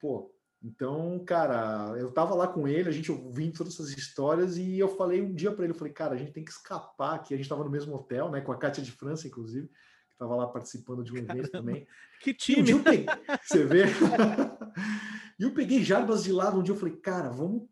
Pô, 0.00 0.32
então, 0.62 1.18
cara, 1.26 1.94
eu 1.98 2.12
tava 2.12 2.34
lá 2.34 2.46
com 2.46 2.68
ele, 2.68 2.88
a 2.88 2.92
gente 2.92 3.10
ouvindo 3.10 3.56
todas 3.58 3.74
essas 3.74 3.90
histórias, 3.90 4.56
e 4.56 4.78
eu 4.78 4.88
falei 4.96 5.20
um 5.20 5.34
dia 5.34 5.50
para 5.50 5.64
ele, 5.64 5.72
eu 5.72 5.78
falei, 5.78 5.92
cara, 5.92 6.14
a 6.14 6.16
gente 6.16 6.32
tem 6.32 6.44
que 6.44 6.52
escapar 6.52 7.16
aqui, 7.16 7.34
a 7.34 7.36
gente 7.36 7.48
tava 7.48 7.64
no 7.64 7.70
mesmo 7.70 7.94
hotel, 7.94 8.30
né? 8.30 8.40
Com 8.40 8.52
a 8.52 8.56
Cátia 8.56 8.82
de 8.82 8.92
França, 8.92 9.26
inclusive, 9.26 9.68
estava 10.12 10.36
lá 10.36 10.46
participando 10.46 11.02
de 11.02 11.12
um 11.12 11.16
evento 11.16 11.50
também. 11.50 11.86
Que 12.20 12.32
time! 12.32 12.74
Um 12.74 12.82
peguei, 12.82 13.06
você 13.42 13.64
vê? 13.64 13.84
e 15.38 15.42
eu 15.42 15.52
peguei 15.52 15.82
Jarbas 15.82 16.22
de 16.22 16.32
lado 16.32 16.60
um 16.60 16.62
dia, 16.62 16.74
eu 16.74 16.78
falei, 16.78 16.94
cara, 16.96 17.28
vamos. 17.28 17.68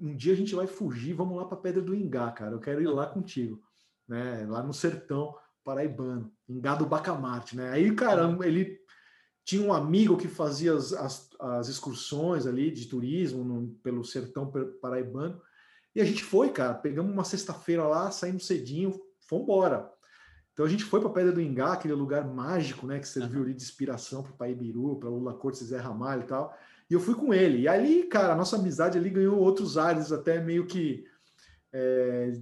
Um 0.00 0.14
dia 0.14 0.32
a 0.32 0.36
gente 0.36 0.54
vai 0.54 0.66
fugir, 0.66 1.12
vamos 1.12 1.36
lá 1.36 1.44
para 1.44 1.56
Pedra 1.56 1.82
do 1.82 1.94
Ingá, 1.94 2.30
cara. 2.30 2.52
Eu 2.52 2.60
quero 2.60 2.80
ir 2.80 2.86
lá 2.86 3.06
contigo, 3.06 3.60
né? 4.06 4.46
Lá 4.48 4.62
no 4.62 4.72
sertão 4.72 5.34
paraibano, 5.64 6.32
Ingá 6.48 6.74
do 6.74 6.86
Bacamarte, 6.86 7.56
né? 7.56 7.70
Aí, 7.70 7.94
cara, 7.94 8.36
ele 8.46 8.78
tinha 9.44 9.66
um 9.66 9.72
amigo 9.72 10.16
que 10.16 10.28
fazia 10.28 10.74
as, 10.74 10.92
as, 10.92 11.30
as 11.40 11.68
excursões 11.68 12.46
ali 12.46 12.70
de 12.70 12.86
turismo 12.86 13.42
no, 13.42 13.68
pelo 13.82 14.04
sertão 14.04 14.52
paraibano. 14.80 15.40
E 15.94 16.00
a 16.00 16.04
gente 16.04 16.22
foi, 16.22 16.50
cara. 16.50 16.74
Pegamos 16.74 17.12
uma 17.12 17.24
sexta-feira 17.24 17.82
lá, 17.86 18.10
saímos 18.10 18.46
cedinho, 18.46 19.00
fomos 19.20 19.44
embora. 19.44 19.90
Então 20.52 20.66
a 20.66 20.68
gente 20.68 20.84
foi 20.84 21.00
para 21.00 21.08
a 21.08 21.12
Pedra 21.12 21.32
do 21.32 21.40
Ingá, 21.40 21.72
aquele 21.72 21.94
lugar 21.94 22.26
mágico, 22.26 22.86
né, 22.86 22.98
que 22.98 23.06
serviu 23.06 23.42
ali 23.42 23.54
de 23.54 23.62
inspiração 23.62 24.22
para 24.22 24.32
o 24.32 24.36
Pai 24.36 24.54
Biru, 24.54 24.96
para 24.96 25.08
Lula 25.08 25.32
Cortes 25.32 25.60
e 25.60 25.66
Zé 25.66 25.78
Ramalho 25.78 26.22
e 26.22 26.26
tal. 26.26 26.52
E 26.90 26.94
eu 26.94 27.00
fui 27.00 27.14
com 27.14 27.34
ele. 27.34 27.62
E 27.62 27.68
ali, 27.68 28.04
cara, 28.04 28.32
a 28.32 28.36
nossa 28.36 28.56
amizade 28.56 28.96
ali 28.96 29.10
ganhou 29.10 29.38
outros 29.38 29.76
ares, 29.76 30.10
até 30.10 30.40
meio 30.40 30.66
que 30.66 31.04
é, 31.72 32.32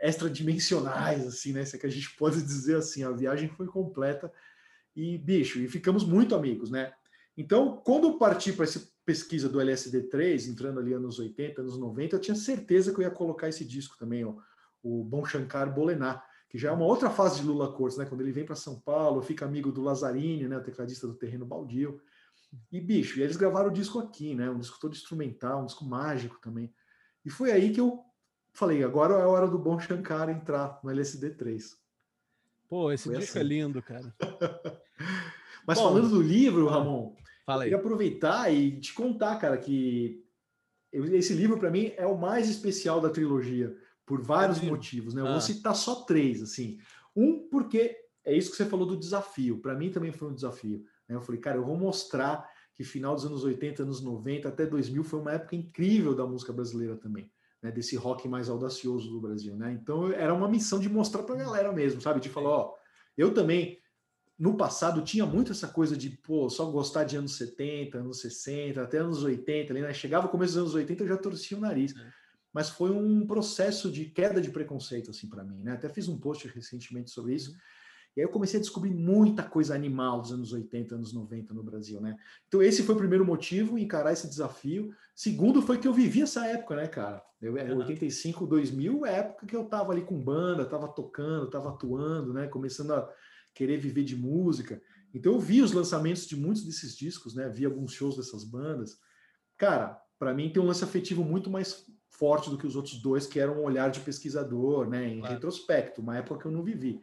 extradimensionais, 0.00 1.26
assim, 1.26 1.52
né? 1.52 1.64
Se 1.64 1.76
é 1.76 1.78
que 1.78 1.86
a 1.86 1.90
gente 1.90 2.14
pode 2.16 2.40
dizer 2.42 2.76
assim. 2.76 3.02
A 3.02 3.10
viagem 3.10 3.48
foi 3.48 3.66
completa 3.66 4.32
e, 4.94 5.18
bicho, 5.18 5.58
e 5.58 5.68
ficamos 5.68 6.04
muito 6.04 6.34
amigos, 6.34 6.70
né? 6.70 6.92
Então, 7.36 7.76
quando 7.84 8.08
eu 8.08 8.18
parti 8.18 8.52
para 8.52 8.64
essa 8.64 8.88
pesquisa 9.04 9.48
do 9.48 9.58
LSD3, 9.58 10.48
entrando 10.48 10.80
ali 10.80 10.92
anos 10.92 11.18
80, 11.18 11.60
anos 11.60 11.78
90, 11.78 12.16
eu 12.16 12.20
tinha 12.20 12.34
certeza 12.34 12.92
que 12.92 12.98
eu 12.98 13.02
ia 13.02 13.10
colocar 13.10 13.48
esse 13.48 13.64
disco 13.64 13.96
também, 13.98 14.24
ó, 14.24 14.34
o 14.82 15.04
Bom 15.04 15.24
Shankar 15.24 15.72
Bolená 15.72 16.22
que 16.48 16.58
já 16.58 16.70
é 16.70 16.72
uma 16.72 16.84
outra 16.84 17.10
fase 17.10 17.40
de 17.40 17.46
Lula 17.46 17.72
Cortes, 17.72 17.98
né? 17.98 18.04
Quando 18.04 18.20
ele 18.20 18.32
vem 18.32 18.44
para 18.44 18.54
São 18.54 18.78
Paulo, 18.80 19.22
fica 19.22 19.44
amigo 19.44 19.72
do 19.72 19.82
Lazzarini, 19.82 20.48
né? 20.48 20.56
O 20.56 20.62
tecladista 20.62 21.06
do 21.06 21.14
Terreno 21.14 21.44
Baldio. 21.44 22.00
E, 22.70 22.80
bicho, 22.80 23.18
e 23.18 23.22
eles 23.22 23.36
gravaram 23.36 23.68
o 23.68 23.72
disco 23.72 23.98
aqui, 23.98 24.34
né? 24.34 24.50
Um 24.50 24.58
disco 24.58 24.78
todo 24.80 24.94
instrumental, 24.94 25.62
um 25.62 25.66
disco 25.66 25.84
mágico 25.84 26.38
também. 26.40 26.72
E 27.24 27.30
foi 27.30 27.52
aí 27.52 27.72
que 27.72 27.80
eu 27.80 28.04
falei, 28.52 28.82
agora 28.82 29.14
é 29.14 29.22
a 29.22 29.28
hora 29.28 29.46
do 29.46 29.58
Bom 29.58 29.78
Shankar 29.78 30.28
entrar 30.28 30.80
no 30.82 30.90
LSD3. 30.90 31.62
Pô, 32.68 32.90
esse 32.90 33.04
foi 33.04 33.18
disco 33.18 33.38
é 33.38 33.40
assim. 33.40 33.52
é 33.52 33.56
lindo, 33.56 33.82
cara. 33.82 34.14
Mas 35.66 35.78
Bom, 35.78 35.88
falando 35.88 36.08
do 36.08 36.22
livro, 36.22 36.68
Ramon, 36.68 37.14
fala 37.44 37.64
aí. 37.64 37.68
eu 37.68 37.78
queria 37.78 37.84
aproveitar 37.84 38.52
e 38.52 38.80
te 38.80 38.94
contar, 38.94 39.36
cara, 39.36 39.58
que 39.58 40.24
esse 40.92 41.34
livro 41.34 41.58
para 41.58 41.70
mim 41.70 41.92
é 41.96 42.06
o 42.06 42.16
mais 42.16 42.48
especial 42.48 43.00
da 43.00 43.10
trilogia 43.10 43.76
por 44.06 44.22
vários 44.22 44.60
motivos, 44.60 45.12
né? 45.12 45.20
Eu 45.20 45.26
ah. 45.26 45.32
vou 45.32 45.40
citar 45.40 45.74
só 45.74 46.02
três, 46.02 46.40
assim. 46.40 46.78
Um, 47.14 47.48
porque 47.50 47.96
é 48.24 48.36
isso 48.36 48.50
que 48.50 48.56
você 48.56 48.64
falou 48.64 48.86
do 48.86 48.96
desafio. 48.96 49.58
Para 49.58 49.74
mim 49.74 49.90
também 49.90 50.12
foi 50.12 50.28
um 50.28 50.34
desafio. 50.34 50.84
Eu 51.14 51.20
falei, 51.20 51.40
cara, 51.40 51.56
eu 51.56 51.64
vou 51.64 51.76
mostrar 51.76 52.48
que 52.74 52.84
final 52.84 53.14
dos 53.14 53.24
anos 53.24 53.44
80, 53.44 53.82
anos 53.82 54.02
90, 54.02 54.48
até 54.48 54.66
2000 54.66 55.04
foi 55.04 55.20
uma 55.20 55.32
época 55.32 55.56
incrível 55.56 56.14
da 56.14 56.26
música 56.26 56.52
brasileira 56.52 56.96
também. 56.96 57.30
Né, 57.62 57.72
desse 57.72 57.96
rock 57.96 58.28
mais 58.28 58.50
audacioso 58.50 59.10
do 59.10 59.18
Brasil, 59.18 59.56
né? 59.56 59.72
Então 59.72 60.12
era 60.12 60.34
uma 60.34 60.46
missão 60.46 60.78
de 60.78 60.90
mostrar 60.90 61.22
para 61.22 61.34
a 61.34 61.38
galera 61.38 61.72
mesmo, 61.72 62.02
sabe? 62.02 62.20
De 62.20 62.28
falar, 62.28 62.50
ó, 62.50 62.74
eu 63.16 63.32
também 63.32 63.80
no 64.38 64.56
passado 64.56 65.02
tinha 65.02 65.24
muito 65.24 65.52
essa 65.52 65.66
coisa 65.66 65.96
de, 65.96 66.10
pô, 66.10 66.50
só 66.50 66.70
gostar 66.70 67.04
de 67.04 67.16
anos 67.16 67.36
70, 67.36 67.98
anos 67.98 68.20
60, 68.20 68.82
até 68.82 68.98
anos 68.98 69.22
80, 69.22 69.72
ali, 69.72 69.80
né? 69.80 69.94
Chegava 69.94 70.26
o 70.26 70.30
começo 70.30 70.52
dos 70.52 70.62
anos 70.62 70.74
80, 70.74 71.02
eu 71.02 71.08
já 71.08 71.16
torcia 71.16 71.56
o 71.56 71.60
nariz. 71.60 71.96
É. 71.96 72.12
Mas 72.52 72.68
foi 72.68 72.90
um 72.90 73.26
processo 73.26 73.90
de 73.90 74.06
queda 74.06 74.40
de 74.40 74.50
preconceito, 74.50 75.10
assim, 75.10 75.28
para 75.28 75.42
mim, 75.42 75.62
né? 75.62 75.72
Até 75.72 75.88
fiz 75.88 76.08
um 76.08 76.18
post 76.18 76.46
recentemente 76.48 77.10
sobre 77.10 77.34
isso. 77.34 77.56
E 78.16 78.20
aí 78.20 78.24
eu 78.24 78.30
comecei 78.30 78.58
a 78.58 78.62
descobrir 78.62 78.94
muita 78.94 79.42
coisa 79.42 79.74
animal 79.74 80.22
dos 80.22 80.32
anos 80.32 80.50
80, 80.50 80.94
anos 80.94 81.12
90 81.12 81.52
no 81.52 81.62
Brasil, 81.62 82.00
né? 82.00 82.16
Então 82.48 82.62
esse 82.62 82.82
foi 82.82 82.94
o 82.94 82.98
primeiro 82.98 83.26
motivo, 83.26 83.78
encarar 83.78 84.12
esse 84.12 84.26
desafio. 84.26 84.90
Segundo 85.14 85.60
foi 85.60 85.76
que 85.78 85.86
eu 85.86 85.92
vivi 85.92 86.22
essa 86.22 86.46
época, 86.46 86.76
né, 86.76 86.86
cara? 86.86 87.22
Eu, 87.42 87.54
uhum. 87.54 87.78
85, 87.78 88.46
2000, 88.46 89.04
é 89.04 89.18
época 89.18 89.46
que 89.46 89.54
eu 89.54 89.66
tava 89.66 89.92
ali 89.92 90.02
com 90.02 90.18
banda, 90.18 90.64
tava 90.64 90.88
tocando, 90.88 91.50
tava 91.50 91.68
atuando, 91.68 92.32
né? 92.32 92.46
Começando 92.46 92.92
a 92.92 93.06
querer 93.54 93.76
viver 93.76 94.04
de 94.04 94.16
música. 94.16 94.80
Então 95.12 95.34
eu 95.34 95.38
vi 95.38 95.60
os 95.60 95.72
lançamentos 95.72 96.26
de 96.26 96.36
muitos 96.36 96.64
desses 96.64 96.96
discos, 96.96 97.34
né? 97.34 97.50
Vi 97.50 97.66
alguns 97.66 97.92
shows 97.92 98.16
dessas 98.16 98.44
bandas. 98.44 98.98
Cara, 99.58 100.00
para 100.18 100.32
mim 100.32 100.50
tem 100.50 100.62
um 100.62 100.66
lance 100.66 100.82
afetivo 100.82 101.22
muito 101.22 101.50
mais 101.50 101.84
forte 102.08 102.48
do 102.48 102.56
que 102.56 102.66
os 102.66 102.76
outros 102.76 103.00
dois, 103.00 103.26
que 103.26 103.38
eram 103.38 103.60
um 103.60 103.64
olhar 103.64 103.90
de 103.90 104.00
pesquisador, 104.00 104.88
né? 104.88 105.06
Em 105.06 105.18
claro. 105.18 105.34
retrospecto, 105.34 106.00
uma 106.00 106.16
época 106.16 106.40
que 106.40 106.46
eu 106.46 106.52
não 106.52 106.62
vivi. 106.62 107.02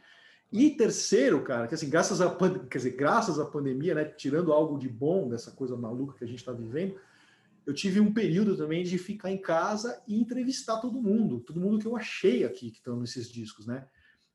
E 0.54 0.70
terceiro, 0.70 1.44
cara, 1.44 1.68
que 1.68 1.74
assim, 1.74 1.90
graças 1.90 2.22
a 2.22 2.30
quer 2.70 2.78
dizer, 2.78 2.92
graças 2.92 3.40
à 3.40 3.46
pandemia, 3.46 3.96
né, 3.96 4.06
tirando 4.06 4.54
algo 4.54 4.78
de 4.78 4.88
bom 4.88 5.28
dessa 5.28 5.50
coisa 5.50 5.76
maluca 5.76 6.16
que 6.16 6.24
a 6.24 6.28
gente 6.28 6.38
está 6.38 6.52
vivendo, 6.52 6.96
eu 7.66 7.74
tive 7.74 8.00
um 8.00 8.14
período 8.14 8.56
também 8.56 8.84
de 8.84 9.00
ficar 9.00 9.32
em 9.32 9.38
casa 9.42 10.00
e 10.08 10.20
entrevistar 10.20 10.78
todo 10.78 11.02
mundo, 11.02 11.40
todo 11.40 11.60
mundo 11.60 11.80
que 11.80 11.88
eu 11.88 11.98
achei 11.98 12.44
aqui 12.44 12.70
que 12.70 12.78
estão 12.78 13.00
nesses 13.00 13.32
discos, 13.32 13.66
né? 13.66 13.88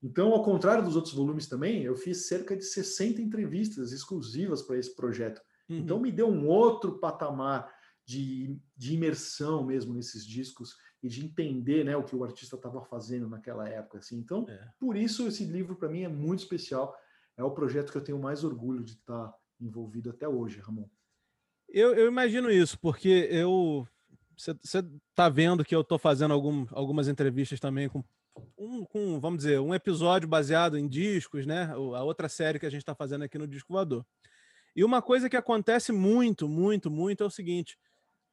Então, 0.03 0.33
ao 0.33 0.43
contrário 0.43 0.85
dos 0.85 0.97
outros 0.97 1.15
volumes 1.15 1.47
também, 1.47 1.85
eu 1.85 1.95
fiz 1.95 2.27
cerca 2.27 2.57
de 2.57 2.65
60 2.65 3.23
entrevistas 3.23 3.93
exclusivas 3.93 4.61
para 4.61 4.77
esse 4.77 4.95
projeto. 4.97 5.41
Uhum. 5.69 5.79
Então, 5.79 6.01
me 6.01 6.11
deu 6.11 6.29
um 6.29 6.49
outro 6.49 6.99
patamar 6.99 7.73
de, 8.05 8.59
de 8.77 8.95
imersão 8.95 9.65
mesmo 9.65 9.95
nesses 9.95 10.27
discos 10.27 10.77
e 11.03 11.09
de 11.09 11.25
entender 11.25 11.85
né, 11.85 11.97
o 11.97 12.03
que 12.03 12.17
o 12.17 12.25
artista 12.25 12.57
estava 12.57 12.83
fazendo 12.83 13.29
naquela 13.29 13.69
época. 13.69 13.99
Assim. 13.99 14.17
Então, 14.17 14.47
é. 14.49 14.69
por 14.79 14.97
isso, 14.97 15.27
esse 15.29 15.45
livro 15.45 15.77
para 15.77 15.89
mim 15.89 16.03
é 16.03 16.09
muito 16.09 16.41
especial. 16.41 16.97
É 17.37 17.43
o 17.43 17.51
projeto 17.51 17.93
que 17.93 17.99
eu 17.99 18.05
tenho 18.05 18.19
mais 18.19 18.43
orgulho 18.43 18.83
de 18.83 18.93
estar 18.93 19.33
envolvido 19.61 20.11
até 20.11 20.29
hoje, 20.29 20.61
Ramon. 20.61 20.89
Eu, 21.69 21.95
eu 21.95 22.09
imagino 22.09 22.51
isso, 22.51 22.79
porque 22.79 23.29
eu. 23.31 23.87
Você 24.37 24.53
está 25.11 25.29
vendo 25.29 25.65
que 25.65 25.75
eu 25.75 25.81
estou 25.81 25.99
fazendo 25.99 26.33
algum, 26.33 26.67
algumas 26.71 27.09
entrevistas 27.09 27.59
também 27.59 27.89
com 27.89 28.05
um, 28.57 28.85
com, 28.85 29.21
vamos 29.21 29.39
dizer, 29.39 29.59
um 29.61 29.75
episódio 29.75 30.29
baseado 30.29 30.79
em 30.79 30.87
discos, 30.87 31.45
né? 31.45 31.65
A 31.73 32.03
outra 32.03 32.29
série 32.29 32.59
que 32.59 32.67
a 32.67 32.71
gente 32.71 32.83
está 32.83 32.95
fazendo 32.95 33.25
aqui 33.25 33.37
no 33.37 33.49
Disco 33.49 33.73
Voador. 33.73 34.07
E 34.75 34.85
uma 34.85 35.03
coisa 35.03 35.29
que 35.29 35.37
acontece 35.37 35.91
muito, 35.91 36.49
muito, 36.49 36.91
muito 36.91 37.25
é 37.25 37.27
o 37.27 37.31
seguinte: 37.31 37.77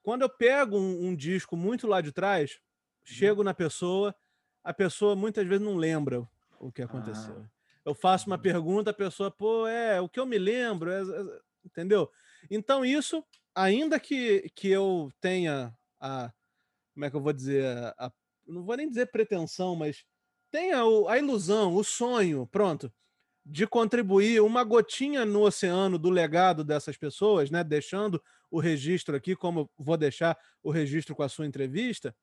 quando 0.06 0.22
eu 0.22 0.30
pego 0.30 0.78
um, 0.78 1.08
um 1.08 1.15
disco 1.15 1.58
muito 1.58 1.88
lá 1.88 2.00
de 2.00 2.12
trás, 2.12 2.52
uhum. 2.52 2.58
chego 3.06 3.44
na 3.44 3.56
pessoa, 3.56 4.15
a 4.63 4.72
pessoa 4.72 5.15
muitas 5.15 5.48
vezes 5.48 5.65
não 5.65 5.76
lembra 5.76 6.30
o 6.60 6.72
que 6.72 6.84
aconteceu. 6.84 7.36
Ah. 7.44 7.50
Eu 7.84 7.96
faço 7.96 8.28
uma 8.28 8.36
uhum. 8.36 8.41
pergunta, 8.44 8.91
a 8.91 8.94
pessoa, 8.94 9.32
pô, 9.32 9.65
é 9.65 10.00
o 10.00 10.08
que 10.08 10.20
eu 10.20 10.26
me 10.28 10.38
lembro, 10.38 10.91
é, 10.91 11.02
é, 11.02 11.39
entendeu? 11.65 12.08
Então, 12.52 12.86
isso, 12.86 13.26
ainda 13.56 14.00
que, 14.00 14.48
que 14.54 14.70
eu 14.70 15.12
tenha 15.20 15.76
a. 16.00 16.32
Como 16.94 17.06
é 17.06 17.10
que 17.10 17.15
eu 17.15 17.22
vou 17.22 17.34
dizer? 17.34 17.65
A, 17.98 18.12
não 18.46 18.63
vou 18.63 18.78
nem 18.78 18.88
dizer 18.88 19.08
pretensão, 19.08 19.76
mas 19.76 20.06
tenha 20.52 20.84
a 21.10 21.18
ilusão, 21.18 21.74
o 21.74 21.84
sonho, 21.84 22.46
pronto, 22.46 22.94
de 23.46 23.68
contribuir 23.68 24.42
uma 24.42 24.64
gotinha 24.64 25.24
no 25.26 25.42
oceano 25.42 26.00
do 26.00 26.10
legado 26.10 26.64
dessas 26.64 26.98
pessoas, 26.98 27.52
né? 27.52 27.64
Deixando 27.64 28.22
o 28.50 28.60
registro 28.60 29.16
aqui, 29.16 29.36
como 29.36 29.70
vou 29.78 29.98
deixar 29.98 30.38
o 30.64 30.72
registro 30.72 31.16
com 31.16 31.22
a 31.24 31.30
sua 31.30 31.46
entrevista. 31.46 32.16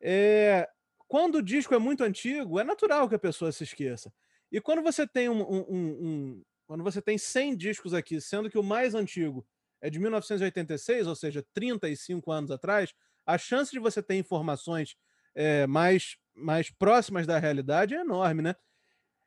É, 0.00 0.68
quando 1.06 1.36
o 1.36 1.42
disco 1.42 1.74
é 1.74 1.78
muito 1.78 2.02
antigo, 2.02 2.58
é 2.58 2.64
natural 2.64 3.08
que 3.08 3.14
a 3.14 3.18
pessoa 3.18 3.52
se 3.52 3.64
esqueça. 3.64 4.12
E 4.50 4.60
quando 4.60 4.82
você 4.82 5.06
tem 5.06 5.28
um, 5.28 5.42
um, 5.42 5.66
um, 5.68 6.42
quando 6.66 6.82
você 6.82 7.02
tem 7.02 7.18
100 7.18 7.56
discos 7.56 7.92
aqui, 7.92 8.20
sendo 8.20 8.48
que 8.50 8.58
o 8.58 8.62
mais 8.62 8.94
antigo 8.94 9.46
é 9.80 9.90
de 9.90 9.98
1986, 9.98 11.06
ou 11.06 11.14
seja, 11.14 11.44
35 11.52 12.32
anos 12.32 12.50
atrás, 12.50 12.94
a 13.26 13.36
chance 13.36 13.70
de 13.70 13.78
você 13.78 14.02
ter 14.02 14.16
informações 14.16 14.96
é, 15.34 15.66
mais, 15.66 16.16
mais 16.34 16.70
próximas 16.70 17.26
da 17.26 17.38
realidade 17.38 17.94
é 17.94 18.00
enorme, 18.00 18.42
né? 18.42 18.54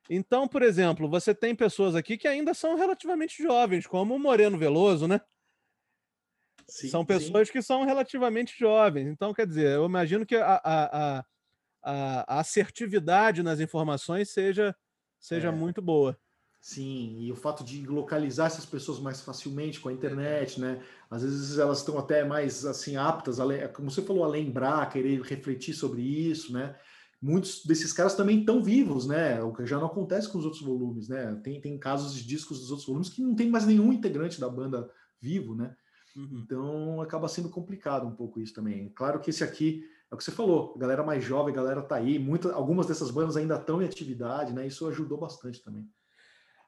Então, 0.09 0.47
por 0.47 0.61
exemplo, 0.61 1.09
você 1.09 1.33
tem 1.33 1.55
pessoas 1.55 1.95
aqui 1.95 2.17
que 2.17 2.27
ainda 2.27 2.53
são 2.53 2.75
relativamente 2.75 3.41
jovens, 3.41 3.87
como 3.87 4.15
o 4.15 4.19
Moreno 4.19 4.57
Veloso, 4.57 5.07
né? 5.07 5.21
Sim, 6.67 6.89
são 6.89 7.05
pessoas 7.05 7.47
sim. 7.47 7.53
que 7.53 7.61
são 7.61 7.85
relativamente 7.85 8.57
jovens. 8.57 9.07
Então, 9.07 9.33
quer 9.33 9.47
dizer, 9.47 9.75
eu 9.75 9.85
imagino 9.85 10.25
que 10.25 10.35
a, 10.35 10.61
a, 10.63 11.19
a, 11.19 11.25
a 12.35 12.39
assertividade 12.39 13.43
nas 13.43 13.59
informações 13.59 14.29
seja, 14.29 14.75
seja 15.19 15.49
é. 15.49 15.51
muito 15.51 15.81
boa. 15.81 16.17
Sim, 16.63 17.17
e 17.19 17.29
o 17.29 17.35
fato 17.35 17.61
de 17.61 17.85
localizar 17.85 18.45
essas 18.45 18.65
pessoas 18.65 18.97
mais 18.97 19.19
facilmente 19.19 19.81
com 19.81 19.89
a 19.89 19.93
internet, 19.93 20.61
né? 20.61 20.81
Às 21.11 21.21
vezes 21.21 21.57
elas 21.57 21.79
estão 21.79 21.97
até 21.97 22.23
mais 22.23 22.65
assim 22.65 22.95
aptas, 22.95 23.37
a, 23.37 23.67
como 23.67 23.91
você 23.91 24.01
falou, 24.01 24.23
a 24.23 24.29
lembrar, 24.29 24.81
a 24.81 24.85
querer 24.85 25.21
refletir 25.21 25.73
sobre 25.73 26.01
isso, 26.01 26.53
né? 26.53 26.73
Muitos 27.23 27.65
desses 27.65 27.93
caras 27.93 28.15
também 28.15 28.41
estão 28.41 28.62
vivos, 28.62 29.07
né? 29.07 29.41
O 29.41 29.53
que 29.53 29.65
já 29.65 29.79
não 29.79 29.86
acontece 29.86 30.27
com 30.27 30.38
os 30.38 30.43
outros 30.43 30.62
volumes, 30.62 31.07
né? 31.07 31.39
Tem, 31.41 31.62
tem 31.62 31.77
casos 31.77 32.13
de 32.13 32.27
discos 32.27 32.59
dos 32.59 32.69
outros 32.69 32.86
volumes 32.86 33.07
que 33.07 33.21
não 33.21 33.33
tem 33.33 33.49
mais 33.49 33.65
nenhum 33.65 33.93
integrante 33.93 34.41
da 34.41 34.49
banda 34.49 34.91
vivo, 35.21 35.55
né? 35.55 35.73
Uhum. 36.17 36.43
Então 36.43 37.01
acaba 37.01 37.29
sendo 37.29 37.47
complicado 37.47 38.05
um 38.05 38.12
pouco 38.12 38.41
isso 38.41 38.53
também. 38.53 38.89
Claro 38.89 39.21
que 39.21 39.29
esse 39.29 39.41
aqui 39.41 39.86
é 40.12 40.13
o 40.13 40.17
que 40.17 40.23
você 40.25 40.33
falou, 40.33 40.73
a 40.75 40.79
galera 40.79 41.01
mais 41.01 41.23
jovem, 41.23 41.53
a 41.53 41.55
galera 41.55 41.81
tá 41.81 41.95
aí, 41.95 42.19
muita, 42.19 42.51
algumas 42.51 42.88
dessas 42.88 43.09
bandas 43.09 43.38
ainda 43.38 43.55
estão 43.55 43.81
em 43.81 43.86
atividade, 43.86 44.51
né? 44.51 44.67
Isso 44.67 44.86
ajudou 44.89 45.17
bastante 45.17 45.63
também. 45.63 45.88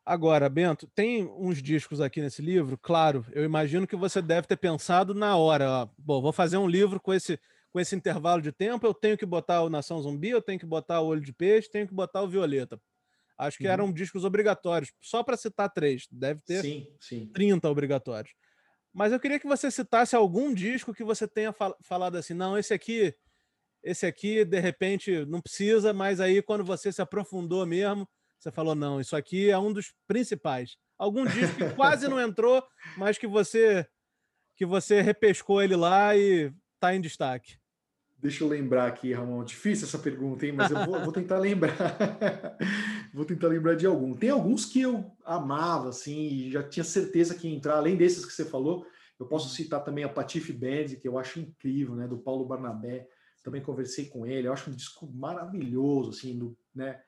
Agora, 0.06 0.48
Bento, 0.48 0.88
tem 0.96 1.30
uns 1.38 1.62
discos 1.62 2.00
aqui 2.00 2.22
nesse 2.22 2.42
livro, 2.42 2.78
claro, 2.78 3.26
eu 3.34 3.44
imagino 3.44 3.86
que 3.86 3.96
você 3.98 4.22
deve 4.22 4.48
ter 4.48 4.56
pensado 4.56 5.14
na 5.14 5.36
hora, 5.36 5.70
ó, 5.70 5.90
bom, 5.98 6.22
vou 6.22 6.32
fazer 6.32 6.56
um 6.58 6.68
livro 6.68 6.98
com 6.98 7.14
esse, 7.14 7.38
com 7.76 7.80
esse 7.82 7.94
intervalo 7.94 8.42
de 8.42 8.54
tempo, 8.54 8.88
eu 8.88 8.94
tenho 8.94 9.18
que 9.18 9.26
botar 9.26 9.62
o 9.62 9.70
Nação 9.70 10.02
Zumbi, 10.02 10.30
eu 10.30 10.42
tenho 10.42 10.58
que 10.58 10.66
botar 10.66 11.02
o 11.02 11.08
Olho 11.08 11.20
de 11.20 11.34
Peixe, 11.34 11.70
tenho 11.70 11.86
que 11.86 11.94
botar 11.94 12.22
o 12.22 12.28
Violeta. 12.30 12.80
Acho 13.38 13.58
que 13.58 13.66
uhum. 13.66 13.74
eram 13.74 13.92
discos 13.92 14.24
obrigatórios, 14.24 14.94
só 15.02 15.22
para 15.22 15.36
citar 15.36 15.70
três, 15.70 16.08
deve 16.10 16.40
ter 16.40 16.62
sim, 16.62 16.88
sim. 17.02 17.30
30 17.34 17.70
obrigatórios. 17.70 18.34
Mas 18.94 19.12
eu 19.12 19.20
queria 19.20 19.38
que 19.38 19.46
você 19.46 19.70
citasse 19.70 20.16
algum 20.16 20.54
disco 20.54 20.94
que 20.94 21.04
você 21.04 21.28
tenha 21.28 21.52
fal 21.52 21.76
falado 21.82 22.16
assim, 22.16 22.34
não, 22.34 22.58
esse 22.58 22.74
aqui, 22.74 23.14
esse 23.84 24.06
aqui, 24.06 24.46
de 24.46 24.62
repente, 24.62 25.26
não 25.26 25.42
precisa, 25.42 25.92
mas 25.92 26.22
aí 26.22 26.42
quando 26.42 26.64
você 26.64 26.94
se 26.94 27.02
aprofundou 27.02 27.66
mesmo, 27.66 28.08
você 28.40 28.54
falou, 28.54 28.74
não, 28.74 29.02
isso 29.02 29.18
aqui 29.18 29.50
é 29.50 29.60
um 29.60 29.74
dos 29.74 29.94
principais. 30.08 30.78
Algum 30.98 31.26
disco 31.26 31.58
que 31.58 31.76
quase 31.76 32.08
não 32.08 32.22
entrou, 32.24 32.66
mas 32.96 33.18
que 33.18 33.28
você 33.28 33.86
que 34.56 34.66
você 34.66 35.02
repescou 35.02 35.62
ele 35.62 35.76
lá 35.76 36.16
e 36.16 36.54
está 36.76 36.96
em 36.96 37.02
destaque. 37.02 37.58
Deixa 38.26 38.44
eu 38.44 38.48
lembrar 38.48 38.88
aqui, 38.88 39.14
Ramon. 39.14 39.44
Difícil 39.44 39.86
essa 39.86 40.00
pergunta, 40.00 40.48
hein? 40.48 40.52
Mas 40.52 40.72
eu 40.72 40.84
vou, 40.84 41.00
vou 41.00 41.12
tentar 41.12 41.38
lembrar. 41.38 41.76
vou 43.14 43.24
tentar 43.24 43.50
lembrar 43.50 43.76
de 43.76 43.86
algum. 43.86 44.16
Tem 44.16 44.32
alguns 44.32 44.66
que 44.66 44.82
eu 44.82 45.16
amava, 45.24 45.90
assim, 45.90 46.28
e 46.30 46.52
já 46.52 46.64
tinha 46.64 46.84
certeza 46.84 47.36
que 47.36 47.48
ia 47.48 47.56
entrar. 47.56 47.76
Além 47.76 47.96
desses 47.96 48.26
que 48.26 48.34
você 48.34 48.44
falou, 48.44 48.84
eu 49.20 49.28
posso 49.28 49.54
citar 49.54 49.84
também 49.84 50.04
a 50.04 50.10
Patife 50.10 50.52
Band, 50.52 50.96
que 51.00 51.08
eu 51.08 51.20
acho 51.20 51.40
incrível, 51.40 51.94
né? 51.96 52.08
Do 52.08 52.18
Paulo 52.18 52.48
Barnabé. 52.48 53.08
Também 53.44 53.62
conversei 53.62 54.08
com 54.08 54.26
ele. 54.26 54.48
Eu 54.48 54.54
acho 54.54 54.72
um 54.72 54.76
disco 54.76 55.06
maravilhoso, 55.06 56.10
assim, 56.10 56.36
do, 56.36 56.58
né? 56.74 57.00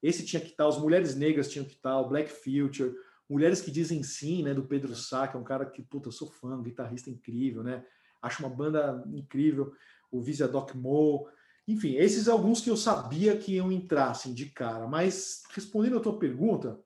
Esse 0.00 0.24
tinha 0.24 0.40
que 0.40 0.50
estar, 0.50 0.68
os 0.68 0.78
Mulheres 0.78 1.16
Negras 1.16 1.50
tinham 1.50 1.64
que 1.64 1.74
estar, 1.74 1.98
o 1.98 2.08
Black 2.08 2.30
Future, 2.30 2.94
Mulheres 3.28 3.60
que 3.60 3.72
Dizem 3.72 4.04
Sim, 4.04 4.44
né, 4.44 4.54
do 4.54 4.62
Pedro 4.62 4.94
Sá, 4.94 5.26
que 5.26 5.36
é 5.36 5.40
um 5.40 5.44
cara 5.44 5.66
que, 5.66 5.82
puta, 5.82 6.06
eu 6.06 6.12
sou 6.12 6.30
fã, 6.30 6.54
um 6.54 6.62
guitarrista 6.62 7.10
incrível, 7.10 7.64
né? 7.64 7.84
Acho 8.22 8.44
uma 8.44 8.54
banda 8.54 9.02
incrível, 9.12 9.72
o 10.10 10.20
Visa 10.20 10.48
Doc 10.48 10.74
Mo. 10.74 11.28
Enfim, 11.66 11.94
esses 11.94 12.28
alguns 12.28 12.60
que 12.60 12.70
eu 12.70 12.76
sabia 12.76 13.36
que 13.36 13.54
iam 13.54 13.70
entrar, 13.70 14.10
assim, 14.10 14.34
de 14.34 14.46
cara. 14.46 14.86
Mas, 14.86 15.42
respondendo 15.50 15.98
a 15.98 16.00
tua 16.00 16.18
pergunta, 16.18 16.80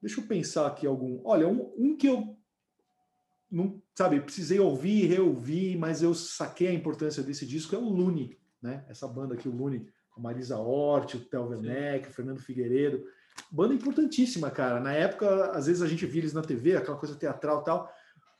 deixa 0.00 0.20
eu 0.20 0.26
pensar 0.26 0.66
aqui 0.66 0.86
algum. 0.86 1.20
Olha, 1.24 1.48
um, 1.48 1.72
um 1.76 1.96
que 1.96 2.06
eu 2.06 2.36
não, 3.50 3.82
sabe, 3.96 4.20
precisei 4.20 4.60
ouvir 4.60 5.04
e 5.04 5.06
reouvir, 5.06 5.76
mas 5.76 6.02
eu 6.02 6.14
saquei 6.14 6.68
a 6.68 6.72
importância 6.72 7.22
desse 7.22 7.44
disco, 7.44 7.74
é 7.74 7.78
o 7.78 7.88
Lune, 7.88 8.38
né? 8.62 8.84
Essa 8.88 9.08
banda 9.08 9.34
aqui, 9.34 9.48
o 9.48 9.54
Lune, 9.54 9.88
a 10.16 10.20
Marisa 10.20 10.56
Hort, 10.56 11.14
o 11.14 11.24
Theo 11.24 11.48
Werneck, 11.48 12.08
o 12.08 12.12
Fernando 12.12 12.38
Figueiredo. 12.38 13.04
Banda 13.50 13.74
importantíssima, 13.74 14.50
cara. 14.50 14.78
Na 14.78 14.92
época, 14.92 15.50
às 15.50 15.66
vezes 15.66 15.82
a 15.82 15.88
gente 15.88 16.06
via 16.06 16.20
eles 16.20 16.32
na 16.32 16.42
TV, 16.42 16.76
aquela 16.76 16.96
coisa 16.96 17.16
teatral 17.16 17.62
e 17.62 17.64
tal, 17.64 17.92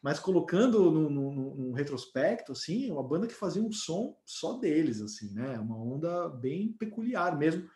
mas 0.02 0.18
colocando 0.18 0.90
no, 0.90 1.72
retrospecto, 1.72 2.52
assim, 2.52 2.88
é 2.88 2.92
uma 2.92 3.06
banda 3.06 3.26
que 3.26 3.34
fazia 3.34 3.62
um 3.62 3.70
som 3.70 4.16
só 4.24 4.54
deles, 4.54 5.00
assim, 5.02 5.32
né? 5.34 5.58
Uma 5.58 5.76
onda 5.76 6.28
bem 6.28 6.72
peculiar 6.72 7.36
mesmo. 7.36 7.68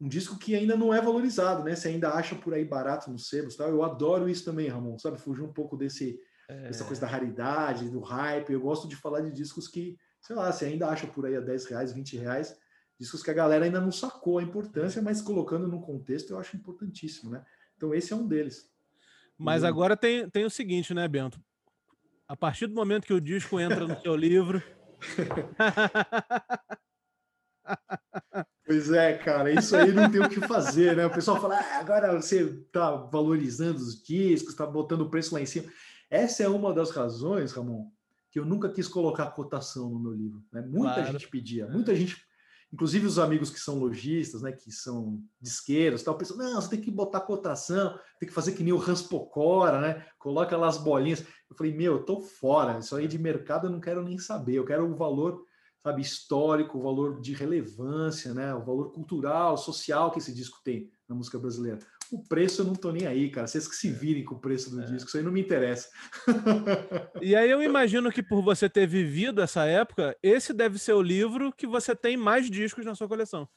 Um 0.00 0.08
disco 0.08 0.38
que 0.38 0.54
ainda 0.54 0.76
não 0.76 0.92
é 0.92 1.00
valorizado, 1.00 1.62
né? 1.64 1.74
Você 1.74 1.88
ainda 1.88 2.10
acha 2.10 2.34
por 2.34 2.54
aí 2.54 2.64
barato 2.64 3.10
nos 3.10 3.28
sebos, 3.28 3.56
tal. 3.56 3.68
Eu 3.68 3.82
adoro 3.82 4.28
isso 4.28 4.44
também, 4.44 4.68
Ramon, 4.68 4.98
sabe? 4.98 5.20
Fugir 5.20 5.42
um 5.42 5.52
pouco 5.52 5.76
desse 5.76 6.18
é... 6.48 6.68
dessa 6.68 6.84
coisa 6.84 7.00
da 7.00 7.06
raridade, 7.06 7.90
do 7.90 8.00
hype. 8.00 8.52
Eu 8.52 8.60
gosto 8.60 8.88
de 8.88 8.96
falar 8.96 9.20
de 9.20 9.30
discos 9.30 9.68
que, 9.68 9.98
sei 10.20 10.34
lá, 10.34 10.50
você 10.50 10.66
ainda 10.66 10.88
acha 10.88 11.06
por 11.06 11.26
aí 11.26 11.36
a 11.36 11.40
10 11.40 11.66
reais, 11.66 11.92
20 11.92 12.16
reais, 12.16 12.56
discos 12.98 13.22
que 13.22 13.30
a 13.30 13.34
galera 13.34 13.66
ainda 13.66 13.80
não 13.80 13.92
sacou 13.92 14.38
a 14.38 14.42
importância, 14.42 15.02
mas 15.02 15.20
colocando 15.20 15.68
no 15.68 15.80
contexto 15.80 16.30
eu 16.30 16.38
acho 16.38 16.56
importantíssimo, 16.56 17.30
né? 17.30 17.44
Então 17.76 17.94
esse 17.94 18.12
é 18.12 18.16
um 18.16 18.26
deles. 18.26 18.70
Mas 19.38 19.62
agora 19.62 19.94
tem, 19.94 20.28
tem 20.30 20.46
o 20.46 20.50
seguinte, 20.50 20.94
né, 20.94 21.06
Bento? 21.06 21.38
A 22.28 22.36
partir 22.36 22.66
do 22.66 22.74
momento 22.74 23.06
que 23.06 23.12
o 23.12 23.20
disco 23.20 23.60
entra 23.60 23.86
no 23.86 24.00
seu 24.00 24.16
livro. 24.16 24.62
Pois 28.66 28.90
é, 28.90 29.16
cara, 29.16 29.52
isso 29.52 29.76
aí 29.76 29.92
não 29.92 30.10
tem 30.10 30.20
o 30.20 30.28
que 30.28 30.40
fazer, 30.40 30.96
né? 30.96 31.06
O 31.06 31.10
pessoal 31.10 31.40
fala, 31.40 31.56
ah, 31.56 31.78
agora 31.78 32.20
você 32.20 32.64
tá 32.72 32.96
valorizando 32.96 33.78
os 33.78 34.02
discos, 34.02 34.56
tá 34.56 34.66
botando 34.66 35.02
o 35.02 35.10
preço 35.10 35.34
lá 35.34 35.40
em 35.40 35.46
cima. 35.46 35.70
Essa 36.10 36.42
é 36.42 36.48
uma 36.48 36.72
das 36.74 36.90
razões, 36.90 37.52
Ramon, 37.52 37.88
que 38.30 38.40
eu 38.40 38.44
nunca 38.44 38.68
quis 38.68 38.88
colocar 38.88 39.30
cotação 39.30 39.88
no 39.88 40.00
meu 40.00 40.12
livro. 40.12 40.44
Né? 40.52 40.62
Muita 40.62 40.94
claro. 40.94 41.12
gente 41.12 41.28
pedia, 41.28 41.68
muita 41.68 41.94
gente 41.94 42.16
inclusive 42.72 43.06
os 43.06 43.18
amigos 43.18 43.50
que 43.50 43.60
são 43.60 43.78
lojistas, 43.78 44.42
né, 44.42 44.52
que 44.52 44.70
são 44.70 45.22
disqueiros, 45.40 46.02
tal, 46.02 46.16
pensam, 46.16 46.36
não, 46.36 46.60
você 46.60 46.70
tem 46.70 46.80
que 46.80 46.90
botar 46.90 47.20
cotação, 47.20 47.98
tem 48.18 48.28
que 48.28 48.34
fazer 48.34 48.52
que 48.52 48.62
nem 48.62 48.72
o 48.72 48.80
Hans 48.80 49.02
Pocora, 49.02 49.80
né, 49.80 50.06
coloca 50.18 50.56
lá 50.56 50.68
as 50.68 50.78
bolinhas. 50.78 51.20
Eu 51.48 51.56
falei, 51.56 51.74
meu, 51.74 51.94
eu 51.94 52.04
tô 52.04 52.20
fora, 52.20 52.78
isso 52.78 52.94
aí 52.96 53.06
de 53.06 53.18
mercado 53.18 53.66
eu 53.66 53.70
não 53.70 53.80
quero 53.80 54.02
nem 54.02 54.18
saber, 54.18 54.54
eu 54.54 54.64
quero 54.64 54.90
o 54.90 54.96
valor, 54.96 55.44
sabe, 55.82 56.02
histórico, 56.02 56.78
o 56.78 56.82
valor 56.82 57.20
de 57.20 57.32
relevância, 57.32 58.34
né, 58.34 58.54
o 58.54 58.64
valor 58.64 58.92
cultural, 58.92 59.56
social 59.56 60.10
que 60.10 60.18
esse 60.18 60.34
disco 60.34 60.60
tem 60.64 60.90
na 61.08 61.14
música 61.14 61.38
brasileira. 61.38 61.78
O 62.12 62.22
preço 62.28 62.62
eu 62.62 62.66
não 62.66 62.74
tô 62.74 62.92
nem 62.92 63.06
aí, 63.06 63.30
cara. 63.30 63.46
Vocês 63.46 63.66
que 63.66 63.74
se 63.74 63.88
é. 63.88 63.92
virem 63.92 64.24
com 64.24 64.36
o 64.36 64.40
preço 64.40 64.70
do 64.70 64.80
é. 64.80 64.84
disco, 64.84 65.08
isso 65.08 65.16
aí 65.16 65.22
não 65.22 65.32
me 65.32 65.40
interessa. 65.40 65.88
E 67.20 67.34
aí 67.34 67.50
eu 67.50 67.62
imagino 67.62 68.12
que 68.12 68.22
por 68.22 68.42
você 68.42 68.68
ter 68.68 68.86
vivido 68.86 69.40
essa 69.40 69.64
época, 69.64 70.16
esse 70.22 70.52
deve 70.52 70.78
ser 70.78 70.92
o 70.92 71.02
livro 71.02 71.52
que 71.52 71.66
você 71.66 71.96
tem 71.96 72.16
mais 72.16 72.50
discos 72.50 72.84
na 72.84 72.94
sua 72.94 73.08
coleção. 73.08 73.48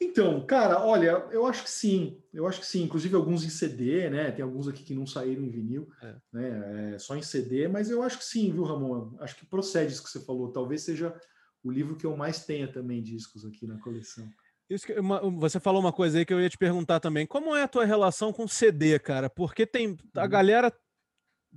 Então, 0.00 0.44
cara, 0.46 0.84
olha, 0.84 1.26
eu 1.30 1.46
acho 1.46 1.64
que 1.64 1.70
sim. 1.70 2.20
Eu 2.32 2.46
acho 2.46 2.60
que 2.60 2.66
sim. 2.66 2.82
Inclusive 2.82 3.14
alguns 3.14 3.44
em 3.44 3.50
CD, 3.50 4.10
né? 4.10 4.30
Tem 4.32 4.42
alguns 4.42 4.66
aqui 4.66 4.82
que 4.82 4.94
não 4.94 5.06
saíram 5.06 5.42
em 5.42 5.50
vinil, 5.50 5.88
é. 6.02 6.16
né? 6.32 6.94
É, 6.94 6.98
só 6.98 7.16
em 7.16 7.22
CD, 7.22 7.68
mas 7.68 7.90
eu 7.90 8.02
acho 8.02 8.18
que 8.18 8.24
sim, 8.24 8.50
viu, 8.50 8.64
Ramon? 8.64 9.14
Acho 9.20 9.36
que 9.36 9.46
procede 9.46 9.92
isso 9.92 10.02
que 10.02 10.10
você 10.10 10.20
falou. 10.24 10.50
Talvez 10.50 10.82
seja 10.82 11.14
o 11.62 11.70
livro 11.70 11.96
que 11.96 12.06
eu 12.06 12.16
mais 12.16 12.44
tenha 12.44 12.66
também 12.66 13.02
discos 13.02 13.44
aqui 13.44 13.66
na 13.66 13.78
coleção. 13.78 14.28
Uma, 14.98 15.20
você 15.38 15.60
falou 15.60 15.80
uma 15.80 15.92
coisa 15.92 16.18
aí 16.18 16.24
que 16.24 16.32
eu 16.32 16.40
ia 16.40 16.48
te 16.48 16.56
perguntar 16.56 17.00
também. 17.00 17.26
Como 17.26 17.54
é 17.54 17.62
a 17.62 17.68
tua 17.68 17.84
relação 17.84 18.32
com 18.32 18.48
CD, 18.48 18.98
cara? 18.98 19.28
Porque 19.28 19.66
tem 19.66 19.96
a 20.16 20.22
uhum. 20.22 20.28
galera 20.28 20.72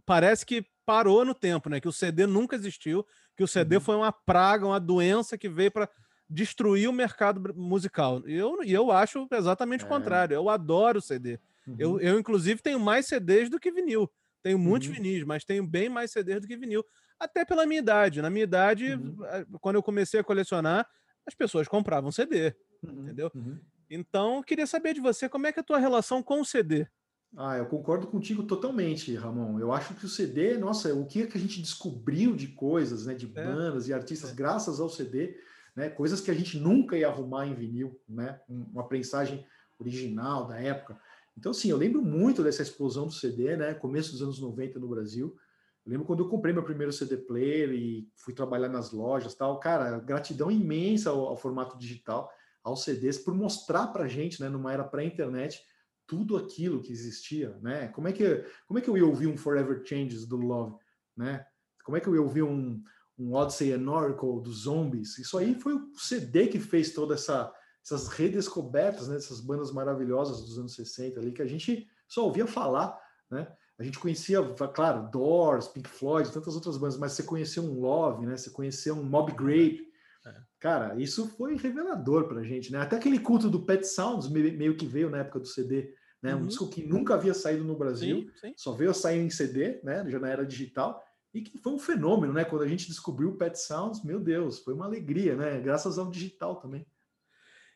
parece 0.05 0.45
que 0.45 0.65
parou 0.85 1.23
no 1.23 1.33
tempo, 1.33 1.69
né? 1.69 1.79
Que 1.79 1.87
o 1.87 1.93
CD 1.93 2.27
nunca 2.27 2.55
existiu, 2.55 3.05
que 3.35 3.43
o 3.43 3.47
CD 3.47 3.75
uhum. 3.75 3.81
foi 3.81 3.95
uma 3.95 4.11
praga, 4.11 4.65
uma 4.65 4.79
doença 4.79 5.37
que 5.37 5.49
veio 5.49 5.71
para 5.71 5.89
destruir 6.29 6.89
o 6.89 6.93
mercado 6.93 7.53
musical. 7.55 8.21
E 8.27 8.35
eu, 8.35 8.61
eu 8.63 8.91
acho 8.91 9.27
exatamente 9.31 9.83
é. 9.83 9.85
o 9.85 9.89
contrário. 9.89 10.35
Eu 10.35 10.49
adoro 10.49 11.01
CD. 11.01 11.39
Uhum. 11.67 11.75
Eu, 11.77 11.99
eu, 11.99 12.19
inclusive, 12.19 12.61
tenho 12.61 12.79
mais 12.79 13.07
CDs 13.07 13.49
do 13.49 13.59
que 13.59 13.71
vinil. 13.71 14.11
Tenho 14.43 14.59
muitos 14.59 14.89
uhum. 14.89 14.95
vinis, 14.95 15.23
mas 15.23 15.43
tenho 15.43 15.65
bem 15.65 15.89
mais 15.89 16.11
CDs 16.11 16.41
do 16.41 16.47
que 16.47 16.57
vinil. 16.57 16.85
Até 17.19 17.45
pela 17.45 17.65
minha 17.65 17.79
idade. 17.79 18.21
Na 18.21 18.29
minha 18.29 18.43
idade, 18.43 18.93
uhum. 18.93 19.17
quando 19.59 19.77
eu 19.77 19.83
comecei 19.83 20.19
a 20.19 20.23
colecionar, 20.23 20.87
as 21.25 21.33
pessoas 21.33 21.67
compravam 21.67 22.11
CD. 22.11 22.55
Uhum, 22.91 23.03
entendeu? 23.03 23.31
Uhum. 23.33 23.59
Então, 23.89 24.41
queria 24.43 24.67
saber 24.67 24.93
de 24.93 25.01
você 25.01 25.29
como 25.29 25.47
é 25.47 25.51
que 25.51 25.59
é 25.59 25.61
a 25.61 25.65
tua 25.65 25.77
relação 25.77 26.23
com 26.23 26.41
o 26.41 26.45
CD. 26.45 26.87
Ah, 27.37 27.57
eu 27.57 27.65
concordo 27.65 28.07
contigo 28.07 28.43
totalmente, 28.43 29.13
Ramon. 29.15 29.59
Eu 29.59 29.73
acho 29.73 29.93
que 29.95 30.05
o 30.05 30.09
CD, 30.09 30.57
nossa, 30.57 30.93
o 30.93 31.05
que, 31.05 31.23
é 31.23 31.27
que 31.27 31.37
a 31.37 31.41
gente 31.41 31.61
descobriu 31.61 32.35
de 32.35 32.47
coisas, 32.47 33.05
né, 33.05 33.13
de 33.13 33.25
é. 33.25 33.29
bandas 33.29 33.87
e 33.87 33.93
artistas, 33.93 34.31
é. 34.31 34.33
graças 34.33 34.79
ao 34.79 34.89
CD, 34.89 35.37
né, 35.75 35.89
coisas 35.89 36.21
que 36.21 36.31
a 36.31 36.33
gente 36.33 36.57
nunca 36.57 36.97
ia 36.97 37.09
arrumar 37.09 37.45
em 37.45 37.53
vinil, 37.53 37.99
né, 38.07 38.39
uma 38.47 38.87
prensagem 38.87 39.45
original 39.77 40.47
da 40.47 40.57
época. 40.57 40.97
Então, 41.37 41.53
sim, 41.53 41.69
eu 41.69 41.77
lembro 41.77 42.01
muito 42.01 42.41
dessa 42.41 42.61
explosão 42.61 43.07
do 43.07 43.11
CD, 43.11 43.57
né, 43.57 43.73
começo 43.73 44.13
dos 44.13 44.21
anos 44.21 44.39
90 44.39 44.79
no 44.79 44.87
Brasil. 44.87 45.35
Eu 45.85 45.91
lembro 45.91 46.07
quando 46.07 46.23
eu 46.23 46.29
comprei 46.29 46.53
meu 46.53 46.63
primeiro 46.63 46.93
CD 46.93 47.17
player 47.17 47.71
e 47.73 48.09
fui 48.15 48.33
trabalhar 48.33 48.69
nas 48.69 48.93
lojas, 48.93 49.35
tal. 49.35 49.59
Cara, 49.59 49.99
gratidão 49.99 50.49
imensa 50.49 51.09
ao, 51.09 51.27
ao 51.27 51.37
formato 51.37 51.77
digital 51.77 52.31
aos 52.65 52.83
CDs 52.83 53.19
por 53.19 53.35
mostrar 53.35 53.87
para 53.87 54.05
a 54.05 54.07
gente, 54.07 54.41
né, 54.41 54.49
numa 54.49 54.73
era 54.73 54.83
pré-internet, 54.83 55.61
tudo 56.07 56.35
aquilo 56.35 56.81
que 56.81 56.91
existia, 56.91 57.57
né? 57.61 57.87
Como 57.89 58.07
é 58.07 58.11
que 58.11 58.43
como 58.67 58.79
é 58.79 58.81
que 58.81 58.89
eu 58.89 58.97
ia 58.97 59.05
ouvir 59.05 59.27
um 59.27 59.37
Forever 59.37 59.83
Changes 59.85 60.25
do 60.25 60.35
Love, 60.35 60.75
né? 61.15 61.45
Como 61.83 61.95
é 61.95 61.99
que 61.99 62.07
eu 62.07 62.15
ia 62.15 62.21
ouvir 62.21 62.43
um, 62.43 62.83
um 63.17 63.33
Odyssey 63.33 63.71
and 63.71 63.89
Oracle 63.89 64.41
dos 64.41 64.63
Zombies? 64.63 65.17
Isso 65.19 65.37
aí 65.37 65.59
foi 65.59 65.73
o 65.73 65.91
CD 65.95 66.47
que 66.47 66.59
fez 66.59 66.91
toda 66.93 67.13
essa 67.13 67.53
essas 67.83 68.07
redescobertas, 68.07 69.07
né, 69.07 69.15
essas 69.15 69.39
bandas 69.39 69.71
maravilhosas 69.71 70.41
dos 70.41 70.57
anos 70.57 70.73
60 70.73 71.19
ali 71.19 71.31
que 71.31 71.41
a 71.43 71.45
gente 71.45 71.87
só 72.07 72.25
ouvia 72.25 72.47
falar, 72.47 72.99
né? 73.29 73.47
A 73.77 73.83
gente 73.83 73.99
conhecia, 73.99 74.41
claro, 74.73 75.11
Doors, 75.11 75.67
Pink 75.67 75.87
Floyd, 75.87 76.31
tantas 76.31 76.55
outras 76.55 76.77
bandas, 76.77 76.97
mas 76.97 77.11
você 77.11 77.21
conheceu 77.21 77.61
um 77.61 77.79
Love, 77.79 78.25
né? 78.25 78.37
Você 78.37 78.49
conheceu 78.49 78.95
um 78.95 79.03
Mob 79.03 79.31
Grape, 79.33 79.85
Cara, 80.65 80.99
isso 80.99 81.27
foi 81.27 81.55
revelador 81.55 82.27
pra 82.27 82.41
gente, 82.41 82.71
né? 82.71 82.79
Até 82.79 82.95
aquele 82.95 83.19
culto 83.19 83.51
do 83.51 83.63
Pet 83.63 83.87
Sounds 83.87 84.27
meio 84.27 84.75
que 84.75 84.87
veio 84.87 85.11
na 85.11 85.19
época 85.19 85.39
do 85.39 85.45
CD, 85.45 85.93
né? 86.19 86.33
Uhum. 86.33 86.41
Um 86.41 86.47
disco 86.47 86.67
que 86.67 86.83
nunca 86.83 87.13
havia 87.13 87.35
saído 87.35 87.63
no 87.63 87.77
Brasil, 87.77 88.21
sim, 88.21 88.47
sim. 88.47 88.53
só 88.57 88.71
veio 88.71 88.89
a 88.89 88.93
sair 88.95 89.19
em 89.19 89.29
CD, 89.29 89.79
né? 89.83 90.03
Já 90.09 90.17
na 90.17 90.27
era 90.27 90.43
digital, 90.43 91.03
e 91.31 91.43
que 91.43 91.59
foi 91.59 91.71
um 91.71 91.77
fenômeno, 91.77 92.33
né? 92.33 92.43
Quando 92.43 92.63
a 92.63 92.67
gente 92.67 92.87
descobriu 92.87 93.29
o 93.29 93.37
Pet 93.37 93.55
Sounds, 93.59 94.03
meu 94.03 94.19
Deus, 94.19 94.57
foi 94.57 94.73
uma 94.73 94.85
alegria, 94.85 95.35
né? 95.35 95.61
Graças 95.61 95.99
ao 95.99 96.09
digital 96.09 96.55
também. 96.55 96.83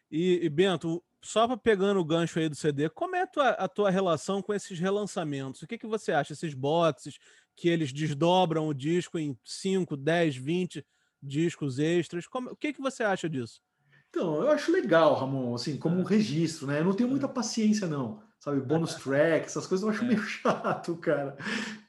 E, 0.10 0.44
e 0.44 0.50
Bento, 0.50 1.04
só 1.24 1.46
para 1.46 1.58
pegando 1.58 2.00
o 2.00 2.04
gancho 2.06 2.40
aí 2.40 2.50
do 2.50 2.56
CD, 2.56 2.90
como 2.90 3.16
é 3.16 3.22
a 3.22 3.28
tua, 3.28 3.50
a 3.50 3.68
tua 3.68 3.92
relação 3.92 4.42
com 4.42 4.52
esses 4.52 4.80
relançamentos? 4.80 5.62
O 5.62 5.68
que, 5.68 5.78
que 5.78 5.86
você 5.86 6.12
acha? 6.12 6.34
Esses 6.34 6.56
boxes 6.56 7.20
que 7.56 7.70
eles 7.70 7.94
desdobram 7.94 8.68
o 8.68 8.74
disco 8.74 9.20
em 9.20 9.38
5, 9.44 9.96
10, 9.96 10.38
20 10.38 10.84
discos 11.22 11.80
extras. 11.80 12.28
Como, 12.28 12.52
o 12.52 12.56
que, 12.56 12.74
que 12.74 12.82
você 12.82 13.04
acha 13.04 13.30
disso? 13.30 13.62
Então, 14.10 14.42
eu 14.42 14.50
acho 14.50 14.72
legal, 14.72 15.14
Ramon, 15.16 15.54
assim, 15.54 15.78
como 15.78 15.98
um 15.98 16.06
é. 16.06 16.10
registro, 16.10 16.68
né? 16.68 16.80
Eu 16.80 16.86
não 16.86 16.94
tenho 16.94 17.10
muita 17.10 17.28
é. 17.28 17.30
paciência, 17.30 17.88
não. 17.88 18.22
Sabe, 18.40 18.62
bônus 18.62 18.96
track, 19.04 19.46
essas 19.46 19.68
coisas 19.68 19.84
eu 19.84 19.92
acho 19.92 20.04
é. 20.04 20.08
meio 20.08 20.22
chato, 20.24 20.96
cara. 20.98 21.38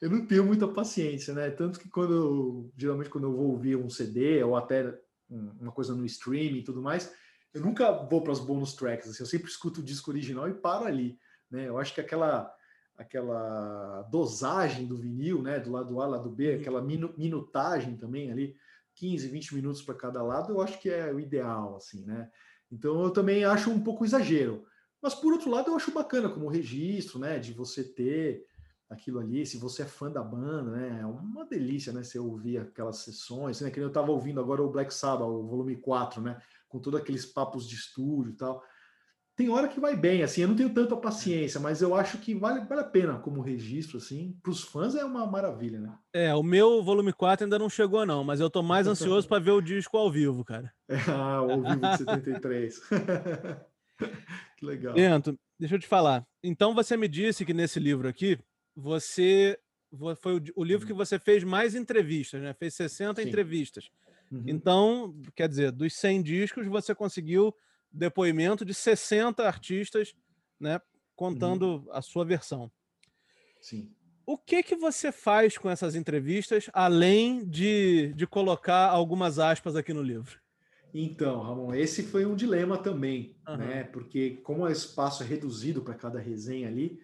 Eu 0.01 0.09
não 0.09 0.25
tenho 0.25 0.45
muita 0.45 0.67
paciência, 0.67 1.33
né? 1.33 1.49
Tanto 1.49 1.79
que 1.79 1.89
quando 1.89 2.13
eu, 2.13 2.71
geralmente 2.77 3.09
quando 3.09 3.25
eu 3.25 3.33
vou 3.33 3.51
ouvir 3.51 3.75
um 3.75 3.89
CD 3.89 4.43
ou 4.43 4.55
até 4.55 4.93
uma 5.29 5.71
coisa 5.71 5.95
no 5.95 6.05
streaming 6.05 6.59
e 6.59 6.63
tudo 6.63 6.81
mais, 6.81 7.13
eu 7.53 7.61
nunca 7.61 7.91
vou 7.91 8.21
para 8.21 8.33
as 8.33 8.39
bônus 8.39 8.73
tracks, 8.73 9.09
assim, 9.09 9.23
eu 9.23 9.27
sempre 9.27 9.49
escuto 9.49 9.79
o 9.79 9.83
disco 9.83 10.11
original 10.11 10.49
e 10.49 10.53
paro 10.53 10.85
ali, 10.85 11.17
né? 11.49 11.67
Eu 11.67 11.77
acho 11.77 11.93
que 11.93 12.01
aquela 12.01 12.53
aquela 12.97 14.03
dosagem 14.11 14.85
do 14.85 14.95
vinil, 14.95 15.41
né, 15.41 15.59
do 15.59 15.71
lado 15.71 15.99
A, 15.99 16.05
lado 16.05 16.29
B, 16.29 16.53
aquela 16.53 16.81
minutagem 16.81 17.97
também 17.97 18.31
ali, 18.31 18.55
15, 19.01 19.27
20 19.29 19.55
minutos 19.55 19.81
para 19.81 19.95
cada 19.95 20.21
lado, 20.21 20.53
eu 20.53 20.61
acho 20.61 20.79
que 20.79 20.87
é 20.87 21.11
o 21.11 21.19
ideal, 21.19 21.75
assim, 21.75 22.05
né? 22.05 22.29
Então 22.71 23.01
eu 23.03 23.09
também 23.09 23.43
acho 23.43 23.71
um 23.71 23.81
pouco 23.83 24.05
exagero. 24.05 24.63
Mas 25.01 25.15
por 25.15 25.33
outro 25.33 25.49
lado, 25.49 25.71
eu 25.71 25.75
acho 25.75 25.91
bacana 25.91 26.29
como 26.29 26.47
registro, 26.47 27.17
né? 27.17 27.39
De 27.39 27.51
você 27.51 27.83
ter 27.83 28.45
aquilo 28.87 29.19
ali, 29.19 29.43
se 29.43 29.57
você 29.57 29.81
é 29.81 29.85
fã 29.85 30.11
da 30.11 30.21
banda, 30.21 30.69
né? 30.69 30.99
É 31.01 31.05
uma 31.07 31.43
delícia, 31.45 31.91
né? 31.91 32.03
Você 32.03 32.19
ouvir 32.19 32.59
aquelas 32.59 32.97
sessões, 32.97 33.59
né? 33.59 33.71
Que 33.71 33.79
eu 33.79 33.87
estava 33.87 34.11
ouvindo 34.11 34.39
agora 34.39 34.61
o 34.61 34.69
Black 34.69 34.93
Sabbath, 34.93 35.27
o 35.27 35.47
volume 35.47 35.77
4, 35.77 36.21
né? 36.21 36.39
Com 36.69 36.77
todos 36.77 37.01
aqueles 37.01 37.25
papos 37.25 37.67
de 37.67 37.73
estúdio 37.73 38.33
e 38.33 38.35
tal 38.35 38.63
tem 39.41 39.49
hora 39.49 39.67
que 39.67 39.79
vai 39.79 39.95
bem, 39.95 40.21
assim, 40.21 40.41
eu 40.41 40.47
não 40.47 40.55
tenho 40.55 40.69
tanta 40.69 40.95
paciência, 40.95 41.59
mas 41.59 41.81
eu 41.81 41.95
acho 41.95 42.19
que 42.19 42.35
vale, 42.35 42.63
vale 42.65 42.81
a 42.81 42.83
pena 42.83 43.17
como 43.17 43.41
registro, 43.41 43.97
assim, 43.97 44.37
para 44.43 44.51
os 44.51 44.61
fãs 44.61 44.93
é 44.93 45.03
uma 45.03 45.25
maravilha, 45.25 45.79
né? 45.79 45.97
É, 46.13 46.35
o 46.35 46.43
meu 46.43 46.83
volume 46.83 47.11
4 47.11 47.45
ainda 47.45 47.57
não 47.57 47.67
chegou, 47.67 48.05
não, 48.05 48.23
mas 48.23 48.39
eu 48.39 48.51
tô 48.51 48.61
mais 48.61 48.85
ansioso 48.87 49.27
para 49.27 49.41
ver 49.41 49.49
o 49.49 49.59
disco 49.61 49.97
ao 49.97 50.11
vivo, 50.11 50.45
cara. 50.45 50.71
ah, 51.07 51.41
o 51.41 51.51
ao 51.53 51.61
vivo 51.63 51.79
de 51.79 51.97
73. 51.97 52.81
que 54.57 54.63
legal. 54.63 54.93
Bento, 54.93 55.35
deixa 55.59 55.73
eu 55.73 55.79
te 55.79 55.87
falar. 55.87 56.23
Então 56.43 56.75
você 56.75 56.95
me 56.95 57.07
disse 57.07 57.43
que 57.43 57.53
nesse 57.53 57.79
livro 57.79 58.07
aqui, 58.07 58.37
você 58.75 59.57
foi 60.17 60.39
o, 60.55 60.63
livro 60.63 60.85
que 60.85 60.93
você 60.93 61.17
fez 61.17 61.43
mais 61.43 61.73
entrevistas, 61.73 62.39
né? 62.43 62.53
Fez 62.53 62.75
60 62.75 63.23
Sim. 63.23 63.27
entrevistas. 63.27 63.89
Uhum. 64.31 64.43
Então, 64.45 65.15
quer 65.35 65.49
dizer, 65.49 65.71
dos 65.71 65.93
100 65.95 66.21
discos, 66.21 66.67
você 66.67 66.93
conseguiu 66.93 67.53
depoimento 67.91 68.63
de 68.63 68.73
60 68.73 69.45
artistas, 69.45 70.13
né, 70.59 70.79
contando 71.15 71.77
uhum. 71.77 71.91
a 71.91 72.01
sua 72.01 72.25
versão. 72.25 72.71
Sim. 73.59 73.93
O 74.25 74.37
que 74.37 74.63
que 74.63 74.75
você 74.75 75.11
faz 75.11 75.57
com 75.57 75.69
essas 75.69 75.95
entrevistas, 75.95 76.69
além 76.73 77.45
de, 77.45 78.13
de 78.15 78.25
colocar 78.27 78.89
algumas 78.89 79.39
aspas 79.39 79.75
aqui 79.75 79.93
no 79.93 80.01
livro? 80.01 80.39
Então, 80.93 81.41
Ramon, 81.41 81.73
esse 81.73 82.03
foi 82.03 82.25
um 82.25 82.35
dilema 82.35 82.77
também, 82.77 83.35
uhum. 83.47 83.57
né? 83.57 83.83
Porque 83.83 84.41
como 84.43 84.63
o 84.63 84.69
espaço 84.69 85.23
é 85.23 85.25
reduzido 85.25 85.81
para 85.81 85.95
cada 85.95 86.19
resenha 86.19 86.67
ali, 86.67 86.99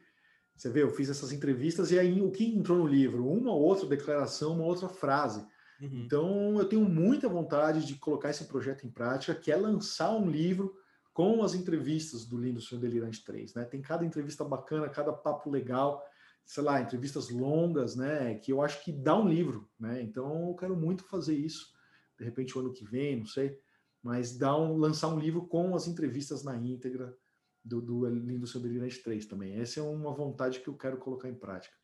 você 0.56 0.70
vê, 0.70 0.82
eu 0.82 0.90
fiz 0.90 1.10
essas 1.10 1.32
entrevistas 1.32 1.92
e 1.92 2.00
aí 2.00 2.22
o 2.22 2.32
que 2.32 2.44
entrou 2.44 2.80
no 2.80 2.88
livro? 2.88 3.28
Uma 3.28 3.52
ou 3.52 3.62
outra 3.62 3.88
declaração, 3.88 4.56
uma 4.56 4.66
outra 4.66 4.90
frase. 4.90 5.46
Uhum. 5.82 6.04
Então, 6.06 6.60
eu 6.60 6.66
tenho 6.66 6.84
muita 6.88 7.30
vontade 7.30 7.86
de 7.86 7.96
colocar 7.96 8.30
esse 8.30 8.46
projeto 8.46 8.86
em 8.86 8.90
prática, 8.90 9.36
que 9.36 9.52
é 9.52 9.56
lançar 9.56 10.12
um 10.16 10.30
livro 10.30 10.76
com 11.14 11.44
as 11.44 11.54
entrevistas 11.54 12.26
do 12.26 12.38
Lindo 12.38 12.62
Senhor 12.62 12.82
Delirante 12.82 13.24
3, 13.24 13.56
né? 13.56 13.66
Tem 13.66 13.82
cada 13.82 14.06
entrevista 14.06 14.44
bacana, 14.44 14.90
cada 14.90 15.12
papo 15.12 15.50
legal, 15.50 16.04
sei 16.46 16.64
lá, 16.64 16.82
entrevistas 16.82 17.30
longas, 17.30 17.96
né? 17.96 18.36
Que 18.36 18.52
eu 18.52 18.62
acho 18.62 18.84
que 18.84 18.92
dá 18.92 19.18
um 19.18 19.28
livro, 19.28 19.70
né? 19.80 20.02
Então, 20.02 20.50
eu 20.50 20.56
quero 20.56 20.76
muito 20.76 21.04
fazer 21.04 21.36
isso, 21.36 21.74
de 22.18 22.26
repente 22.26 22.58
o 22.58 22.62
ano 22.62 22.74
que 22.74 22.86
vem, 22.86 23.18
não 23.18 23.26
sei, 23.26 23.60
mas 24.02 24.38
dar 24.38 24.58
um, 24.58 24.78
lançar 24.78 25.10
um 25.10 25.20
livro 25.20 25.46
com 25.48 25.76
as 25.76 25.88
entrevistas 25.88 26.44
na 26.44 26.56
íntegra 26.56 27.16
do, 27.64 27.82
do 27.82 28.08
Lindo 28.08 28.48
Senhor 28.48 28.64
Delirante 28.64 29.00
3 29.04 29.26
também. 29.26 29.60
Essa 29.60 29.80
é 29.80 29.84
uma 29.84 30.14
vontade 30.14 30.60
que 30.60 30.68
eu 30.68 30.78
quero 30.78 30.98
colocar 30.98 31.30
em 31.30 31.36
prática. 31.36 31.76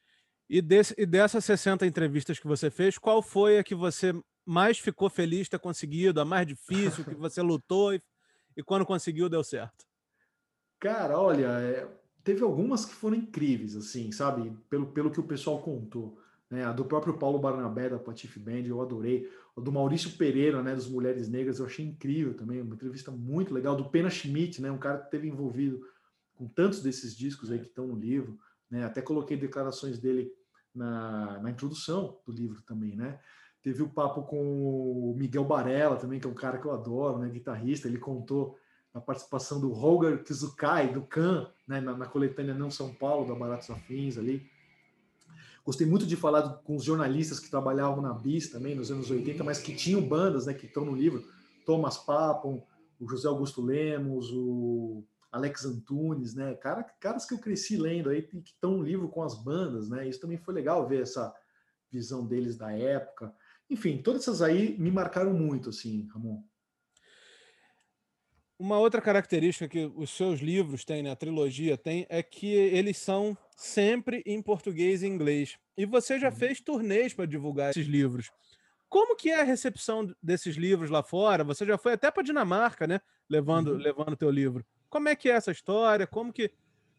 E, 0.50 0.62
desse, 0.62 0.94
e 0.98 1.06
dessas 1.06 1.46
60 1.46 1.86
entrevistas 1.86 2.40
que 2.40 2.48
você 2.48 2.70
fez, 2.70 2.98
qual 2.98 3.22
foi 3.22 3.58
a 3.58 3.64
que 3.64 3.74
você 3.74 4.14
mais 4.46 4.78
ficou 4.78 5.10
feliz 5.10 5.46
de 5.46 5.52
ter 5.52 5.60
conseguido, 5.60 6.20
a 6.20 6.26
mais 6.26 6.46
difícil, 6.46 7.04
que 7.06 7.16
você 7.16 7.42
lutou 7.42 7.94
e, 7.94 8.02
e 8.58 8.64
quando 8.64 8.86
conseguiu 8.86 9.30
deu 9.30 9.44
certo? 9.44 9.86
Cara, 10.80 11.18
olha, 11.18 11.48
é, 11.48 11.88
teve 12.24 12.44
algumas 12.44 12.86
que 12.86 12.94
foram 12.94 13.16
incríveis, 13.16 13.76
assim, 13.76 14.12
sabe? 14.12 14.52
Pelo, 14.70 14.88
pelo 14.88 15.12
que 15.12 15.20
o 15.20 15.28
pessoal 15.28 15.62
contou. 15.62 16.20
Né? 16.50 16.64
A 16.66 16.72
do 16.72 16.86
próprio 16.86 17.18
Paulo 17.18 17.40
Barnabé, 17.40 17.90
da 17.90 17.98
Patife 17.98 18.40
Band, 18.40 18.66
eu 18.66 18.82
adorei. 18.82 19.32
A 19.58 19.62
do 19.62 19.72
Maurício 19.72 20.12
Pereira, 20.12 20.62
né, 20.62 20.76
dos 20.76 20.88
Mulheres 20.88 21.30
Negras, 21.30 21.60
eu 21.60 21.66
achei 21.66 21.86
incrível 21.86 22.34
também. 22.34 22.62
Uma 22.62 22.76
entrevista 22.76 23.12
muito 23.12 23.54
legal. 23.54 23.76
Do 23.76 23.90
Pena 23.90 24.10
Schmidt, 24.10 24.62
né, 24.62 24.70
um 24.72 24.78
cara 24.78 25.00
que 25.00 25.06
esteve 25.06 25.28
envolvido 25.28 25.88
com 26.36 26.48
tantos 26.48 26.82
desses 26.82 27.16
discos 27.16 27.52
aí 27.52 27.60
que 27.60 27.68
estão 27.68 27.88
no 27.88 27.96
livro. 27.96 28.38
Né? 28.74 28.84
Até 28.84 29.04
coloquei 29.04 29.38
declarações 29.38 30.00
dele 30.00 30.34
na, 30.74 31.40
na 31.40 31.52
introdução 31.52 32.18
do 32.26 32.32
livro 32.32 32.60
também, 32.64 32.96
né? 32.96 33.20
Teve 33.62 33.84
o 33.84 33.88
papo 33.88 34.24
com 34.24 35.12
o 35.12 35.16
Miguel 35.16 35.46
Barella 35.46 35.96
também, 35.96 36.20
que 36.20 36.26
é 36.26 36.30
um 36.30 36.34
cara 36.34 36.58
que 36.58 36.66
eu 36.66 36.72
adoro, 36.72 37.20
né? 37.20 37.30
Guitarrista. 37.30 37.88
Ele 37.88 38.00
contou 38.00 38.58
a 38.92 39.00
participação 39.00 39.62
do 39.62 39.72
Roger 39.72 40.24
Kizukai, 40.24 40.92
do 40.92 41.04
Can, 41.04 41.48
né? 41.68 41.80
na, 41.80 41.96
na 41.96 42.08
coletânea 42.08 42.56
Não 42.56 42.72
São 42.72 42.92
Paulo, 42.92 43.28
da 43.28 43.36
Baratos 43.36 43.70
Afins 43.70 44.18
ali. 44.18 44.50
Gostei 45.64 45.86
muito 45.86 46.08
de 46.08 46.16
falar 46.16 46.42
com 46.64 46.76
os 46.76 46.84
jornalistas 46.84 47.40
que 47.40 47.52
trabalhavam 47.52 48.02
na 48.02 48.12
BIS 48.12 48.50
também, 48.50 48.74
nos 48.74 48.90
anos 48.90 49.12
80, 49.12 49.44
mas 49.44 49.60
que 49.60 49.76
tinham 49.76 50.02
bandas, 50.02 50.48
né? 50.48 50.54
Que 50.56 50.66
estão 50.66 50.84
no 50.84 50.96
livro. 50.96 51.24
Thomas 51.64 52.00
Papon, 52.00 52.66
o 53.00 53.08
José 53.08 53.28
Augusto 53.28 53.62
Lemos, 53.62 54.32
o 54.32 55.06
Alex 55.34 55.66
Antunes, 55.66 56.36
né? 56.36 56.54
Cara, 56.54 56.84
caras 56.84 57.26
que 57.26 57.34
eu 57.34 57.40
cresci 57.40 57.76
lendo 57.76 58.10
aí 58.10 58.22
que 58.22 58.38
estão 58.46 58.78
no 58.78 58.84
livro 58.84 59.10
com 59.10 59.24
as 59.24 59.44
bandas, 59.44 59.90
né? 59.90 60.08
Isso 60.08 60.22
também 60.22 60.38
foi 60.38 60.54
legal 60.54 60.88
ver 60.88 61.02
essa 61.02 61.34
visão 61.92 62.24
deles 62.24 62.56
da 62.56 62.72
época. 62.72 63.34
Enfim, 63.68 63.98
todas 63.98 64.22
essas 64.22 64.44
aí 64.44 64.78
me 64.78 64.92
marcaram 64.92 65.34
muito, 65.34 65.70
assim, 65.70 66.08
Ramon. 66.14 66.44
Uma 68.60 68.78
outra 68.78 69.02
característica 69.02 69.68
que 69.68 69.92
os 69.96 70.12
seus 70.12 70.40
livros 70.40 70.86
têm, 70.86 71.02
né, 71.02 71.12
a 71.12 71.16
trilogia 71.16 71.76
tem, 71.76 72.06
é 72.10 72.22
que 72.22 72.54
eles 72.54 72.98
são 72.98 73.36
sempre 73.58 74.22
em 74.28 74.40
português 74.40 75.02
e 75.02 75.08
inglês. 75.08 75.58
E 75.76 75.84
você 75.86 76.20
já 76.20 76.30
uhum. 76.30 76.36
fez 76.36 76.62
turnês 76.62 77.12
para 77.12 77.26
divulgar 77.26 77.72
esses 77.72 77.88
livros. 77.88 78.32
Como 78.88 79.16
que 79.16 79.32
é 79.32 79.42
a 79.42 79.44
recepção 79.44 80.08
desses 80.22 80.56
livros 80.56 80.92
lá 80.92 81.02
fora? 81.02 81.44
Você 81.44 81.66
já 81.66 81.80
foi 81.80 81.94
até 81.94 82.12
para 82.12 82.22
Dinamarca, 82.22 82.86
né, 82.86 83.02
levando 83.28 83.72
uhum. 83.72 83.78
levando 83.78 84.16
teu 84.16 84.30
livro. 84.30 84.64
Como 84.94 85.10
é 85.10 85.16
que 85.16 85.28
é 85.28 85.32
essa 85.32 85.50
história? 85.50 86.06
Como 86.06 86.32
que, 86.32 86.52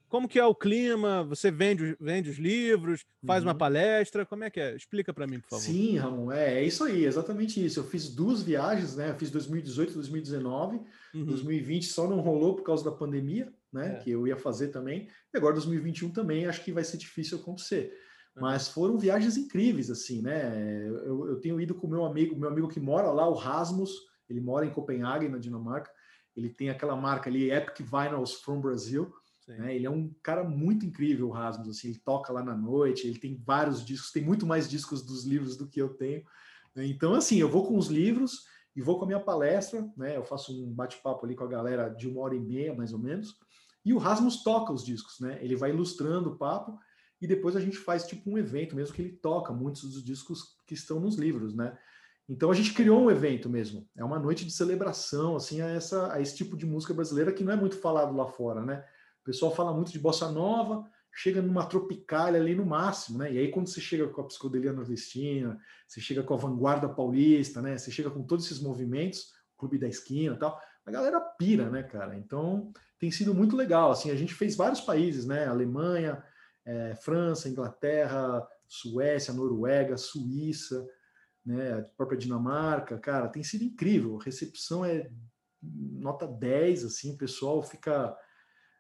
como 0.09 0.29
que 0.29 0.37
é 0.37 0.45
o 0.45 0.53
clima? 0.53 1.23
Você 1.29 1.49
vende, 1.49 1.97
vende 2.01 2.29
os 2.29 2.39
livros, 2.39 3.07
faz 3.25 3.45
uhum. 3.45 3.51
uma 3.51 3.55
palestra? 3.55 4.27
Como 4.27 4.43
é 4.43 4.51
que 4.51 4.59
é? 4.59 4.75
Explica 4.75 5.15
para 5.15 5.29
mim, 5.29 5.39
por 5.39 5.51
favor. 5.51 5.63
Sim, 5.63 5.97
Ramon, 5.99 6.33
é, 6.33 6.55
é, 6.55 6.65
isso 6.65 6.83
aí, 6.83 7.05
exatamente 7.05 7.65
isso. 7.65 7.79
Eu 7.79 7.85
fiz 7.85 8.13
duas 8.13 8.43
viagens, 8.43 8.97
né? 8.97 9.11
Eu 9.11 9.15
fiz 9.15 9.31
2018 9.31 9.93
e 9.93 9.95
2019. 9.95 10.81
Uhum. 11.15 11.25
2020 11.25 11.87
só 11.87 12.09
não 12.09 12.19
rolou 12.19 12.57
por 12.57 12.65
causa 12.65 12.85
da 12.85 12.91
pandemia, 12.91 13.49
né? 13.73 13.93
É. 13.93 14.03
Que 14.03 14.11
eu 14.11 14.27
ia 14.27 14.37
fazer 14.37 14.69
também. 14.69 15.07
E 15.33 15.39
agora 15.39 15.55
2021 15.55 16.11
também 16.11 16.47
acho 16.47 16.65
que 16.65 16.73
vai 16.73 16.83
ser 16.83 16.97
difícil 16.97 17.39
acontecer. 17.39 17.97
Uhum. 18.35 18.43
Mas 18.43 18.67
foram 18.67 18.99
viagens 18.99 19.37
incríveis, 19.37 19.89
assim, 19.89 20.21
né? 20.21 20.85
Eu, 20.89 21.29
eu 21.29 21.37
tenho 21.37 21.61
ido 21.61 21.77
com 21.77 21.87
meu 21.87 22.05
amigo, 22.05 22.35
meu 22.35 22.49
amigo 22.49 22.67
que 22.67 22.81
mora 22.81 23.13
lá, 23.13 23.29
o 23.29 23.35
Rasmus, 23.35 23.93
ele 24.29 24.41
mora 24.41 24.67
em 24.67 24.73
Copenhague, 24.73 25.29
na 25.29 25.39
Dinamarca. 25.39 25.93
Ele 26.37 26.49
tem 26.49 26.71
aquela 26.71 26.97
marca 26.97 27.31
ali, 27.31 27.51
Epic 27.51 27.81
Vinyls 27.81 28.35
from 28.35 28.61
Brazil. 28.61 29.13
Né? 29.47 29.77
Ele 29.77 29.87
é 29.87 29.91
um 29.91 30.13
cara 30.23 30.43
muito 30.43 30.85
incrível, 30.85 31.29
o 31.29 31.33
Rasmus. 31.33 31.69
Assim, 31.69 31.89
ele 31.89 31.99
toca 31.99 32.33
lá 32.33 32.43
na 32.43 32.57
noite, 32.57 33.07
ele 33.07 33.19
tem 33.19 33.37
vários 33.37 33.85
discos, 33.85 34.11
tem 34.11 34.25
muito 34.25 34.47
mais 34.47 34.69
discos 34.69 35.03
dos 35.03 35.25
livros 35.25 35.57
do 35.57 35.69
que 35.69 35.81
eu 35.81 35.91
tenho. 35.91 36.25
Né? 36.75 36.87
Então, 36.87 37.15
assim, 37.15 37.39
eu 37.39 37.49
vou 37.49 37.67
com 37.67 37.77
os 37.77 37.89
livros 37.89 38.45
e 38.75 38.83
vou 38.83 38.99
com 38.99 39.05
a 39.05 39.07
minha 39.07 39.21
palestra, 39.21 39.89
né? 39.97 40.17
Eu 40.17 40.25
faço 40.25 40.53
um 40.53 40.73
bate-papo 40.73 41.25
ali 41.25 41.37
com 41.37 41.45
a 41.45 41.49
galera 41.49 41.89
de 41.89 42.09
uma 42.09 42.23
hora 42.23 42.35
e 42.35 42.41
meia, 42.41 42.75
mais 42.75 42.93
ou 42.93 42.99
menos. 42.99 43.37
E 43.85 43.93
o 43.93 43.99
Rasmus 43.99 44.43
toca 44.43 44.73
os 44.73 44.85
discos, 44.85 45.21
né? 45.21 45.39
Ele 45.41 45.55
vai 45.55 45.71
ilustrando 45.71 46.31
o 46.31 46.37
papo 46.37 46.77
e 47.21 47.27
depois 47.27 47.55
a 47.55 47.61
gente 47.61 47.77
faz 47.77 48.05
tipo 48.05 48.29
um 48.29 48.37
evento 48.37 48.75
mesmo 48.75 48.95
que 48.95 49.01
ele 49.01 49.13
toca 49.13 49.53
muitos 49.53 49.83
dos 49.83 50.03
discos 50.03 50.57
que 50.67 50.75
estão 50.75 50.99
nos 50.99 51.17
livros, 51.17 51.55
né? 51.55 51.77
Então 52.29 52.51
a 52.51 52.55
gente 52.55 52.73
criou 52.73 53.03
um 53.03 53.11
evento 53.11 53.49
mesmo. 53.51 53.87
É 53.97 54.03
uma 54.03 54.19
noite 54.19 54.45
de 54.45 54.51
celebração 54.51 55.37
assim 55.37 55.61
a 55.61 55.69
essa 55.69 56.13
a 56.13 56.21
esse 56.21 56.37
tipo 56.37 56.57
de 56.57 56.65
música 56.65 56.95
brasileira 56.95 57.33
que 57.33 57.45
não 57.45 57.53
é 57.53 57.57
muito 57.57 57.77
falado 57.77 58.17
lá 58.17 58.27
fora, 58.27 58.65
né? 58.65 58.85
O 59.21 59.25
pessoal 59.25 59.55
fala 59.55 59.75
muito 59.75 59.93
de 59.93 59.99
bossa 59.99 60.31
nova, 60.31 60.85
chega 61.13 61.43
numa 61.43 61.67
tropicália 61.67 62.41
ali 62.41 62.55
no 62.55 62.65
máximo, 62.65 63.19
né? 63.19 63.33
E 63.33 63.39
aí 63.39 63.51
quando 63.51 63.69
você 63.69 63.81
chega 63.81 64.09
com 64.09 64.23
a 64.23 64.27
psicodelia 64.27 64.73
nordestina, 64.73 65.59
você 65.87 66.01
chega 66.01 66.23
com 66.23 66.35
a 66.35 66.39
vanguarda 66.39 66.89
paulista, 66.89 67.61
né? 67.61 67.77
Você 67.77 67.91
chega 67.91 68.11
com 68.11 68.23
todos 68.23 68.47
esses 68.47 68.61
movimentos, 68.61 69.33
Clube 69.59 69.79
da 69.79 69.87
Esquina, 69.87 70.37
tal, 70.37 70.59
a 70.85 70.91
galera 70.91 71.21
pira, 71.21 71.69
né, 71.71 71.83
cara? 71.83 72.17
Então 72.17 72.73
tem 72.99 73.11
sido 73.11 73.35
muito 73.35 73.55
legal. 73.55 73.91
Assim, 73.91 74.11
a 74.11 74.17
gente 74.17 74.35
fez 74.35 74.57
vários 74.57 74.81
países, 74.81 75.27
né? 75.27 75.47
Alemanha, 75.47 76.23
é, 76.65 76.95
França, 76.97 77.51
Inglaterra, 77.51 78.47
Suécia, 78.67 79.35
Noruega, 79.35 79.99
Suíça 79.99 80.87
né? 81.45 81.79
A 81.79 81.83
própria 81.83 82.19
Dinamarca, 82.19 82.99
cara, 82.99 83.29
tem 83.29 83.43
sido 83.43 83.65
incrível. 83.65 84.19
A 84.21 84.25
recepção 84.25 84.85
é 84.85 85.11
nota 85.63 86.27
10, 86.27 86.85
assim, 86.85 87.15
o 87.15 87.17
pessoal 87.17 87.63
fica 87.63 88.17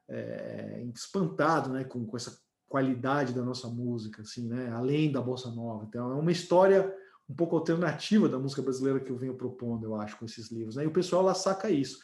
é, 0.09 0.85
espantado, 0.95 1.71
né, 1.71 1.85
com, 1.85 2.05
com 2.05 2.17
essa 2.17 2.39
qualidade 2.69 3.33
da 3.33 3.43
nossa 3.43 3.69
música, 3.69 4.23
assim, 4.23 4.49
né, 4.49 4.71
além 4.71 5.11
da 5.11 5.21
bossa 5.21 5.51
nova. 5.51 5.85
Então, 5.85 6.11
é 6.11 6.15
uma 6.15 6.33
história 6.33 6.95
um 7.29 7.35
pouco 7.35 7.57
alternativa 7.57 8.29
da 8.29 8.39
música 8.39 8.61
brasileira 8.61 9.01
que 9.01 9.11
eu 9.11 9.17
venho 9.17 9.35
propondo, 9.35 9.85
eu 9.85 9.95
acho, 9.97 10.19
com 10.19 10.27
esses 10.27 10.51
livros, 10.51 10.77
né? 10.77 10.85
E 10.85 10.87
o 10.87 10.93
pessoal 10.93 11.23
lá 11.23 11.35
saca 11.35 11.71
isso. 11.71 11.99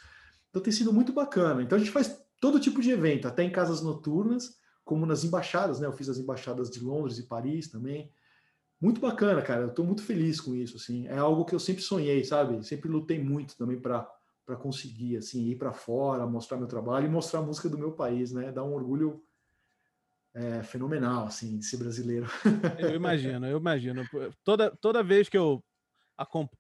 Então 0.48 0.62
tem 0.62 0.72
sido 0.72 0.92
muito 0.94 1.12
bacana. 1.12 1.62
Então 1.62 1.76
a 1.76 1.78
gente 1.78 1.90
faz 1.90 2.18
todo 2.40 2.58
tipo 2.58 2.80
de 2.80 2.90
evento, 2.90 3.28
até 3.28 3.42
em 3.42 3.52
casas 3.52 3.82
noturnas, 3.82 4.56
como 4.82 5.04
nas 5.04 5.22
embaixadas, 5.22 5.78
né? 5.78 5.86
Eu 5.86 5.92
fiz 5.92 6.08
as 6.08 6.16
embaixadas 6.16 6.70
de 6.70 6.80
Londres 6.80 7.18
e 7.18 7.26
Paris 7.26 7.68
também 7.68 8.10
muito 8.80 9.00
bacana, 9.00 9.42
cara. 9.42 9.62
Eu 9.62 9.68
estou 9.68 9.84
muito 9.84 10.02
feliz 10.02 10.40
com 10.40 10.54
isso, 10.54 10.76
assim. 10.76 11.06
É 11.06 11.18
algo 11.18 11.44
que 11.44 11.54
eu 11.54 11.60
sempre 11.60 11.82
sonhei, 11.82 12.24
sabe? 12.24 12.64
Sempre 12.64 12.88
lutei 12.88 13.22
muito 13.22 13.56
também 13.56 13.78
para 13.78 14.08
para 14.46 14.56
conseguir 14.56 15.16
assim 15.16 15.46
ir 15.46 15.54
para 15.54 15.72
fora, 15.72 16.26
mostrar 16.26 16.56
meu 16.56 16.66
trabalho 16.66 17.06
e 17.06 17.08
mostrar 17.08 17.38
a 17.38 17.42
música 17.42 17.68
do 17.68 17.78
meu 17.78 17.92
país, 17.92 18.32
né? 18.32 18.50
Dá 18.50 18.64
um 18.64 18.74
orgulho 18.74 19.22
é, 20.34 20.60
fenomenal, 20.64 21.26
assim, 21.26 21.56
de 21.56 21.64
ser 21.64 21.76
brasileiro. 21.76 22.26
Eu 22.78 22.96
imagino, 22.96 23.46
eu 23.46 23.58
imagino. 23.58 24.02
Toda 24.42 24.70
toda 24.70 25.04
vez 25.04 25.28
que 25.28 25.38
eu 25.38 25.62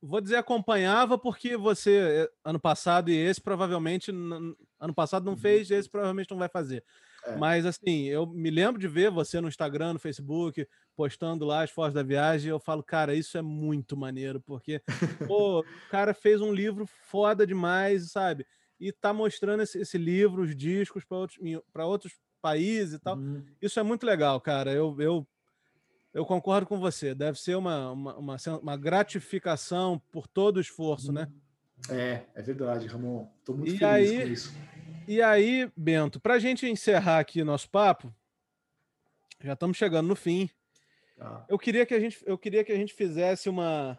vou 0.00 0.20
dizer 0.20 0.36
acompanhava 0.36 1.18
porque 1.18 1.56
você 1.56 1.98
eh, 1.98 2.30
ano 2.44 2.60
passado 2.60 3.10
e 3.10 3.16
esse 3.16 3.40
provavelmente 3.40 4.10
ano 4.10 4.94
passado 4.94 5.24
não 5.24 5.36
fez, 5.36 5.70
esse 5.70 5.88
provavelmente 5.88 6.30
não 6.30 6.38
vai 6.38 6.48
fazer. 6.48 6.84
É. 7.26 7.36
Mas 7.36 7.66
assim, 7.66 8.04
eu 8.04 8.26
me 8.26 8.50
lembro 8.50 8.80
de 8.80 8.88
ver 8.88 9.10
você 9.10 9.40
no 9.40 9.48
Instagram, 9.48 9.94
no 9.94 9.98
Facebook, 9.98 10.66
postando 10.96 11.44
lá 11.44 11.62
as 11.62 11.70
fotos 11.70 11.94
da 11.94 12.02
viagem, 12.02 12.48
e 12.48 12.50
eu 12.50 12.58
falo, 12.60 12.82
cara, 12.82 13.14
isso 13.14 13.36
é 13.38 13.42
muito 13.42 13.96
maneiro, 13.96 14.40
porque 14.40 14.80
pô, 15.26 15.60
o 15.86 15.90
cara 15.90 16.14
fez 16.14 16.40
um 16.40 16.52
livro 16.52 16.86
foda 16.86 17.46
demais, 17.46 18.10
sabe? 18.10 18.46
E 18.78 18.90
tá 18.92 19.12
mostrando 19.12 19.62
esse, 19.62 19.78
esse 19.78 19.98
livro, 19.98 20.42
os 20.42 20.56
discos 20.56 21.04
para 21.04 21.16
outros, 21.18 21.38
outros 21.76 22.12
países 22.40 22.94
e 22.94 22.98
tal. 22.98 23.16
Uhum. 23.16 23.44
Isso 23.60 23.78
é 23.78 23.82
muito 23.82 24.04
legal, 24.06 24.40
cara. 24.40 24.72
Eu, 24.72 24.96
eu 25.00 25.26
eu 26.12 26.24
concordo 26.26 26.66
com 26.66 26.80
você. 26.80 27.14
Deve 27.14 27.38
ser 27.38 27.54
uma, 27.56 27.92
uma, 27.92 28.16
uma, 28.16 28.36
uma 28.60 28.76
gratificação 28.76 30.00
por 30.10 30.26
todo 30.26 30.56
o 30.56 30.60
esforço, 30.60 31.12
né? 31.12 31.28
É, 31.88 32.22
é 32.34 32.42
verdade, 32.42 32.86
Ramon. 32.88 33.28
Estou 33.38 33.56
muito 33.56 33.72
E 33.74 33.78
feliz 33.78 34.10
aí- 34.10 34.22
com 34.22 34.28
isso. 34.32 34.52
E 35.10 35.20
aí, 35.20 35.68
Bento, 35.76 36.20
para 36.20 36.34
a 36.34 36.38
gente 36.38 36.68
encerrar 36.68 37.18
aqui 37.18 37.42
nosso 37.42 37.68
papo, 37.68 38.14
já 39.40 39.54
estamos 39.54 39.76
chegando 39.76 40.06
no 40.06 40.14
fim. 40.14 40.48
Tá. 41.16 41.44
Eu 41.48 41.58
queria 41.58 41.84
que 41.84 41.92
a 41.92 41.98
gente, 41.98 42.22
eu 42.24 42.38
queria 42.38 42.62
que 42.62 42.70
a 42.70 42.76
gente 42.76 42.94
fizesse 42.94 43.48
uma, 43.48 43.98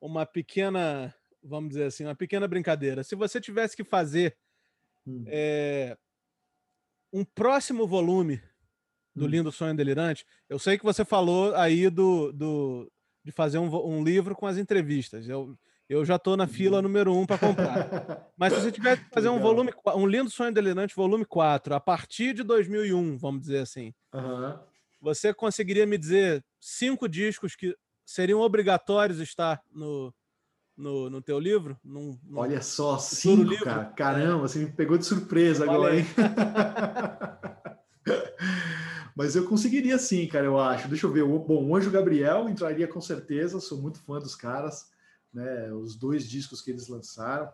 uma 0.00 0.24
pequena, 0.24 1.14
vamos 1.42 1.68
dizer 1.68 1.84
assim, 1.84 2.04
uma 2.04 2.14
pequena 2.14 2.48
brincadeira. 2.48 3.04
Se 3.04 3.14
você 3.14 3.38
tivesse 3.38 3.76
que 3.76 3.84
fazer 3.84 4.34
Hum. 5.06 5.24
é, 5.26 5.94
um 7.12 7.22
próximo 7.22 7.86
volume 7.86 8.42
do 9.14 9.26
Hum. 9.26 9.28
Lindo 9.28 9.52
Sonho 9.52 9.76
Delirante, 9.76 10.24
eu 10.48 10.58
sei 10.58 10.78
que 10.78 10.84
você 10.84 11.04
falou 11.04 11.54
aí 11.54 11.90
do, 11.90 12.32
do 12.32 12.90
de 13.22 13.30
fazer 13.30 13.58
um, 13.58 13.68
um 13.86 14.02
livro 14.02 14.34
com 14.34 14.46
as 14.46 14.56
entrevistas. 14.56 15.28
Eu, 15.28 15.54
eu 15.88 16.04
já 16.04 16.16
estou 16.16 16.36
na 16.36 16.46
fila 16.46 16.82
número 16.82 17.14
um 17.14 17.24
para 17.26 17.38
comprar. 17.38 18.30
Mas 18.36 18.52
se 18.52 18.60
você 18.60 18.72
tivesse 18.72 19.02
que 19.04 19.10
fazer 19.14 19.28
um 19.28 19.40
volume, 19.40 19.72
um 19.94 20.06
Lindo 20.06 20.30
Sonho 20.30 20.52
Delirante, 20.52 20.94
volume 20.94 21.24
4, 21.24 21.74
a 21.74 21.80
partir 21.80 22.34
de 22.34 22.42
2001, 22.42 23.16
vamos 23.18 23.40
dizer 23.42 23.58
assim, 23.58 23.94
Aham. 24.12 24.60
você 25.00 25.32
conseguiria 25.32 25.86
me 25.86 25.96
dizer 25.96 26.44
cinco 26.60 27.08
discos 27.08 27.54
que 27.54 27.74
seriam 28.04 28.40
obrigatórios 28.40 29.20
estar 29.20 29.62
no, 29.72 30.12
no, 30.76 31.08
no 31.08 31.22
teu 31.22 31.38
livro? 31.38 31.78
Num- 31.82 32.18
num- 32.24 32.38
Olha 32.40 32.60
só, 32.60 32.98
cinco, 32.98 33.44
livro. 33.50 33.64
cara. 33.64 33.84
Caramba, 33.96 34.48
você 34.48 34.58
me 34.58 34.70
pegou 34.72 34.98
de 34.98 35.06
surpresa 35.06 35.62
Olha 35.64 35.72
agora, 35.72 35.96
hein? 35.98 36.06
Mas 39.16 39.34
eu 39.34 39.46
conseguiria 39.48 39.96
sim, 39.98 40.26
cara, 40.26 40.44
eu 40.44 40.60
acho. 40.60 40.88
Deixa 40.88 41.06
eu 41.06 41.12
ver. 41.12 41.24
Bom, 41.24 41.64
o 41.68 41.74
Anjo 41.74 41.90
Gabriel 41.90 42.48
entraria 42.50 42.86
com 42.86 43.00
certeza, 43.00 43.58
sou 43.60 43.78
muito 43.80 43.98
fã 44.00 44.18
dos 44.18 44.34
caras, 44.34 44.90
né? 45.36 45.72
Os 45.72 45.94
dois 45.94 46.28
discos 46.28 46.60
que 46.60 46.70
eles 46.70 46.88
lançaram, 46.88 47.48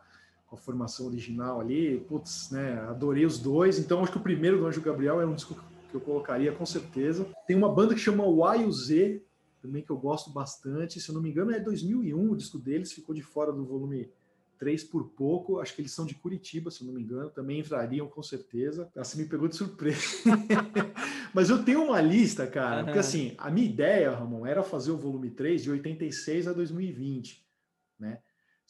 com 0.47 0.57
a 0.57 0.59
formação 0.59 1.07
original 1.07 1.61
ali, 1.61 2.01
putz, 2.09 2.51
né? 2.51 2.79
Adorei 2.89 3.27
os 3.27 3.39
dois. 3.39 3.79
Então, 3.79 4.03
acho 4.03 4.13
que 4.13 4.19
o 4.19 4.23
primeiro 4.23 4.59
do 4.59 4.67
Anjo 4.67 4.81
Gabriel 4.81 5.21
é 5.21 5.27
um 5.27 5.35
disco 5.35 5.55
que 5.91 5.95
eu 5.95 6.01
colocaria 6.01 6.53
com 6.53 6.65
certeza. 6.65 7.27
Tem 7.47 7.57
uma 7.57 7.73
banda 7.73 7.95
que 7.95 8.01
chama 8.01 8.25
Y 8.25 8.73
Z, 8.73 9.23
também 9.61 9.83
que 9.83 9.91
eu 9.91 9.97
gosto 9.97 10.31
bastante. 10.31 11.01
Se 11.01 11.09
eu 11.09 11.15
não 11.15 11.23
me 11.23 11.31
engano, 11.31 11.53
é 11.53 11.61
2001 11.61 12.31
o 12.31 12.37
disco 12.37 12.59
deles, 12.59 12.93
ficou 12.93 13.15
de 13.15 13.23
fora 13.23 13.53
do 13.53 13.65
volume 13.65 14.11
3 14.59 14.85
por 14.85 15.09
pouco. 15.09 15.59
Acho 15.59 15.75
que 15.75 15.83
eles 15.83 15.93
são 15.93 16.07
de 16.07 16.15
Curitiba, 16.15 16.71
se 16.71 16.83
eu 16.83 16.87
não 16.87 16.95
me 16.95 17.03
engano. 17.03 17.31
Também 17.31 17.61
entrariam 17.61 18.07
com 18.07 18.23
certeza. 18.23 18.89
Assim 18.97 19.19
me 19.23 19.29
pegou 19.29 19.49
de 19.49 19.57
surpresa. 19.57 20.01
Mas 21.35 21.51
eu 21.51 21.65
tenho 21.65 21.83
uma 21.83 22.01
lista, 22.01 22.47
cara, 22.47 22.85
porque 22.85 22.99
Aham. 22.99 23.01
assim, 23.01 23.35
a 23.39 23.51
minha 23.51 23.67
ideia, 23.67 24.15
Ramon, 24.15 24.47
era 24.47 24.63
fazer 24.63 24.91
o 24.91 24.97
volume 24.97 25.31
3 25.31 25.63
de 25.63 25.71
86 25.71 26.47
a 26.47 26.53
2020, 26.53 27.43
né? 27.43 27.52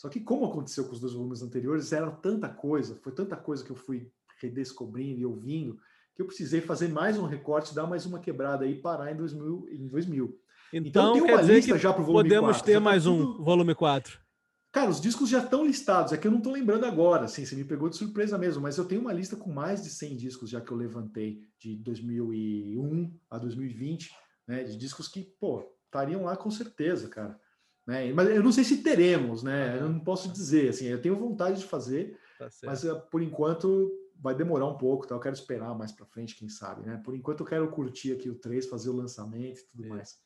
Só 0.02 0.08
que 0.08 0.18
como 0.18 0.44
aconteceu 0.46 0.84
com 0.84 0.94
os 0.94 0.98
dois 0.98 1.12
volumes 1.12 1.42
anteriores, 1.42 1.92
era 1.92 2.10
tanta 2.10 2.48
coisa, 2.48 2.96
foi 2.96 3.12
tanta 3.12 3.36
coisa 3.36 3.64
que 3.64 3.70
eu 3.70 3.76
fui 3.76 4.10
redescobrindo 4.40 5.20
e 5.20 5.24
ouvindo, 5.24 5.78
que 6.12 6.20
eu 6.20 6.26
precisei 6.26 6.60
fazer 6.60 6.88
mais 6.88 7.16
um 7.16 7.24
recorte, 7.24 7.72
dar 7.72 7.86
mais 7.86 8.04
uma 8.04 8.18
quebrada 8.18 8.66
e 8.66 8.74
parar 8.74 9.12
em 9.12 9.16
2000. 9.16 9.68
Em 9.70 9.86
2000. 9.86 10.36
Então, 10.72 11.12
tem 11.12 11.22
quer 11.22 11.32
uma 11.34 11.40
dizer 11.42 11.54
lista 11.54 11.72
que 11.74 11.78
já 11.78 11.92
pro 11.92 12.02
volume 12.02 12.24
podemos 12.24 12.50
4, 12.50 12.64
ter 12.66 12.72
tá 12.74 12.80
mais 12.80 13.06
um 13.06 13.16
tudo- 13.24 13.44
volume 13.44 13.76
4. 13.76 14.18
Cara, 14.72 14.90
os 14.90 15.00
discos 15.00 15.28
já 15.28 15.38
estão 15.38 15.64
listados, 15.64 16.12
é 16.12 16.16
que 16.16 16.26
eu 16.26 16.32
não 16.32 16.38
estou 16.38 16.52
lembrando 16.52 16.84
agora, 16.84 17.26
assim, 17.26 17.44
você 17.44 17.54
me 17.54 17.62
pegou 17.64 17.88
de 17.88 17.94
surpresa 17.96 18.36
mesmo, 18.36 18.60
mas 18.60 18.78
eu 18.78 18.84
tenho 18.86 19.02
uma 19.02 19.12
lista 19.12 19.36
com 19.36 19.52
mais 19.52 19.84
de 19.84 19.90
100 19.90 20.16
discos 20.16 20.50
já 20.50 20.60
que 20.60 20.72
eu 20.72 20.76
levantei 20.76 21.38
de 21.60 21.76
2001 21.76 23.14
a 23.30 23.38
2020, 23.38 24.10
né, 24.48 24.64
de 24.64 24.76
discos 24.76 25.06
que, 25.06 25.22
pô, 25.38 25.62
estariam 25.84 26.24
lá 26.24 26.36
com 26.36 26.50
certeza, 26.50 27.08
cara. 27.08 27.38
Né? 27.86 28.12
Mas 28.12 28.28
eu 28.30 28.42
não 28.42 28.52
sei 28.52 28.64
se 28.64 28.82
teremos, 28.82 29.42
né? 29.42 29.78
Eu 29.78 29.88
não 29.88 30.00
posso 30.00 30.32
dizer, 30.32 30.68
assim, 30.70 30.86
eu 30.86 31.00
tenho 31.00 31.16
vontade 31.16 31.58
de 31.60 31.66
fazer, 31.66 32.18
Tá 32.38 32.48
mas 32.64 32.84
eh, 32.84 32.94
por 33.10 33.22
enquanto 33.22 33.90
vai 34.16 34.34
demorar 34.34 34.66
um 34.66 34.78
pouco, 34.78 35.06
tá? 35.06 35.14
Eu 35.14 35.20
quero 35.20 35.34
esperar 35.34 35.76
mais 35.76 35.90
para 35.90 36.06
frente, 36.06 36.36
quem 36.36 36.48
sabe, 36.48 36.86
né? 36.86 37.00
Por 37.04 37.14
enquanto 37.14 37.40
eu 37.40 37.46
quero 37.46 37.70
curtir 37.70 38.12
aqui 38.12 38.30
o 38.30 38.36
3, 38.36 38.66
fazer 38.66 38.90
o 38.90 38.96
lançamento 38.96 39.60
e 39.60 39.64
tudo 39.66 39.82
Isso. 39.84 39.94
mais. 39.94 40.20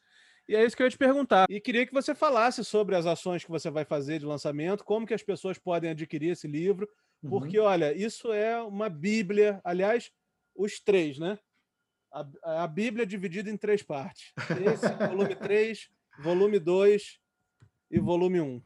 E 0.49 0.55
é 0.55 0.65
isso 0.65 0.77
que 0.77 0.83
eu 0.83 0.87
ia 0.87 0.91
te 0.91 0.99
perguntar. 0.99 1.47
E 1.51 1.61
queria 1.61 1.85
que 1.85 1.93
você 1.93 2.15
falasse 2.15 2.65
sobre 2.65 2.95
as 2.95 3.05
ações 3.05 3.45
que 3.45 3.51
você 3.51 3.69
vai 3.69 3.85
fazer 3.85 4.21
de 4.21 4.27
lançamento, 4.27 4.85
como 4.85 5.07
que 5.07 5.15
as 5.15 5.23
pessoas 5.23 5.59
podem 5.59 5.91
adquirir 5.91 6.31
esse 6.31 6.47
livro, 6.47 6.89
Uhum. 7.23 7.31
porque, 7.31 7.59
olha, 7.59 7.97
isso 7.97 8.33
é 8.33 8.61
uma 8.63 8.89
bíblia. 8.89 9.61
Aliás, 9.65 10.13
os 10.55 10.79
três, 10.79 11.19
né? 11.19 11.39
A, 12.13 12.65
a 12.65 12.67
Bíblia 12.67 13.03
é 13.03 13.07
dividida 13.07 13.51
em 13.51 13.57
três 13.57 13.83
partes. 13.83 14.33
Esse, 14.65 14.95
volume 15.09 15.35
3, 15.35 15.89
volume 16.23 16.59
2 16.59 17.19
e 17.91 17.99
volume 17.99 18.41
1. 18.41 18.63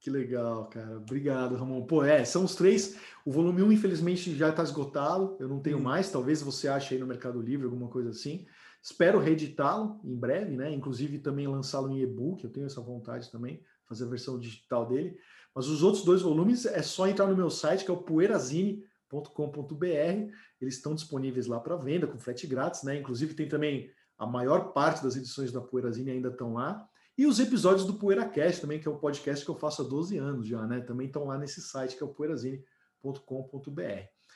Que 0.00 0.10
legal, 0.10 0.68
cara. 0.68 0.98
Obrigado, 0.98 1.56
Ramon. 1.56 1.86
Pô, 1.86 2.04
é, 2.04 2.26
são 2.26 2.44
os 2.44 2.54
três. 2.54 2.98
O 3.24 3.32
volume 3.32 3.62
1, 3.62 3.72
infelizmente, 3.72 4.36
já 4.36 4.50
está 4.50 4.62
esgotado. 4.62 5.34
Eu 5.40 5.48
não 5.48 5.60
tenho 5.60 5.78
Hum. 5.78 5.82
mais. 5.82 6.12
Talvez 6.12 6.42
você 6.42 6.68
ache 6.68 6.92
aí 6.94 7.00
no 7.00 7.06
Mercado 7.06 7.40
Livre 7.40 7.64
alguma 7.64 7.88
coisa 7.88 8.10
assim. 8.10 8.44
Espero 8.82 9.18
reeditá-lo 9.18 9.98
em 10.04 10.14
breve, 10.14 10.56
né? 10.56 10.70
Inclusive 10.70 11.20
também 11.20 11.48
lançá-lo 11.48 11.90
em 11.90 12.02
e-book. 12.02 12.44
Eu 12.44 12.50
tenho 12.50 12.66
essa 12.66 12.82
vontade 12.82 13.32
também, 13.32 13.62
fazer 13.88 14.04
a 14.04 14.08
versão 14.08 14.38
digital 14.38 14.86
dele. 14.86 15.16
Mas 15.54 15.68
os 15.68 15.82
outros 15.82 16.04
dois 16.04 16.20
volumes 16.20 16.66
é 16.66 16.82
só 16.82 17.08
entrar 17.08 17.26
no 17.26 17.36
meu 17.36 17.48
site, 17.48 17.82
que 17.82 17.90
é 17.90 17.94
o 17.94 18.02
poeirazine.com.br. 18.02 20.32
Eles 20.60 20.74
estão 20.74 20.94
disponíveis 20.94 21.46
lá 21.46 21.58
para 21.60 21.76
venda, 21.76 22.06
com 22.06 22.18
frete 22.18 22.46
grátis, 22.46 22.82
né? 22.82 22.98
Inclusive 22.98 23.32
tem 23.32 23.48
também 23.48 23.90
a 24.18 24.26
maior 24.26 24.72
parte 24.72 25.02
das 25.02 25.16
edições 25.16 25.50
da 25.50 25.62
Poeirazine 25.62 26.10
ainda 26.10 26.28
estão 26.28 26.52
lá. 26.54 26.86
E 27.16 27.26
os 27.26 27.38
episódios 27.38 27.86
do 27.86 27.94
PoeiraCast 27.94 28.60
também, 28.60 28.80
que 28.80 28.88
é 28.88 28.90
um 28.90 28.98
podcast 28.98 29.44
que 29.44 29.50
eu 29.50 29.54
faço 29.54 29.82
há 29.82 29.84
12 29.84 30.18
anos 30.18 30.46
já, 30.46 30.66
né? 30.66 30.80
Também 30.80 31.06
estão 31.06 31.24
lá 31.24 31.38
nesse 31.38 31.60
site, 31.62 31.96
que 31.96 32.02
é 32.02 32.06
o 32.06 32.08
poeirazine.com.br. 32.08 33.80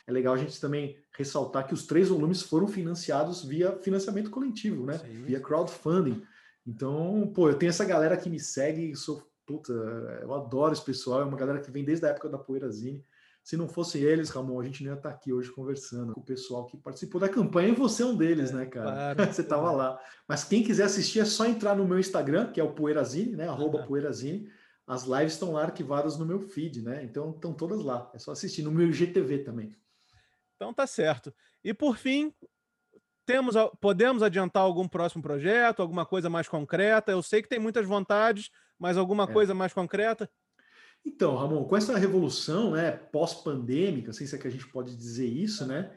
É 0.06 0.12
legal 0.12 0.34
a 0.34 0.38
gente 0.38 0.60
também 0.60 0.96
ressaltar 1.16 1.66
que 1.66 1.74
os 1.74 1.86
três 1.86 2.08
volumes 2.08 2.42
foram 2.42 2.66
financiados 2.66 3.44
via 3.44 3.72
financiamento 3.80 4.30
coletivo, 4.30 4.86
né? 4.86 4.98
Sim. 4.98 5.24
Via 5.24 5.40
crowdfunding. 5.40 6.22
Então, 6.66 7.30
pô, 7.34 7.48
eu 7.48 7.58
tenho 7.58 7.70
essa 7.70 7.84
galera 7.84 8.16
que 8.16 8.30
me 8.30 8.38
segue, 8.38 8.94
sou 8.94 9.28
puta, 9.44 9.72
eu 9.72 10.34
adoro 10.34 10.74
esse 10.74 10.84
pessoal, 10.84 11.22
é 11.22 11.24
uma 11.24 11.36
galera 11.36 11.60
que 11.60 11.70
vem 11.70 11.82
desde 11.82 12.04
a 12.04 12.10
época 12.10 12.28
da 12.28 12.38
Poeirazine. 12.38 13.02
Se 13.48 13.56
não 13.56 13.66
fossem 13.66 14.02
eles, 14.02 14.28
Ramon, 14.28 14.60
a 14.60 14.64
gente 14.66 14.84
não 14.84 14.90
ia 14.92 14.96
estar 14.98 15.08
aqui 15.08 15.32
hoje 15.32 15.50
conversando 15.50 16.12
com 16.12 16.20
o 16.20 16.22
pessoal 16.22 16.66
que 16.66 16.76
participou 16.76 17.18
da 17.18 17.30
campanha 17.30 17.70
e 17.70 17.74
você 17.74 18.02
é 18.02 18.04
um 18.04 18.14
deles, 18.14 18.50
É, 18.50 18.52
né, 18.52 18.66
cara? 18.66 19.14
claro. 19.14 19.16
você 19.32 19.42
tava 19.42 19.72
lá. 19.72 19.98
Mas 20.28 20.44
quem 20.44 20.62
quiser 20.62 20.82
assistir 20.84 21.20
é 21.20 21.24
só 21.24 21.46
entrar 21.46 21.74
no 21.74 21.88
meu 21.88 21.98
Instagram, 21.98 22.52
que 22.52 22.60
é 22.60 22.62
o 22.62 22.74
Poeirazine, 22.74 23.34
né? 23.36 23.48
Arroba. 23.48 23.86
Poeirazine. 23.86 24.50
As 24.86 25.04
lives 25.04 25.32
estão 25.32 25.52
lá 25.52 25.62
arquivadas 25.62 26.18
no 26.18 26.26
meu 26.26 26.38
feed, 26.40 26.82
né? 26.82 27.02
Então 27.02 27.30
estão 27.30 27.54
todas 27.54 27.82
lá. 27.82 28.10
É 28.14 28.18
só 28.18 28.32
assistir 28.32 28.60
no 28.60 28.70
meu 28.70 28.86
IGTV 28.90 29.38
também. 29.38 29.74
Então 30.56 30.74
tá 30.74 30.86
certo. 30.86 31.34
E 31.64 31.72
por 31.72 31.96
fim, 31.96 32.34
temos, 33.24 33.54
podemos 33.80 34.22
adiantar 34.22 34.62
algum 34.62 34.86
próximo 34.86 35.22
projeto, 35.22 35.80
alguma 35.80 36.04
coisa 36.04 36.28
mais 36.28 36.46
concreta? 36.46 37.12
Eu 37.12 37.22
sei 37.22 37.40
que 37.40 37.48
tem 37.48 37.58
muitas 37.58 37.86
vontades, 37.86 38.50
mas 38.78 38.98
alguma 38.98 39.24
É. 39.24 39.26
coisa 39.32 39.54
mais 39.54 39.72
concreta? 39.72 40.30
Então, 41.04 41.36
Ramon, 41.36 41.64
com 41.64 41.76
essa 41.76 41.96
revolução, 41.96 42.72
né, 42.72 42.92
pós-pandêmica, 42.92 44.12
sei 44.12 44.26
se 44.26 44.34
é 44.34 44.38
que 44.38 44.46
a 44.46 44.50
gente 44.50 44.66
pode 44.68 44.96
dizer 44.96 45.26
isso, 45.26 45.66
né? 45.66 45.90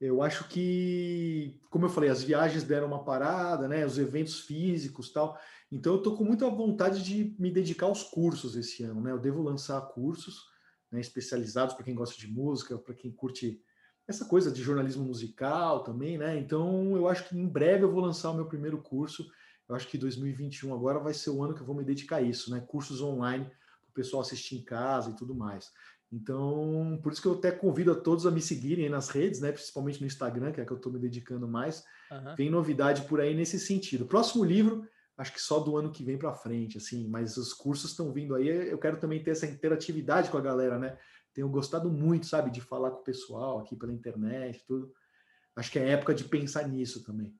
Eu 0.00 0.22
acho 0.22 0.48
que, 0.48 1.60
como 1.70 1.84
eu 1.84 1.88
falei, 1.88 2.10
as 2.10 2.22
viagens 2.22 2.64
deram 2.64 2.88
uma 2.88 3.04
parada, 3.04 3.68
né? 3.68 3.86
Os 3.86 3.98
eventos 3.98 4.40
físicos, 4.40 5.12
tal. 5.12 5.38
Então, 5.70 5.94
eu 5.94 6.02
tô 6.02 6.16
com 6.16 6.24
muita 6.24 6.48
vontade 6.50 7.02
de 7.02 7.36
me 7.38 7.50
dedicar 7.50 7.86
aos 7.86 8.02
cursos 8.02 8.56
esse 8.56 8.82
ano, 8.82 9.00
né? 9.00 9.12
Eu 9.12 9.18
devo 9.18 9.42
lançar 9.42 9.80
cursos, 9.80 10.50
né, 10.90 11.00
especializados 11.00 11.74
para 11.74 11.84
quem 11.84 11.94
gosta 11.94 12.18
de 12.18 12.26
música, 12.26 12.76
para 12.76 12.94
quem 12.94 13.12
curte 13.12 13.62
essa 14.06 14.24
coisa 14.24 14.50
de 14.50 14.62
jornalismo 14.62 15.04
musical 15.04 15.84
também, 15.84 16.18
né? 16.18 16.36
Então, 16.36 16.96
eu 16.96 17.08
acho 17.08 17.28
que 17.28 17.38
em 17.38 17.46
breve 17.46 17.84
eu 17.84 17.92
vou 17.92 18.00
lançar 18.00 18.30
o 18.30 18.34
meu 18.34 18.46
primeiro 18.46 18.78
curso. 18.78 19.26
Eu 19.68 19.76
acho 19.76 19.88
que 19.88 19.96
2021 19.96 20.74
agora 20.74 20.98
vai 20.98 21.14
ser 21.14 21.30
o 21.30 21.42
ano 21.42 21.54
que 21.54 21.60
eu 21.60 21.66
vou 21.66 21.76
me 21.76 21.84
dedicar 21.84 22.16
a 22.16 22.22
isso, 22.22 22.50
né? 22.50 22.60
Cursos 22.60 23.00
online 23.00 23.48
o 23.92 23.94
pessoal 23.94 24.22
assistir 24.22 24.56
em 24.56 24.64
casa 24.64 25.10
e 25.10 25.16
tudo 25.16 25.34
mais. 25.34 25.70
Então, 26.12 27.00
por 27.02 27.12
isso 27.12 27.22
que 27.22 27.28
eu 27.28 27.32
até 27.32 27.50
convido 27.50 27.90
a 27.92 27.94
todos 27.94 28.26
a 28.26 28.30
me 28.30 28.42
seguirem 28.42 28.84
aí 28.84 28.90
nas 28.90 29.08
redes, 29.08 29.40
né? 29.40 29.50
Principalmente 29.50 30.00
no 30.00 30.06
Instagram, 30.06 30.52
que 30.52 30.60
é 30.60 30.64
que 30.64 30.70
eu 30.70 30.76
estou 30.76 30.92
me 30.92 30.98
dedicando 30.98 31.48
mais. 31.48 31.82
Aham. 32.10 32.34
Tem 32.34 32.50
novidade 32.50 33.02
por 33.02 33.18
aí 33.18 33.34
nesse 33.34 33.58
sentido. 33.58 34.04
Próximo 34.04 34.44
livro, 34.44 34.86
acho 35.16 35.32
que 35.32 35.40
só 35.40 35.58
do 35.58 35.76
ano 35.76 35.90
que 35.90 36.04
vem 36.04 36.18
para 36.18 36.34
frente, 36.34 36.76
assim, 36.76 37.08
mas 37.08 37.38
os 37.38 37.54
cursos 37.54 37.92
estão 37.92 38.12
vindo 38.12 38.34
aí. 38.34 38.46
Eu 38.46 38.78
quero 38.78 38.98
também 38.98 39.22
ter 39.22 39.30
essa 39.30 39.46
interatividade 39.46 40.30
com 40.30 40.36
a 40.36 40.42
galera, 40.42 40.78
né? 40.78 40.98
Tenho 41.32 41.48
gostado 41.48 41.90
muito, 41.90 42.26
sabe, 42.26 42.50
de 42.50 42.60
falar 42.60 42.90
com 42.90 43.00
o 43.00 43.04
pessoal 43.04 43.60
aqui 43.60 43.74
pela 43.74 43.92
internet, 43.92 44.62
tudo. 44.66 44.92
Acho 45.56 45.70
que 45.70 45.78
é 45.78 45.90
época 45.90 46.14
de 46.14 46.24
pensar 46.24 46.68
nisso 46.68 47.02
também. 47.02 47.34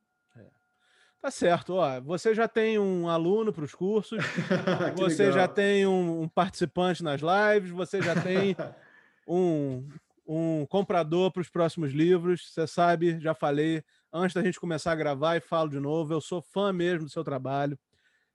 Tá 1.23 1.31
certo. 1.31 1.75
Ó, 1.75 2.01
você 2.01 2.35
já 2.35 2.49
tem 2.49 2.81
um 2.81 3.09
aluno 3.09 3.53
para 3.53 3.63
os 3.63 3.73
cursos, 3.73 4.19
você 4.99 5.27
já 5.27 5.43
legal. 5.43 5.55
tem 5.55 5.87
um, 5.87 6.23
um 6.23 6.29
participante 6.29 7.01
nas 7.01 7.21
lives, 7.21 7.71
você 7.71 8.03
já 8.03 8.21
tem 8.21 8.57
um, 9.25 9.89
um 10.27 10.67
comprador 10.67 11.31
para 11.31 11.41
os 11.41 11.49
próximos 11.49 11.93
livros. 11.93 12.53
Você 12.53 12.67
sabe, 12.67 13.21
já 13.21 13.35
falei, 13.37 13.85
antes 14.13 14.35
da 14.35 14.43
gente 14.43 14.59
começar 14.59 14.91
a 14.91 14.97
gravar 14.97 15.37
e 15.37 15.41
falo 15.41 15.71
de 15.71 15.79
novo. 15.79 16.13
Eu 16.13 16.21
sou 16.21 16.43
fã 16.43 16.73
mesmo 16.73 17.05
do 17.05 17.13
seu 17.13 17.23
trabalho. 17.23 17.79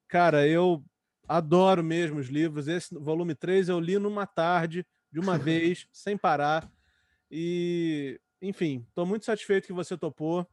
Cara, 0.07 0.47
eu 0.47 0.81
adoro 1.27 1.83
mesmo 1.83 2.19
os 2.19 2.27
livros. 2.27 2.69
Esse 2.69 2.95
volume 2.95 3.35
3 3.35 3.67
eu 3.67 3.81
li 3.81 3.99
numa 3.99 4.25
tarde, 4.25 4.88
de 5.11 5.19
uma 5.19 5.38
vez, 5.38 5.89
sem 5.91 6.17
parar. 6.17 6.71
E, 7.29 8.17
enfim, 8.41 8.85
estou 8.88 9.05
muito 9.05 9.25
satisfeito 9.25 9.67
que 9.67 9.73
você 9.73 9.97
topou. 9.97 10.47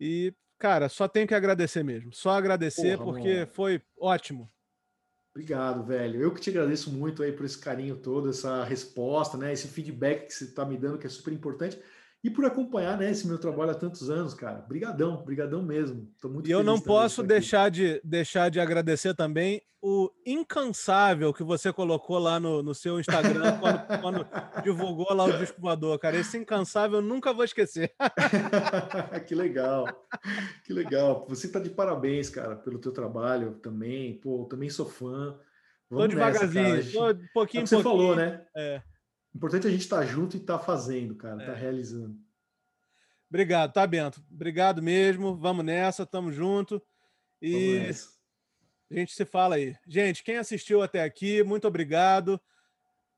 E, 0.00 0.34
cara, 0.58 0.88
só 0.88 1.06
tenho 1.08 1.26
que 1.26 1.34
agradecer 1.34 1.82
mesmo. 1.82 2.12
Só 2.12 2.30
agradecer 2.30 2.96
Porra, 2.98 3.12
porque 3.12 3.34
mano. 3.34 3.46
foi 3.48 3.82
ótimo. 3.98 4.50
Obrigado, 5.34 5.84
velho. 5.84 6.20
Eu 6.20 6.34
que 6.34 6.40
te 6.40 6.50
agradeço 6.50 6.90
muito 6.90 7.22
aí 7.22 7.32
por 7.32 7.46
esse 7.46 7.58
carinho 7.58 7.96
todo, 7.96 8.30
essa 8.30 8.64
resposta, 8.64 9.36
né? 9.36 9.52
Esse 9.52 9.68
feedback 9.68 10.26
que 10.26 10.34
você 10.34 10.44
está 10.44 10.64
me 10.64 10.76
dando, 10.76 10.98
que 10.98 11.06
é 11.06 11.10
super 11.10 11.32
importante 11.32 11.78
e 12.22 12.28
por 12.28 12.44
acompanhar 12.44 12.98
né, 12.98 13.10
esse 13.10 13.26
meu 13.26 13.38
trabalho 13.38 13.70
há 13.70 13.74
tantos 13.74 14.10
anos, 14.10 14.34
cara. 14.34 14.58
Brigadão, 14.60 15.22
brigadão 15.24 15.62
mesmo. 15.62 16.10
Tô 16.20 16.28
muito 16.28 16.48
e 16.48 16.52
eu 16.52 16.64
não 16.64 16.80
posso 16.80 17.22
deixar 17.22 17.70
de, 17.70 18.00
deixar 18.02 18.50
de 18.50 18.58
agradecer 18.58 19.14
também 19.14 19.62
o 19.80 20.10
incansável 20.26 21.32
que 21.32 21.44
você 21.44 21.72
colocou 21.72 22.18
lá 22.18 22.40
no, 22.40 22.60
no 22.60 22.74
seu 22.74 22.98
Instagram 22.98 23.56
quando, 23.60 24.00
quando, 24.00 24.26
divulgou 24.64 25.14
lá 25.14 25.24
o 25.24 25.38
disco 25.38 25.60
voador, 25.60 25.96
cara. 26.00 26.16
Esse 26.16 26.36
incansável 26.36 26.98
eu 26.98 27.02
nunca 27.02 27.32
vou 27.32 27.44
esquecer. 27.44 27.94
que 29.28 29.36
legal, 29.36 29.86
que 30.64 30.72
legal. 30.72 31.24
Você 31.28 31.46
está 31.46 31.60
de 31.60 31.70
parabéns, 31.70 32.28
cara, 32.28 32.56
pelo 32.56 32.80
teu 32.80 32.90
trabalho 32.90 33.52
também. 33.62 34.18
Pô, 34.18 34.44
também 34.46 34.68
sou 34.68 34.86
fã. 34.86 35.38
Vamos 35.88 36.06
tô 36.06 36.08
devagarzinho, 36.08 36.76
nessa, 36.76 36.90
tô 36.92 37.10
um 37.12 37.28
pouquinho, 37.32 37.62
é 37.62 37.66
você 37.66 37.76
pouquinho. 37.76 37.96
falou, 37.96 38.16
né? 38.16 38.44
É 38.56 38.82
importante 39.38 39.66
é 39.66 39.68
a 39.68 39.72
gente 39.72 39.82
estar 39.82 39.98
tá 39.98 40.06
junto 40.06 40.36
e 40.36 40.40
estar 40.40 40.58
tá 40.58 40.64
fazendo, 40.64 41.14
cara, 41.14 41.36
estar 41.36 41.46
tá 41.46 41.52
é. 41.52 41.54
tá 41.54 41.60
realizando. 41.60 42.18
Obrigado, 43.30 43.72
tá, 43.72 43.86
Bento? 43.86 44.22
Obrigado 44.30 44.82
mesmo. 44.82 45.36
Vamos 45.36 45.64
nessa, 45.64 46.04
tamo 46.04 46.32
junto. 46.32 46.82
E 47.40 47.78
a 48.90 48.94
gente 48.94 49.12
se 49.12 49.24
fala 49.24 49.56
aí. 49.56 49.76
Gente, 49.86 50.24
quem 50.24 50.38
assistiu 50.38 50.82
até 50.82 51.04
aqui, 51.04 51.42
muito 51.44 51.68
obrigado. 51.68 52.40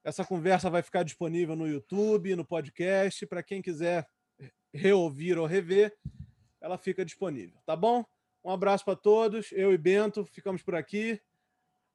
Essa 0.05 0.25
conversa 0.25 0.69
vai 0.69 0.83
ficar 0.83 1.05
disponível 1.05 1.55
no 1.57 1.67
YouTube, 1.67 2.37
no 2.37 2.45
podcast. 2.45 3.27
Para 3.27 3.43
quem 3.43 3.63
quiser 3.63 4.07
reouvir 4.75 5.39
ou 5.39 5.47
rever, 5.47 5.97
ela 6.61 6.77
fica 6.77 7.05
disponível, 7.05 7.59
tá 7.65 7.75
bom? 7.75 8.05
Um 8.45 8.51
abraço 8.51 8.85
para 8.85 8.97
todos. 8.97 9.53
Eu 9.53 9.73
e 9.73 9.79
Bento 9.79 10.25
ficamos 10.27 10.63
por 10.63 10.75
aqui. 10.75 11.21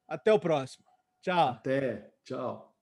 Até 0.07 0.32
o 0.32 0.39
próximo. 0.39 0.86
Tchau. 1.21 1.49
Até. 1.49 2.13
Tchau. 2.23 2.74